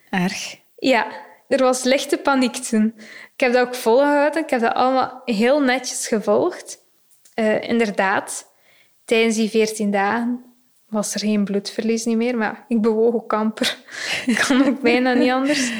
Erg. 0.09 0.57
Ja, 0.75 1.07
er 1.47 1.63
was 1.63 1.83
lichte 1.83 2.17
paniek 2.17 2.55
toen. 2.55 2.93
Ik 3.33 3.39
heb 3.39 3.53
dat 3.53 3.67
ook 3.67 3.75
volgehouden. 3.75 4.43
Ik 4.43 4.49
heb 4.49 4.61
dat 4.61 4.73
allemaal 4.73 5.21
heel 5.25 5.61
netjes 5.61 6.07
gevolgd. 6.07 6.77
Uh, 7.35 7.69
inderdaad, 7.69 8.45
tijdens 9.05 9.35
die 9.35 9.49
veertien 9.49 9.91
dagen 9.91 10.45
was 10.89 11.13
er 11.13 11.19
geen 11.19 11.43
bloedverlies 11.43 12.05
meer. 12.05 12.37
Maar 12.37 12.65
ik 12.67 12.81
bewoog 12.81 13.13
ook 13.13 13.33
amper. 13.33 13.77
kan 14.47 14.67
ook 14.67 14.81
bijna 14.81 15.13
niet 15.13 15.31
anders. 15.31 15.71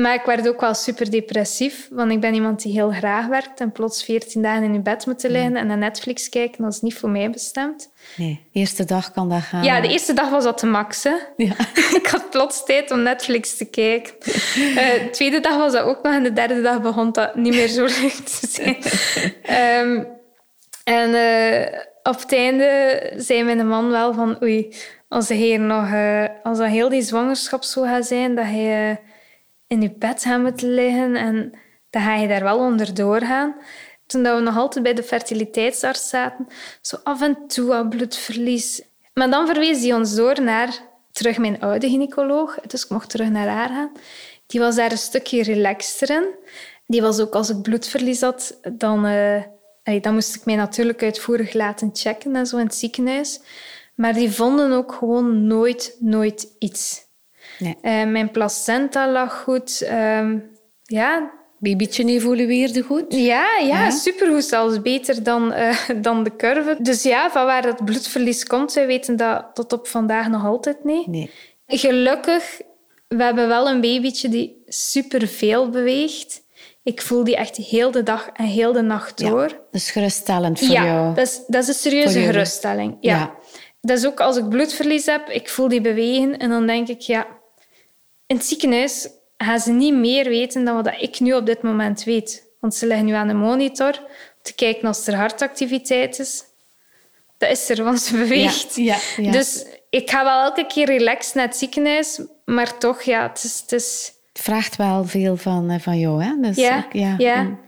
Maar 0.00 0.14
ik 0.14 0.24
werd 0.24 0.48
ook 0.48 0.60
wel 0.60 0.74
super 0.74 1.10
depressief. 1.10 1.88
Want 1.90 2.12
ik 2.12 2.20
ben 2.20 2.34
iemand 2.34 2.62
die 2.62 2.72
heel 2.72 2.90
graag 2.90 3.26
werkt. 3.26 3.60
En 3.60 3.72
plots 3.72 4.04
14 4.04 4.42
dagen 4.42 4.62
in 4.62 4.72
je 4.72 4.80
bed 4.80 5.06
moeten 5.06 5.30
liggen 5.30 5.56
en 5.56 5.66
naar 5.66 5.78
Netflix 5.78 6.28
kijken, 6.28 6.62
dat 6.62 6.72
is 6.72 6.80
niet 6.80 6.94
voor 6.94 7.10
mij 7.10 7.30
bestemd. 7.30 7.90
Nee, 8.16 8.40
de 8.52 8.58
eerste 8.58 8.84
dag 8.84 9.12
kan 9.12 9.28
dat 9.28 9.42
gaan. 9.42 9.64
Ja, 9.64 9.80
de 9.80 9.88
eerste 9.88 10.12
dag 10.12 10.30
was 10.30 10.44
dat 10.44 10.60
de 10.60 10.66
max. 10.66 11.04
Hè. 11.04 11.14
Ja. 11.36 11.54
ik 12.00 12.06
had 12.10 12.30
plots 12.30 12.64
tijd 12.64 12.90
om 12.90 13.02
Netflix 13.02 13.56
te 13.56 13.64
kijken. 13.64 14.14
Uh, 14.56 14.74
de 14.74 15.08
tweede 15.10 15.40
dag 15.40 15.56
was 15.56 15.72
dat 15.72 15.82
ook 15.82 16.02
nog. 16.02 16.12
En 16.14 16.22
de 16.22 16.32
derde 16.32 16.62
dag 16.62 16.82
begon 16.82 17.12
dat 17.12 17.34
niet 17.34 17.54
meer 17.54 17.68
zo 17.68 17.82
leuk 18.00 18.12
te 18.12 18.46
zijn. 18.48 18.76
um, 19.86 20.06
en... 20.84 21.10
Uh, 21.10 21.88
op 22.02 22.20
het 22.20 22.32
einde 22.32 23.12
zei 23.16 23.44
mijn 23.44 23.68
man 23.68 23.90
wel 23.90 24.14
van 24.14 24.42
oei, 24.42 24.74
als, 25.08 25.28
hij 25.28 25.56
nog, 25.56 25.92
uh, 25.92 26.24
als 26.42 26.58
dat 26.58 26.68
heel 26.68 26.88
die 26.88 27.02
zwangerschap 27.02 27.62
zo 27.62 27.82
gaat 27.82 28.06
zijn, 28.06 28.34
dat 28.34 28.44
hij 28.44 29.00
in 29.70 29.82
je 29.82 29.90
bed 29.90 30.22
gaat 30.22 30.40
moeten 30.40 30.74
liggen 30.74 31.16
en 31.16 31.52
dan 31.90 32.02
ga 32.02 32.14
je 32.14 32.28
daar 32.28 32.42
wel 32.42 32.58
onder 32.58 32.94
doorgaan. 32.94 33.56
Toen 34.06 34.22
we 34.22 34.40
nog 34.40 34.56
altijd 34.56 34.84
bij 34.84 34.94
de 34.94 35.02
fertiliteitsarts 35.02 36.08
zaten, 36.08 36.46
zo 36.80 36.96
af 37.02 37.22
en 37.22 37.46
toe 37.46 37.66
wat 37.66 37.88
bloedverlies. 37.88 38.82
Maar 39.14 39.30
dan 39.30 39.46
verwees 39.46 39.82
hij 39.82 39.94
ons 39.94 40.14
door 40.14 40.42
naar 40.42 40.78
terug 41.12 41.38
mijn 41.38 41.60
oude 41.60 41.88
gynaecoloog. 41.88 42.60
Dus 42.60 42.84
ik 42.84 42.90
mocht 42.90 43.10
terug 43.10 43.28
naar 43.28 43.48
haar 43.48 43.68
gaan. 43.68 43.92
Die 44.46 44.60
was 44.60 44.76
daar 44.76 44.90
een 44.90 44.98
stukje 44.98 45.42
relaxter 45.42 46.10
in. 46.10 46.24
Die 46.86 47.02
was 47.02 47.20
ook 47.20 47.34
als 47.34 47.50
ik 47.50 47.62
bloedverlies 47.62 48.20
had, 48.20 48.58
dan... 48.72 49.06
Uh, 49.06 49.42
dan 50.00 50.14
moest 50.14 50.34
ik 50.34 50.44
mij 50.44 50.56
natuurlijk 50.56 51.02
uitvoerig 51.02 51.52
laten 51.52 51.90
checken 51.92 52.36
en 52.36 52.46
zo 52.46 52.56
in 52.56 52.64
het 52.64 52.74
ziekenhuis. 52.74 53.40
Maar 53.94 54.12
die 54.12 54.30
vonden 54.30 54.72
ook 54.72 54.92
gewoon 54.92 55.46
nooit, 55.46 55.96
nooit 56.00 56.54
iets. 56.58 57.08
Nee. 57.60 57.76
Uh, 57.82 58.10
mijn 58.12 58.30
placenta 58.30 59.10
lag 59.12 59.42
goed. 59.42 59.82
Uh, 59.82 60.32
ja. 60.82 61.30
Babytje 61.58 62.04
evolueerde 62.04 62.82
goed? 62.82 63.04
Ja, 63.08 63.46
ja, 63.60 63.84
ja. 63.84 63.90
supergoed. 63.90 64.44
Zelfs 64.44 64.82
beter 64.82 65.22
dan, 65.22 65.52
uh, 65.52 65.88
dan 66.02 66.24
de 66.24 66.36
curve. 66.36 66.76
Dus 66.78 67.02
ja, 67.02 67.30
van 67.30 67.44
waar 67.44 67.62
dat 67.62 67.84
bloedverlies 67.84 68.44
komt, 68.44 68.72
wij 68.72 68.86
weten 68.86 69.16
dat 69.16 69.44
tot 69.54 69.72
op 69.72 69.86
vandaag 69.86 70.28
nog 70.28 70.44
altijd 70.44 70.84
niet. 70.84 71.06
Nee. 71.06 71.30
Gelukkig, 71.66 72.60
we 73.08 73.22
hebben 73.22 73.48
wel 73.48 73.68
een 73.68 73.80
babytje 73.80 74.28
die 74.28 74.62
superveel 74.66 75.68
beweegt. 75.68 76.42
Ik 76.82 77.02
voel 77.02 77.24
die 77.24 77.36
echt 77.36 77.56
heel 77.56 77.90
de 77.90 78.02
dag 78.02 78.30
en 78.34 78.44
heel 78.44 78.72
de 78.72 78.82
nacht 78.82 79.18
door. 79.18 79.48
dat 79.48 79.80
is 79.80 79.90
geruststellend 79.90 80.58
voor 80.58 80.68
ja, 80.68 80.84
jou. 80.84 81.14
Dat 81.14 81.26
is, 81.26 81.42
dat 81.46 81.62
is 81.62 81.68
een 81.68 81.74
serieuze 81.74 82.20
geruststelling. 82.20 82.96
Ja. 83.00 83.16
ja. 83.16 83.34
Dat 83.80 83.98
is 83.98 84.06
ook 84.06 84.20
als 84.20 84.36
ik 84.36 84.48
bloedverlies 84.48 85.06
heb, 85.06 85.28
ik 85.28 85.48
voel 85.48 85.68
die 85.68 85.80
bewegen 85.80 86.38
en 86.38 86.50
dan 86.50 86.66
denk 86.66 86.88
ik, 86.88 87.00
ja, 87.00 87.26
in 88.30 88.36
het 88.36 88.44
ziekenhuis 88.44 89.08
gaan 89.36 89.60
ze 89.60 89.72
niet 89.72 89.94
meer 89.94 90.28
weten 90.28 90.64
dan 90.64 90.82
wat 90.82 90.94
ik 90.98 91.20
nu 91.20 91.32
op 91.34 91.46
dit 91.46 91.62
moment 91.62 92.04
weet. 92.04 92.48
Want 92.60 92.74
ze 92.74 92.86
leggen 92.86 93.06
nu 93.06 93.12
aan 93.12 93.28
de 93.28 93.34
monitor 93.34 93.98
om 93.98 94.42
te 94.42 94.54
kijken 94.54 94.88
als 94.88 95.06
er 95.06 95.14
hartactiviteit 95.14 96.18
is. 96.18 96.44
Dat 97.38 97.50
is 97.50 97.68
er, 97.68 97.84
want 97.84 98.00
ze 98.00 98.16
beweegt. 98.16 98.76
Ja, 98.76 98.96
ja, 99.16 99.30
dus 99.30 99.66
ik 99.90 100.10
ga 100.10 100.24
wel 100.24 100.42
elke 100.42 100.66
keer 100.66 100.86
relaxed 100.86 101.34
naar 101.34 101.46
het 101.46 101.56
ziekenhuis, 101.56 102.20
maar 102.44 102.78
toch, 102.78 103.02
ja, 103.02 103.28
het 103.28 103.44
is... 103.44 103.60
Het 103.60 103.72
is 103.72 104.12
het 104.32 104.42
vraagt 104.42 104.76
wel 104.76 105.04
veel 105.04 105.36
van, 105.36 105.70
eh, 105.70 105.80
van 105.80 105.98
jou, 105.98 106.22
hè? 106.22 106.32
Dus 106.40 106.56
ja, 106.56 106.86
ja. 106.92 107.58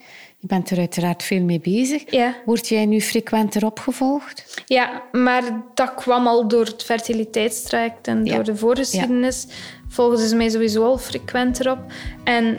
Je 0.42 0.48
bent 0.48 0.70
er 0.70 0.78
uiteraard 0.78 1.22
veel 1.22 1.42
mee 1.42 1.60
bezig. 1.60 2.10
Ja. 2.10 2.34
Word 2.44 2.68
jij 2.68 2.86
nu 2.86 3.00
frequenter 3.00 3.64
opgevolgd? 3.64 4.62
Ja, 4.66 5.02
maar 5.12 5.42
dat 5.74 5.94
kwam 5.94 6.26
al 6.26 6.48
door 6.48 6.64
het 6.64 6.82
fertiliteitstraject 6.82 8.06
en 8.06 8.24
door 8.24 8.44
de 8.44 8.56
voorgeschiedenis. 8.56 9.46
Ja. 9.48 9.54
Volgden 9.88 10.28
ze 10.28 10.36
mij 10.36 10.48
sowieso 10.48 10.84
al 10.84 10.98
frequenter 10.98 11.70
op. 11.70 11.78
En 12.24 12.58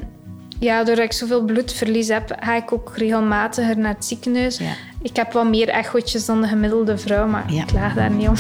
ja, 0.59 0.83
doordat 0.83 1.05
ik 1.05 1.11
zoveel 1.11 1.43
bloedverlies 1.43 2.07
heb, 2.07 2.35
ga 2.39 2.55
ik 2.55 2.71
ook 2.71 2.91
regelmatiger 2.95 3.77
naar 3.77 3.93
het 3.93 4.05
ziekenhuis. 4.05 4.59
Ik 5.01 5.15
heb 5.15 5.31
wat 5.31 5.47
meer 5.47 5.69
echootjes 5.69 6.25
dan 6.25 6.41
de 6.41 6.47
gemiddelde 6.47 6.97
vrouw, 6.97 7.27
maar 7.27 7.53
ik 7.53 7.65
klaag 7.65 7.93
daar 7.93 8.11
niet 8.11 8.27
om. 8.27 8.35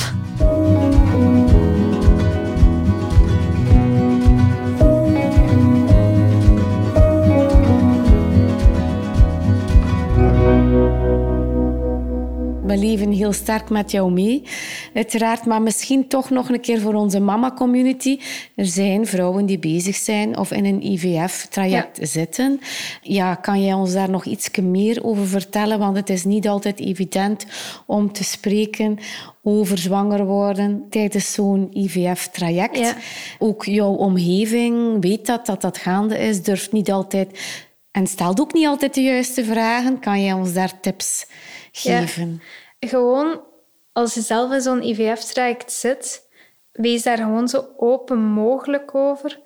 We 12.73 12.79
leven 12.79 13.11
heel 13.11 13.33
sterk 13.33 13.69
met 13.69 13.91
jou 13.91 14.11
mee, 14.11 14.43
uiteraard. 14.93 15.45
Maar 15.45 15.61
misschien 15.61 16.07
toch 16.07 16.29
nog 16.29 16.49
een 16.49 16.61
keer 16.61 16.81
voor 16.81 16.93
onze 16.93 17.19
mama-community. 17.19 18.19
Er 18.55 18.65
zijn 18.65 19.05
vrouwen 19.05 19.45
die 19.45 19.59
bezig 19.59 19.95
zijn 19.95 20.37
of 20.37 20.51
in 20.51 20.65
een 20.65 20.85
IVF-traject 20.85 21.99
zitten. 22.01 22.59
Ja, 23.01 23.35
kan 23.35 23.63
jij 23.63 23.73
ons 23.73 23.93
daar 23.93 24.09
nog 24.09 24.25
iets 24.25 24.49
meer 24.61 25.03
over 25.03 25.27
vertellen? 25.27 25.79
Want 25.79 25.97
het 25.97 26.09
is 26.09 26.23
niet 26.23 26.47
altijd 26.47 26.79
evident 26.79 27.45
om 27.85 28.11
te 28.11 28.23
spreken 28.23 28.97
over 29.43 29.77
zwanger 29.77 30.25
worden 30.25 30.85
tijdens 30.89 31.33
zo'n 31.33 31.69
IVF-traject. 31.71 32.95
Ook 33.39 33.65
jouw 33.65 33.93
omgeving 33.93 35.01
weet 35.01 35.25
dat, 35.25 35.45
dat 35.45 35.61
dat 35.61 35.77
gaande 35.77 36.17
is, 36.17 36.43
durft 36.43 36.71
niet 36.71 36.91
altijd 36.91 37.39
en 37.91 38.07
stelt 38.07 38.39
ook 38.39 38.53
niet 38.53 38.67
altijd 38.67 38.93
de 38.93 39.01
juiste 39.01 39.43
vragen. 39.43 39.99
Kan 39.99 40.23
jij 40.23 40.33
ons 40.33 40.53
daar 40.53 40.79
tips 40.79 41.25
geven? 41.71 42.41
Gewoon 42.87 43.41
als 43.91 44.13
je 44.13 44.21
zelf 44.21 44.51
in 44.51 44.61
zo'n 44.61 44.83
IVF-traject 44.83 45.71
zit, 45.71 46.27
wees 46.71 47.03
daar 47.03 47.17
gewoon 47.17 47.47
zo 47.47 47.65
open 47.77 48.19
mogelijk 48.19 48.95
over. 48.95 49.39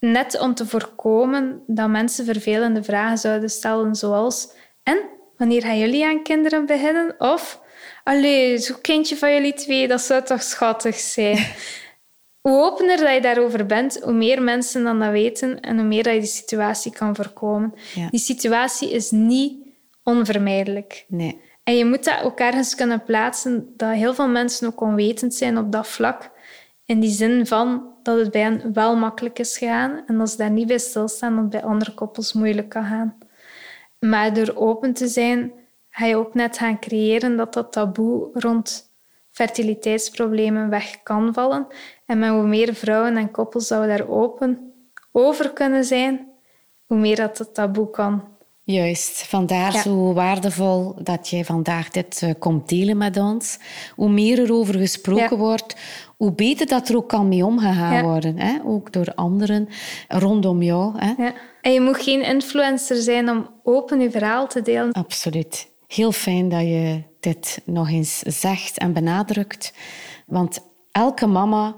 Net 0.00 0.40
om 0.40 0.54
te 0.54 0.66
voorkomen 0.66 1.62
dat 1.66 1.88
mensen 1.88 2.24
vervelende 2.24 2.82
vragen 2.82 3.18
zouden 3.18 3.50
stellen, 3.50 3.94
zoals: 3.94 4.52
En 4.82 4.98
wanneer 5.36 5.62
gaan 5.62 5.78
jullie 5.78 6.06
aan 6.06 6.22
kinderen 6.22 6.66
beginnen? 6.66 7.14
Of 7.18 7.60
Allee, 8.04 8.58
zo'n 8.58 8.80
kindje 8.80 9.16
van 9.16 9.32
jullie 9.32 9.52
twee, 9.52 9.88
dat 9.88 10.00
zou 10.00 10.24
toch 10.24 10.42
schattig 10.42 10.96
zijn? 10.96 11.46
hoe 12.48 12.64
opener 12.64 12.96
dat 12.96 13.14
je 13.14 13.20
daarover 13.20 13.66
bent, 13.66 14.00
hoe 14.02 14.12
meer 14.12 14.42
mensen 14.42 14.84
dan 14.84 14.98
dat 14.98 15.10
weten 15.10 15.60
en 15.60 15.78
hoe 15.78 15.86
meer 15.86 16.02
dat 16.02 16.14
je 16.14 16.20
die 16.20 16.28
situatie 16.28 16.92
kan 16.92 17.16
voorkomen. 17.16 17.74
Die 18.10 18.20
situatie 18.20 18.90
is 18.90 19.10
niet 19.10 19.66
onvermijdelijk. 20.02 21.04
Nee. 21.08 21.40
En 21.68 21.76
je 21.76 21.84
moet 21.84 22.04
dat 22.04 22.22
ook 22.22 22.38
ergens 22.38 22.74
kunnen 22.74 23.02
plaatsen 23.02 23.72
dat 23.76 23.92
heel 23.92 24.14
veel 24.14 24.28
mensen 24.28 24.66
ook 24.66 24.80
onwetend 24.80 25.34
zijn 25.34 25.58
op 25.58 25.72
dat 25.72 25.88
vlak. 25.88 26.30
In 26.84 27.00
die 27.00 27.10
zin 27.10 27.46
van 27.46 27.94
dat 28.02 28.18
het 28.18 28.30
bij 28.30 28.40
hen 28.40 28.72
wel 28.72 28.96
makkelijk 28.96 29.38
is 29.38 29.58
gegaan 29.58 30.02
en 30.06 30.18
dat 30.18 30.30
ze 30.30 30.36
daar 30.36 30.50
niet 30.50 30.66
bij 30.66 30.78
stilstaan 30.78 31.34
dat 31.34 31.40
het 31.40 31.50
bij 31.50 31.62
andere 31.62 31.94
koppels 31.94 32.32
moeilijk 32.32 32.68
kan 32.68 32.84
gaan. 32.84 33.18
Maar 33.98 34.34
door 34.34 34.56
open 34.56 34.92
te 34.92 35.08
zijn, 35.08 35.52
ga 35.90 36.06
je 36.06 36.16
ook 36.16 36.34
net 36.34 36.58
gaan 36.58 36.80
creëren 36.80 37.36
dat 37.36 37.52
dat 37.52 37.72
taboe 37.72 38.30
rond 38.32 38.92
fertiliteitsproblemen 39.30 40.70
weg 40.70 41.02
kan 41.02 41.34
vallen. 41.34 41.66
En 42.06 42.18
met 42.18 42.30
hoe 42.30 42.46
meer 42.46 42.74
vrouwen 42.74 43.16
en 43.16 43.30
koppels 43.30 43.68
daar 43.68 44.08
open 44.08 44.72
over 45.12 45.52
kunnen 45.52 45.84
zijn, 45.84 46.28
hoe 46.86 46.98
meer 46.98 47.16
dat 47.16 47.38
het 47.38 47.54
taboe 47.54 47.90
kan 47.90 48.36
Juist, 48.70 49.26
vandaar 49.26 49.72
zo 49.72 50.12
waardevol 50.12 50.94
dat 51.02 51.28
jij 51.28 51.44
vandaag 51.44 51.90
dit 51.90 52.20
uh, 52.24 52.30
komt 52.38 52.68
delen 52.68 52.96
met 52.96 53.16
ons. 53.16 53.58
Hoe 53.94 54.08
meer 54.08 54.38
er 54.38 54.52
over 54.52 54.74
gesproken 54.74 55.38
wordt, 55.38 55.76
hoe 56.16 56.32
beter 56.32 56.66
dat 56.66 56.88
er 56.88 56.96
ook 56.96 57.08
kan 57.08 57.28
mee 57.28 57.44
omgegaan 57.44 57.94
ja. 57.94 58.02
worden. 58.02 58.38
Hè? 58.38 58.58
Ook 58.64 58.92
door 58.92 59.14
anderen 59.14 59.68
rondom 60.08 60.62
jou. 60.62 60.98
Hè? 60.98 61.22
Ja. 61.22 61.32
En 61.60 61.72
je 61.72 61.80
moet 61.80 62.02
geen 62.02 62.22
influencer 62.22 62.96
zijn 62.96 63.30
om 63.30 63.50
open 63.62 64.00
je 64.00 64.10
verhaal 64.10 64.48
te 64.48 64.62
delen. 64.62 64.92
Absoluut. 64.92 65.68
Heel 65.86 66.12
fijn 66.12 66.48
dat 66.48 66.60
je 66.60 67.02
dit 67.20 67.60
nog 67.64 67.90
eens 67.90 68.18
zegt 68.18 68.78
en 68.78 68.92
benadrukt. 68.92 69.72
Want 70.26 70.60
elke 70.92 71.26
mama 71.26 71.76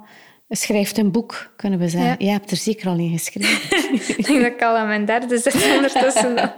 schrijft 0.51 0.99
een 0.99 1.11
boek, 1.11 1.53
kunnen 1.57 1.79
we 1.79 1.89
zeggen. 1.89 2.11
Ja. 2.11 2.17
Jij 2.19 2.33
hebt 2.33 2.51
er 2.51 2.57
zeker 2.57 2.89
al 2.89 2.99
in 2.99 3.11
geschreven. 3.11 3.79
ik 4.17 4.27
denk 4.27 4.43
dat 4.43 4.53
ik 4.53 4.63
al 4.63 4.77
aan 4.77 4.87
mijn 4.87 5.05
derde 5.05 5.39
zit 5.39 5.55
ondertussen. 5.77 6.53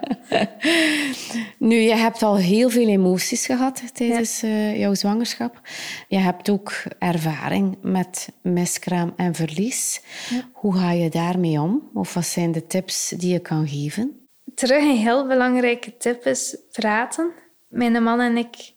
nu, 1.59 1.77
je 1.77 1.95
hebt 1.95 2.23
al 2.23 2.37
heel 2.37 2.71
veel 2.71 2.89
emoties 2.89 3.47
gehad 3.47 3.95
tijdens 3.95 4.41
ja. 4.41 4.49
uh, 4.49 4.79
jouw 4.79 4.95
zwangerschap. 4.95 5.61
Je 6.09 6.19
hebt 6.19 6.51
ook 6.51 6.73
ervaring 6.99 7.77
met 7.83 8.29
miskraam 8.43 9.13
en 9.17 9.35
verlies. 9.35 10.03
Ja. 10.31 10.49
Hoe 10.53 10.77
ga 10.77 10.91
je 10.91 11.09
daarmee 11.09 11.61
om? 11.61 11.91
Of 11.95 12.15
wat 12.15 12.27
zijn 12.27 12.53
de 12.53 12.67
tips 12.67 13.09
die 13.09 13.33
je 13.33 13.41
kan 13.41 13.69
geven? 13.69 14.27
Terug 14.55 14.83
een 14.83 14.97
heel 14.97 15.27
belangrijke 15.27 15.97
tip 15.97 16.27
is 16.27 16.57
praten. 16.71 17.33
Mijn 17.69 18.03
man 18.03 18.21
en 18.21 18.37
ik 18.37 18.73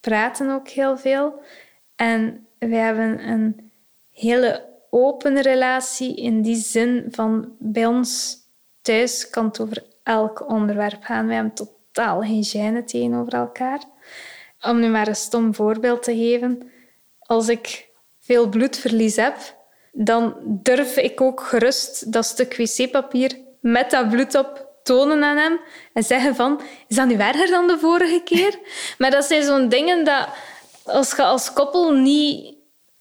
praten 0.00 0.50
ook 0.50 0.68
heel 0.68 0.98
veel. 0.98 1.42
En 1.96 2.46
wij 2.58 2.78
hebben 2.78 3.28
een 3.28 3.63
hele 4.14 4.72
open 4.90 5.42
relatie 5.42 6.16
in 6.16 6.42
die 6.42 6.56
zin 6.56 7.04
van 7.10 7.56
bij 7.58 7.86
ons 7.86 8.36
thuis 8.82 9.30
kan 9.30 9.58
over 9.60 9.82
elk 10.02 10.48
onderwerp 10.48 11.02
gaan. 11.02 11.26
We 11.26 11.34
hebben 11.34 11.54
totaal 11.54 12.20
geen 12.20 12.44
gêne 12.44 12.84
tegenover 12.84 13.32
elkaar. 13.32 13.82
Om 14.60 14.80
nu 14.80 14.88
maar 14.88 15.08
een 15.08 15.16
stom 15.16 15.54
voorbeeld 15.54 16.02
te 16.02 16.16
geven. 16.16 16.70
Als 17.18 17.48
ik 17.48 17.88
veel 18.20 18.48
bloedverlies 18.48 19.16
heb, 19.16 19.36
dan 19.92 20.34
durf 20.44 20.96
ik 20.96 21.20
ook 21.20 21.40
gerust 21.40 22.12
dat 22.12 22.24
stuk 22.24 22.56
wc-papier 22.56 23.38
met 23.60 23.90
dat 23.90 24.08
bloed 24.08 24.34
op 24.34 24.68
tonen 24.82 25.24
aan 25.24 25.36
hem 25.36 25.60
en 25.92 26.02
zeggen 26.02 26.34
van, 26.34 26.60
is 26.88 26.96
dat 26.96 27.06
nu 27.06 27.14
erger 27.14 27.46
dan 27.46 27.66
de 27.66 27.78
vorige 27.78 28.20
keer? 28.24 28.58
maar 28.98 29.10
dat 29.10 29.24
zijn 29.24 29.42
zo'n 29.42 29.68
dingen 29.68 30.04
dat 30.04 30.28
als 30.84 31.16
je 31.16 31.22
als 31.22 31.52
koppel 31.52 31.92
niet 31.92 32.53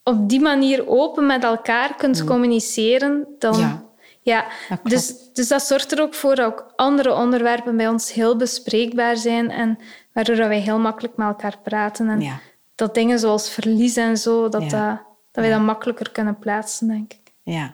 op 0.03 0.29
die 0.29 0.39
manier 0.39 0.87
open 0.87 1.25
met 1.25 1.43
elkaar 1.43 1.95
kunt 1.95 2.21
mm. 2.21 2.27
communiceren, 2.27 3.27
dan... 3.39 3.59
Ja. 3.59 3.83
ja. 4.21 4.45
dus, 4.83 5.13
dus 5.33 5.47
dat 5.47 5.61
zorgt 5.61 5.91
er 5.91 6.01
ook 6.01 6.13
voor 6.13 6.35
dat 6.35 6.45
ook 6.45 6.73
andere 6.75 7.15
onderwerpen 7.15 7.77
bij 7.77 7.87
ons 7.87 8.13
heel 8.13 8.35
bespreekbaar 8.35 9.17
zijn 9.17 9.51
en 9.51 9.77
waardoor 10.13 10.35
wij 10.35 10.59
heel 10.59 10.79
makkelijk 10.79 11.17
met 11.17 11.27
elkaar 11.27 11.57
praten. 11.63 12.09
En 12.09 12.39
dat 12.75 12.95
dingen 12.95 13.19
zoals 13.19 13.49
verlies 13.49 13.95
en 13.95 14.17
zo, 14.17 14.49
dat, 14.49 14.61
dat, 14.61 15.01
dat 15.31 15.43
wij 15.43 15.49
dat 15.49 15.61
makkelijker 15.61 16.11
kunnen 16.11 16.39
plaatsen, 16.39 16.87
denk 16.87 17.13
ik. 17.13 17.31
Ja, 17.43 17.73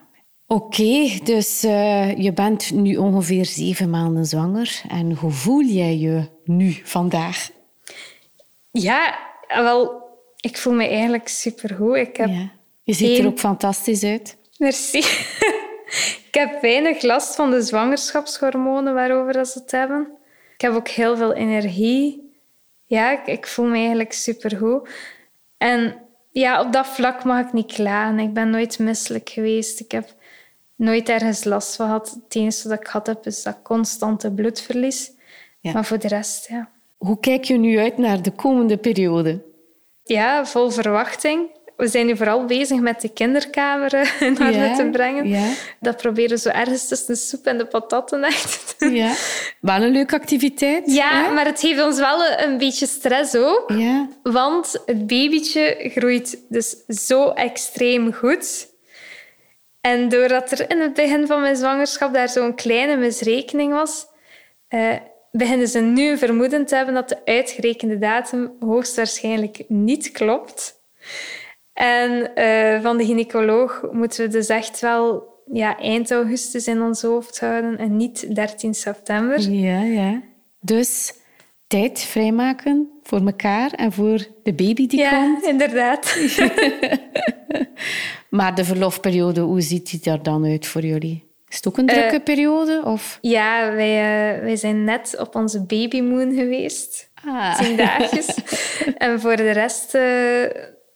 Oké, 0.51 1.19
dus 1.23 1.63
uh, 1.63 2.17
je 2.17 2.33
bent 2.33 2.71
nu 2.71 2.95
ongeveer 2.95 3.45
zeven 3.45 3.89
maanden 3.89 4.25
zwanger. 4.25 4.81
En 4.87 5.15
hoe 5.15 5.31
voel 5.31 5.63
jij 5.63 5.97
je 5.97 6.29
nu 6.43 6.71
vandaag? 6.83 7.49
Ja, 8.71 9.19
wel, 9.47 10.08
ik 10.39 10.57
voel 10.57 10.73
me 10.73 10.87
eigenlijk 10.87 11.27
supergoed. 11.27 11.95
Ik 11.95 12.17
heb 12.17 12.29
ja. 12.29 12.51
Je 12.89 12.95
ziet 12.95 13.19
er 13.19 13.25
ook 13.25 13.39
fantastisch 13.39 14.03
uit. 14.03 14.37
Merci. 14.57 14.97
ik 16.27 16.29
heb 16.31 16.61
weinig 16.61 17.01
last 17.01 17.35
van 17.35 17.51
de 17.51 17.61
zwangerschapshormonen 17.61 18.93
waarover 18.93 19.45
ze 19.45 19.59
het 19.59 19.71
hebben. 19.71 20.07
Ik 20.53 20.61
heb 20.61 20.73
ook 20.73 20.87
heel 20.87 21.17
veel 21.17 21.33
energie. 21.33 22.33
Ja, 22.85 23.11
ik, 23.11 23.27
ik 23.27 23.47
voel 23.47 23.65
me 23.65 23.77
eigenlijk 23.77 24.13
supergoed. 24.13 24.89
En 25.57 25.95
ja, 26.31 26.61
op 26.61 26.73
dat 26.73 26.87
vlak 26.87 27.23
mag 27.23 27.45
ik 27.45 27.53
niet 27.53 27.73
klagen. 27.73 28.19
Ik 28.19 28.33
ben 28.33 28.49
nooit 28.49 28.79
misselijk 28.79 29.29
geweest. 29.29 29.79
Ik 29.79 29.91
heb 29.91 30.15
nooit 30.75 31.09
ergens 31.09 31.43
last 31.43 31.75
van 31.75 31.85
gehad. 31.85 32.09
Het 32.09 32.35
enige 32.35 32.69
wat 32.69 32.79
ik 32.79 32.87
had 32.87 33.07
heb, 33.07 33.25
is 33.25 33.43
dat 33.43 33.59
constante 33.63 34.31
bloedverlies. 34.31 35.11
Ja. 35.59 35.71
Maar 35.71 35.85
voor 35.85 35.99
de 35.99 36.07
rest, 36.07 36.47
ja. 36.47 36.69
Hoe 36.97 37.19
kijk 37.19 37.43
je 37.43 37.57
nu 37.57 37.79
uit 37.79 37.97
naar 37.97 38.21
de 38.21 38.31
komende 38.31 38.77
periode? 38.77 39.41
Ja, 40.09 40.45
vol 40.45 40.69
verwachting. 40.69 41.57
We 41.77 41.87
zijn 41.87 42.05
nu 42.05 42.17
vooral 42.17 42.45
bezig 42.45 42.79
met 42.79 43.01
de 43.01 43.09
kinderkamer 43.09 43.93
in 44.19 44.41
orde 44.41 44.57
ja, 44.57 44.75
te 44.75 44.89
brengen. 44.91 45.27
Ja. 45.27 45.47
Dat 45.79 45.97
proberen 45.97 46.39
zo 46.39 46.49
ergens 46.49 46.87
tussen 46.87 47.13
de 47.13 47.19
soep 47.19 47.45
en 47.45 47.57
de 47.57 47.65
patatten 47.65 48.23
echt 48.23 48.67
te 48.67 48.85
doen. 48.85 48.95
Ja. 48.95 49.13
Wel 49.61 49.81
een 49.81 49.91
leuke 49.91 50.15
activiteit. 50.15 50.91
Ja, 50.91 51.29
maar 51.29 51.45
het 51.45 51.59
geeft 51.59 51.83
ons 51.83 51.99
wel 51.99 52.25
een 52.37 52.57
beetje 52.57 52.85
stress 52.85 53.35
ook. 53.35 53.63
Ja. 53.67 54.07
Want 54.23 54.81
het 54.85 55.07
babytje 55.07 55.89
groeit 55.93 56.39
dus 56.49 56.75
zo 56.87 57.29
extreem 57.29 58.13
goed. 58.13 58.67
En 59.81 60.09
doordat 60.09 60.51
er 60.51 60.69
in 60.69 60.79
het 60.79 60.93
begin 60.93 61.27
van 61.27 61.41
mijn 61.41 61.55
zwangerschap 61.55 62.13
daar 62.13 62.29
zo'n 62.29 62.55
kleine 62.55 62.95
misrekening 62.95 63.73
was, 63.73 64.07
uh, 64.69 64.95
beginnen 65.31 65.67
ze 65.67 65.79
nu 65.79 66.09
een 66.09 66.17
vermoeden 66.17 66.65
te 66.65 66.75
hebben 66.75 66.93
dat 66.93 67.09
de 67.09 67.25
uitgerekende 67.25 67.97
datum 67.97 68.51
hoogstwaarschijnlijk 68.59 69.63
niet 69.67 70.11
klopt. 70.11 70.77
En 71.73 72.31
uh, 72.35 72.81
van 72.81 72.97
de 72.97 73.05
gynaecoloog 73.05 73.85
moeten 73.91 74.25
we 74.25 74.31
dus 74.31 74.47
echt 74.47 74.79
wel 74.79 75.27
ja, 75.51 75.77
eind 75.77 76.11
augustus 76.11 76.67
in 76.67 76.81
ons 76.81 77.01
hoofd 77.01 77.39
houden 77.39 77.77
en 77.77 77.97
niet 77.97 78.35
13 78.35 78.73
september. 78.73 79.39
Ja, 79.49 79.81
ja. 79.81 80.21
Dus 80.59 81.13
tijd 81.67 81.99
vrijmaken 81.99 82.89
voor 83.03 83.25
elkaar 83.25 83.71
en 83.71 83.91
voor 83.91 84.27
de 84.43 84.53
baby 84.53 84.87
die 84.87 84.99
ja, 84.99 85.09
komt. 85.09 85.43
Ja, 85.43 85.49
inderdaad. 85.49 86.17
maar 88.29 88.55
de 88.55 88.63
verlofperiode, 88.63 89.41
hoe 89.41 89.61
ziet 89.61 89.89
die 89.89 90.11
er 90.11 90.23
dan 90.23 90.45
uit 90.45 90.67
voor 90.67 90.81
jullie? 90.85 91.28
Is 91.49 91.55
het 91.55 91.67
ook 91.67 91.77
een 91.77 91.85
drukke 91.85 92.17
uh, 92.17 92.23
periode? 92.23 92.81
Of? 92.85 93.17
Ja, 93.21 93.71
wij, 93.73 94.35
uh, 94.35 94.43
wij 94.43 94.55
zijn 94.55 94.83
net 94.83 95.15
op 95.19 95.35
onze 95.35 95.65
babymoon 95.65 96.33
geweest. 96.33 97.11
Ah. 97.25 97.59
Tien 97.59 97.77
dagjes. 97.85 98.43
en 98.97 99.19
voor 99.19 99.35
de 99.35 99.51
rest 99.51 99.95
uh, 99.95 100.49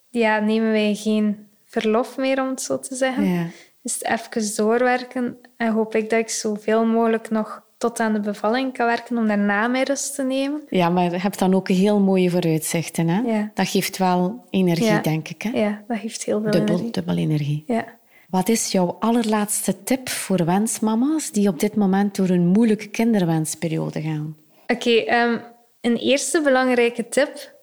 ja, 0.09 0.39
nemen 0.39 0.71
wij 0.71 0.95
geen 0.95 1.47
verlof 1.65 2.17
meer, 2.17 2.41
om 2.41 2.49
het 2.49 2.61
zo 2.61 2.79
te 2.79 2.95
zeggen. 2.95 3.23
Ja. 3.23 3.45
Dus 3.81 4.03
even 4.03 4.55
doorwerken. 4.55 5.37
En 5.57 5.71
hoop 5.71 5.95
ik 5.95 6.09
dat 6.09 6.19
ik 6.19 6.29
zoveel 6.29 6.85
mogelijk 6.85 7.29
nog 7.29 7.63
tot 7.77 7.99
aan 7.99 8.13
de 8.13 8.19
bevalling 8.19 8.73
kan 8.73 8.85
werken 8.85 9.17
om 9.17 9.27
daarna 9.27 9.67
meer 9.67 9.85
rust 9.85 10.15
te 10.15 10.23
nemen. 10.23 10.61
Ja, 10.69 10.89
maar 10.89 11.03
je 11.03 11.17
hebt 11.17 11.39
dan 11.39 11.53
ook 11.53 11.67
heel 11.67 11.99
mooie 11.99 12.29
vooruitzichten. 12.29 13.07
Hè? 13.07 13.21
Ja. 13.21 13.51
Dat 13.53 13.67
geeft 13.67 13.97
wel 13.97 14.45
energie, 14.49 15.01
denk 15.01 15.29
ik. 15.29 15.41
Hè? 15.41 15.49
Ja, 15.49 15.83
dat 15.87 15.97
geeft 15.97 16.23
heel 16.23 16.41
veel 16.41 16.51
dubbel, 16.51 16.75
energie. 16.75 16.91
Dubbel 16.91 17.17
energie. 17.17 17.63
Ja. 17.67 17.85
Wat 18.33 18.49
is 18.49 18.71
jouw 18.71 18.95
allerlaatste 18.99 19.83
tip 19.83 20.09
voor 20.09 20.45
wensmama's 20.45 21.31
die 21.31 21.47
op 21.47 21.59
dit 21.59 21.75
moment 21.75 22.15
door 22.15 22.29
een 22.29 22.47
moeilijke 22.47 22.87
kinderwensperiode 22.87 24.01
gaan? 24.01 24.37
Oké, 24.67 24.89
ehm, 24.89 25.37
een 25.81 25.97
eerste 25.97 26.41
belangrijke 26.41 27.09
tip, 27.09 27.55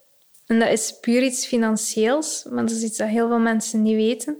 en 0.47 0.59
dat 0.59 0.69
is 0.69 0.99
puur 1.01 1.23
iets 1.23 1.47
financieels, 1.47 2.47
maar 2.51 2.67
dat 2.67 2.77
is 2.77 2.83
iets 2.83 2.99
dat 2.99 3.09
heel 3.09 3.29
veel 3.29 3.39
mensen 3.39 3.83
niet 3.83 3.95
weten. 3.95 4.37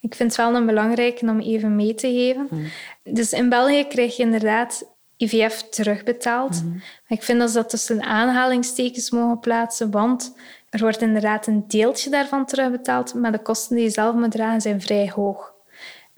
Ik 0.00 0.14
vind 0.14 0.36
het 0.36 0.46
wel 0.46 0.54
een 0.54 0.66
belangrijke 0.66 1.26
om 1.26 1.40
even 1.40 1.76
mee 1.76 1.94
te 1.94 2.06
geven. 2.06 2.46
Hmm. 2.50 2.66
Dus 3.02 3.32
in 3.32 3.48
België 3.48 3.84
krijg 3.84 4.16
je 4.16 4.22
inderdaad 4.22 4.94
IVF 5.16 5.62
terugbetaald. 5.62 6.60
Hmm. 6.60 6.72
Maar 6.72 7.18
ik 7.18 7.22
vind 7.22 7.38
dat 7.38 7.50
ze 7.50 7.56
dat 7.56 7.70
tussen 7.70 8.02
aanhalingstekens 8.02 9.10
mogen 9.10 9.38
plaatsen, 9.38 9.90
want 9.90 10.36
er 10.70 10.80
wordt 10.80 11.02
inderdaad 11.02 11.46
een 11.46 11.64
deeltje 11.66 12.10
daarvan 12.10 12.46
terugbetaald, 12.46 13.14
maar 13.14 13.32
de 13.32 13.42
kosten 13.42 13.76
die 13.76 13.84
je 13.84 13.90
zelf 13.90 14.14
moet 14.14 14.30
dragen 14.30 14.60
zijn 14.60 14.80
vrij 14.80 15.10
hoog. 15.14 15.51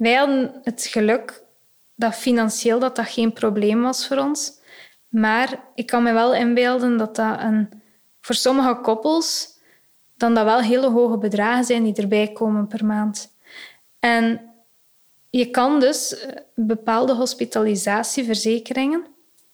Wij 0.04 0.14
hadden 0.14 0.60
het 0.62 0.86
geluk 0.86 1.42
dat 1.94 2.14
financieel 2.14 2.78
dat, 2.78 2.96
dat 2.96 3.06
geen 3.06 3.32
probleem 3.32 3.82
was 3.82 4.06
voor 4.06 4.16
ons. 4.16 4.52
Maar 5.08 5.60
ik 5.74 5.86
kan 5.86 6.02
me 6.02 6.12
wel 6.12 6.34
inbeelden 6.34 6.96
dat 6.96 7.16
dat 7.16 7.40
een, 7.40 7.82
voor 8.20 8.34
sommige 8.34 8.80
koppels 8.82 9.48
dan 10.16 10.34
dat 10.34 10.44
wel 10.44 10.60
hele 10.60 10.90
hoge 10.90 11.18
bedragen 11.18 11.64
zijn 11.64 11.82
die 11.84 11.94
erbij 11.94 12.32
komen 12.32 12.66
per 12.66 12.84
maand. 12.84 13.32
En 14.00 14.40
je 15.30 15.50
kan 15.50 15.80
dus 15.80 16.18
eh, 16.18 16.36
bepaalde 16.54 17.14
hospitalisatieverzekeringen, 17.14 19.06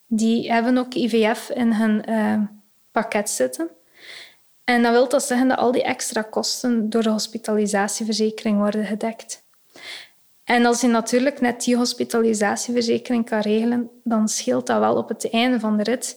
die 0.06 0.52
hebben 0.52 0.78
ook 0.78 0.94
IVF 0.94 1.50
in 1.50 1.72
hun 1.72 2.10
uh, 2.10 2.42
pakket 2.90 3.30
zitten. 3.30 3.68
En 4.64 4.82
dat 4.82 4.92
wil 4.92 5.08
dat 5.08 5.24
zeggen 5.24 5.48
dat 5.48 5.58
al 5.58 5.72
die 5.72 5.82
extra 5.82 6.22
kosten 6.22 6.90
door 6.90 7.02
de 7.02 7.10
hospitalisatieverzekering 7.10 8.58
worden 8.58 8.84
gedekt. 8.84 9.39
En 10.50 10.66
als 10.66 10.80
je 10.80 10.86
natuurlijk 10.86 11.40
net 11.40 11.64
die 11.64 11.76
hospitalisatieverzekering 11.76 13.28
kan 13.28 13.40
regelen, 13.40 13.90
dan 14.04 14.28
scheelt 14.28 14.66
dat 14.66 14.78
wel 14.78 14.96
op 14.96 15.08
het 15.08 15.30
einde 15.30 15.60
van 15.60 15.76
de 15.76 15.82
rit 15.82 16.16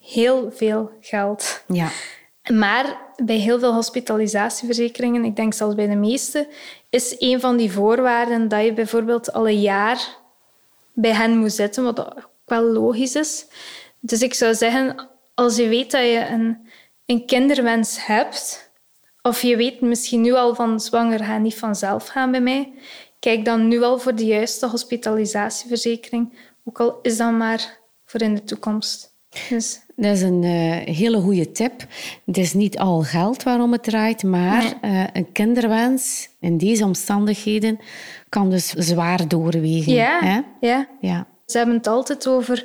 heel 0.00 0.52
veel 0.52 0.90
geld. 1.00 1.64
Ja. 1.66 1.88
Maar 2.52 2.98
bij 3.16 3.36
heel 3.36 3.58
veel 3.58 3.74
hospitalisatieverzekeringen, 3.74 5.24
ik 5.24 5.36
denk 5.36 5.54
zelfs 5.54 5.74
bij 5.74 5.86
de 5.86 5.94
meeste, 5.94 6.48
is 6.90 7.16
een 7.18 7.40
van 7.40 7.56
die 7.56 7.72
voorwaarden 7.72 8.48
dat 8.48 8.64
je 8.64 8.72
bijvoorbeeld 8.72 9.32
al 9.32 9.48
een 9.48 9.60
jaar 9.60 10.16
bij 10.92 11.12
hen 11.12 11.36
moet 11.36 11.52
zitten, 11.52 11.84
wat 11.84 12.00
ook 12.00 12.30
wel 12.44 12.62
logisch 12.62 13.14
is. 13.14 13.46
Dus 14.00 14.22
ik 14.22 14.34
zou 14.34 14.54
zeggen, 14.54 15.08
als 15.34 15.56
je 15.56 15.68
weet 15.68 15.90
dat 15.90 16.02
je 16.02 16.26
een, 16.30 16.68
een 17.06 17.26
kinderwens 17.26 18.06
hebt, 18.06 18.70
of 19.22 19.42
je 19.42 19.56
weet 19.56 19.80
misschien 19.80 20.20
nu 20.20 20.32
al 20.32 20.54
van 20.54 20.80
zwanger 20.80 21.24
gaan 21.24 21.42
niet 21.42 21.58
vanzelf 21.58 22.06
gaan 22.06 22.30
bij 22.30 22.40
mij, 22.40 22.72
kijk 23.18 23.44
dan 23.44 23.68
nu 23.68 23.82
al 23.82 23.98
voor 23.98 24.14
de 24.14 24.24
juiste 24.24 24.66
hospitalisatieverzekering, 24.66 26.38
ook 26.64 26.80
al 26.80 26.98
is 27.02 27.16
dat 27.16 27.32
maar 27.32 27.78
voor 28.04 28.22
in 28.22 28.34
de 28.34 28.44
toekomst. 28.44 29.16
Dus. 29.48 29.80
Dat 29.96 30.16
is 30.16 30.22
een 30.22 30.42
uh, 30.42 30.96
hele 30.96 31.20
goede 31.20 31.52
tip. 31.52 31.86
Het 32.24 32.36
is 32.36 32.52
niet 32.52 32.78
al 32.78 33.02
geld 33.02 33.42
waarom 33.42 33.72
het 33.72 33.82
draait, 33.82 34.22
maar 34.22 34.74
uh, 34.82 35.04
een 35.12 35.32
kinderwens 35.32 36.28
in 36.40 36.58
deze 36.58 36.84
omstandigheden 36.84 37.78
kan 38.28 38.50
dus 38.50 38.68
zwaar 38.68 39.28
doorwegen. 39.28 39.92
Ja, 39.92 40.18
hè? 40.20 40.40
ja. 40.68 40.88
ja. 41.00 41.26
Ze 41.46 41.56
hebben 41.56 41.76
het 41.76 41.86
altijd 41.86 42.28
over 42.28 42.64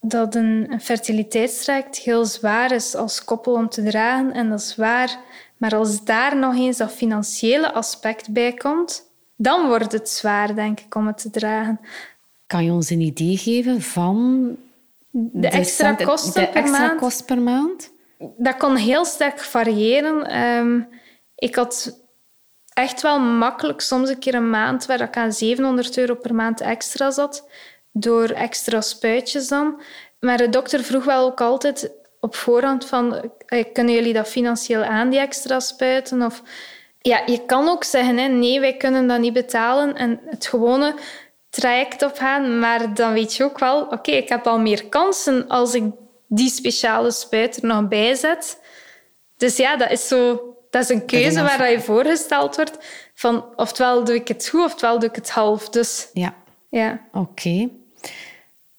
dat 0.00 0.34
een, 0.34 0.66
een 0.70 0.80
fertiliteitstraject 0.80 1.96
heel 1.96 2.24
zwaar 2.24 2.72
is 2.72 2.94
als 2.94 3.24
koppel 3.24 3.52
om 3.52 3.68
te 3.68 3.82
dragen. 3.82 4.32
En 4.32 4.48
dat 4.48 4.60
is 4.60 4.76
waar. 4.76 5.18
Maar 5.56 5.74
als 5.74 6.04
daar 6.04 6.36
nog 6.36 6.54
eens 6.56 6.76
dat 6.76 6.92
financiële 6.92 7.72
aspect 7.72 8.32
bij 8.32 8.52
komt, 8.52 9.09
dan 9.42 9.66
wordt 9.66 9.92
het 9.92 10.08
zwaar, 10.08 10.54
denk 10.54 10.80
ik, 10.80 10.94
om 10.94 11.06
het 11.06 11.18
te 11.18 11.30
dragen. 11.30 11.80
Kan 12.46 12.64
je 12.64 12.72
ons 12.72 12.90
een 12.90 13.00
idee 13.00 13.36
geven 13.36 13.82
van 13.82 14.48
de 15.10 15.48
extra 15.48 15.92
kosten, 15.92 16.42
de 16.42 16.48
per, 16.48 16.62
extra 16.62 16.86
maand? 16.86 17.00
kost 17.00 17.24
per 17.24 17.38
maand? 17.38 17.92
Dat 18.36 18.56
kon 18.56 18.76
heel 18.76 19.04
sterk 19.04 19.38
variëren. 19.38 20.40
Um, 20.40 20.88
ik 21.34 21.54
had 21.54 22.00
echt 22.72 23.02
wel 23.02 23.20
makkelijk 23.20 23.80
soms 23.80 24.08
een 24.08 24.18
keer 24.18 24.34
een 24.34 24.50
maand 24.50 24.86
waar 24.86 25.00
ik 25.00 25.16
aan 25.16 25.32
700 25.32 25.98
euro 25.98 26.14
per 26.14 26.34
maand 26.34 26.60
extra 26.60 27.10
zat, 27.10 27.48
door 27.92 28.28
extra 28.28 28.80
spuitjes 28.80 29.48
dan. 29.48 29.80
Maar 30.18 30.36
de 30.36 30.48
dokter 30.48 30.82
vroeg 30.82 31.04
wel 31.04 31.26
ook 31.26 31.40
altijd 31.40 31.90
op 32.20 32.34
voorhand 32.34 32.84
van, 32.84 33.30
kunnen 33.72 33.94
jullie 33.94 34.12
dat 34.12 34.28
financieel 34.28 34.82
aan, 34.82 35.10
die 35.10 35.20
extra 35.20 35.60
spuiten? 35.60 36.22
Of, 36.22 36.42
ja, 37.00 37.22
je 37.26 37.44
kan 37.44 37.68
ook 37.68 37.84
zeggen, 37.84 38.18
hè, 38.18 38.28
nee, 38.28 38.60
wij 38.60 38.76
kunnen 38.76 39.06
dat 39.06 39.18
niet 39.18 39.32
betalen 39.32 39.96
en 39.96 40.20
het 40.26 40.46
gewone 40.46 40.94
traject 41.50 42.02
opgaan, 42.02 42.58
maar 42.58 42.94
dan 42.94 43.12
weet 43.12 43.34
je 43.34 43.44
ook 43.44 43.58
wel, 43.58 43.82
oké, 43.82 44.10
ik 44.10 44.28
heb 44.28 44.46
al 44.46 44.58
meer 44.58 44.86
kansen 44.88 45.48
als 45.48 45.74
ik 45.74 45.84
die 46.26 46.50
speciale 46.50 47.10
spuit 47.10 47.56
er 47.56 47.66
nog 47.66 47.88
bij 47.88 48.14
zet. 48.14 48.60
Dus 49.36 49.56
ja, 49.56 49.76
dat 49.76 49.90
is 49.90 50.08
zo 50.08 50.50
dat 50.70 50.82
is 50.82 50.88
een 50.88 51.06
keuze 51.06 51.42
waar 51.42 51.70
je 51.70 51.80
voorgesteld 51.80 52.56
wordt 52.56 52.78
van 53.14 53.44
oftewel 53.56 54.04
doe 54.04 54.14
ik 54.14 54.28
het 54.28 54.48
goed, 54.48 54.64
oftewel 54.64 54.98
doe 54.98 55.08
ik 55.08 55.14
het 55.14 55.30
half. 55.30 55.68
Dus, 55.68 56.10
ja. 56.12 56.34
ja. 56.68 57.00
Oké. 57.12 57.18
Okay. 57.18 57.70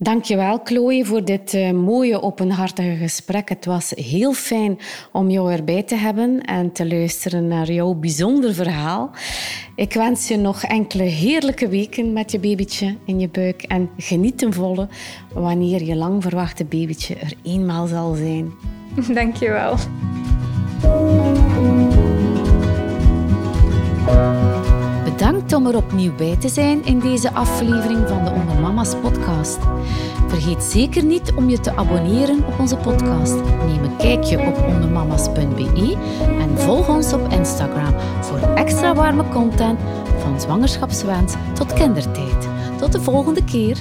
Dankjewel, 0.04 0.60
Chloe, 0.64 1.06
voor 1.06 1.26
dit 1.26 1.54
uh, 1.54 1.72
mooie, 1.72 2.22
openhartige 2.22 2.96
gesprek. 2.96 3.50
Het 3.50 3.66
was 3.66 3.90
heel 3.96 4.34
fijn 4.34 4.80
om 5.12 5.30
jou 5.30 5.52
erbij 5.52 5.84
te 5.84 5.96
hebben 5.96 6.42
en 6.42 6.72
te 6.72 6.88
luisteren 6.88 7.48
naar 7.48 7.72
jouw 7.72 7.94
bijzonder 7.94 8.54
verhaal. 8.54 9.12
Ik 9.76 9.94
wens 9.94 10.28
je 10.28 10.38
nog 10.38 10.64
enkele 10.64 11.04
heerlijke 11.04 11.68
weken 11.68 12.14
met 12.14 12.32
je 12.32 12.40
babytje 12.40 12.96
in 13.06 13.20
je 13.20 13.30
buik 13.30 13.62
en 13.62 13.90
geniet 13.98 14.38
ten 14.38 14.54
volle 14.54 14.88
wanneer 15.34 15.84
je 15.84 15.96
lang 15.96 16.22
verwachte 16.24 16.66
babytje 16.66 17.16
er 17.16 17.34
eenmaal 17.44 17.88
zal 17.88 18.14
zijn. 18.14 18.52
Dankjewel. 19.14 19.76
Om 25.56 25.68
er 25.68 25.76
opnieuw 25.76 26.16
bij 26.16 26.36
te 26.36 26.50
zijn 26.50 26.86
in 26.86 27.00
deze 27.00 27.34
aflevering 27.34 28.08
van 28.08 28.24
de 28.24 28.32
Onder 28.32 28.60
Mama's 28.62 28.96
podcast. 29.02 29.58
Vergeet 30.28 30.64
zeker 30.64 31.04
niet 31.04 31.34
om 31.36 31.50
je 31.50 31.60
te 31.60 31.76
abonneren 31.76 32.46
op 32.46 32.60
onze 32.60 32.78
podcast. 32.78 33.36
Neem 33.68 33.84
een 33.84 33.98
kijkje 33.98 34.40
op 34.40 34.68
ondermamas.be 34.68 35.98
en 36.40 36.58
volg 36.58 36.90
ons 36.90 37.14
op 37.14 37.32
Instagram 37.32 37.94
voor 38.22 38.38
extra 38.38 38.94
warme 38.94 39.30
content 39.30 39.80
van 40.18 40.42
zwangerschapswens 40.42 41.34
tot 41.54 41.74
kindertijd. 41.74 42.48
Tot 42.78 42.92
de 42.92 43.02
volgende 43.02 43.44
keer. 43.44 43.78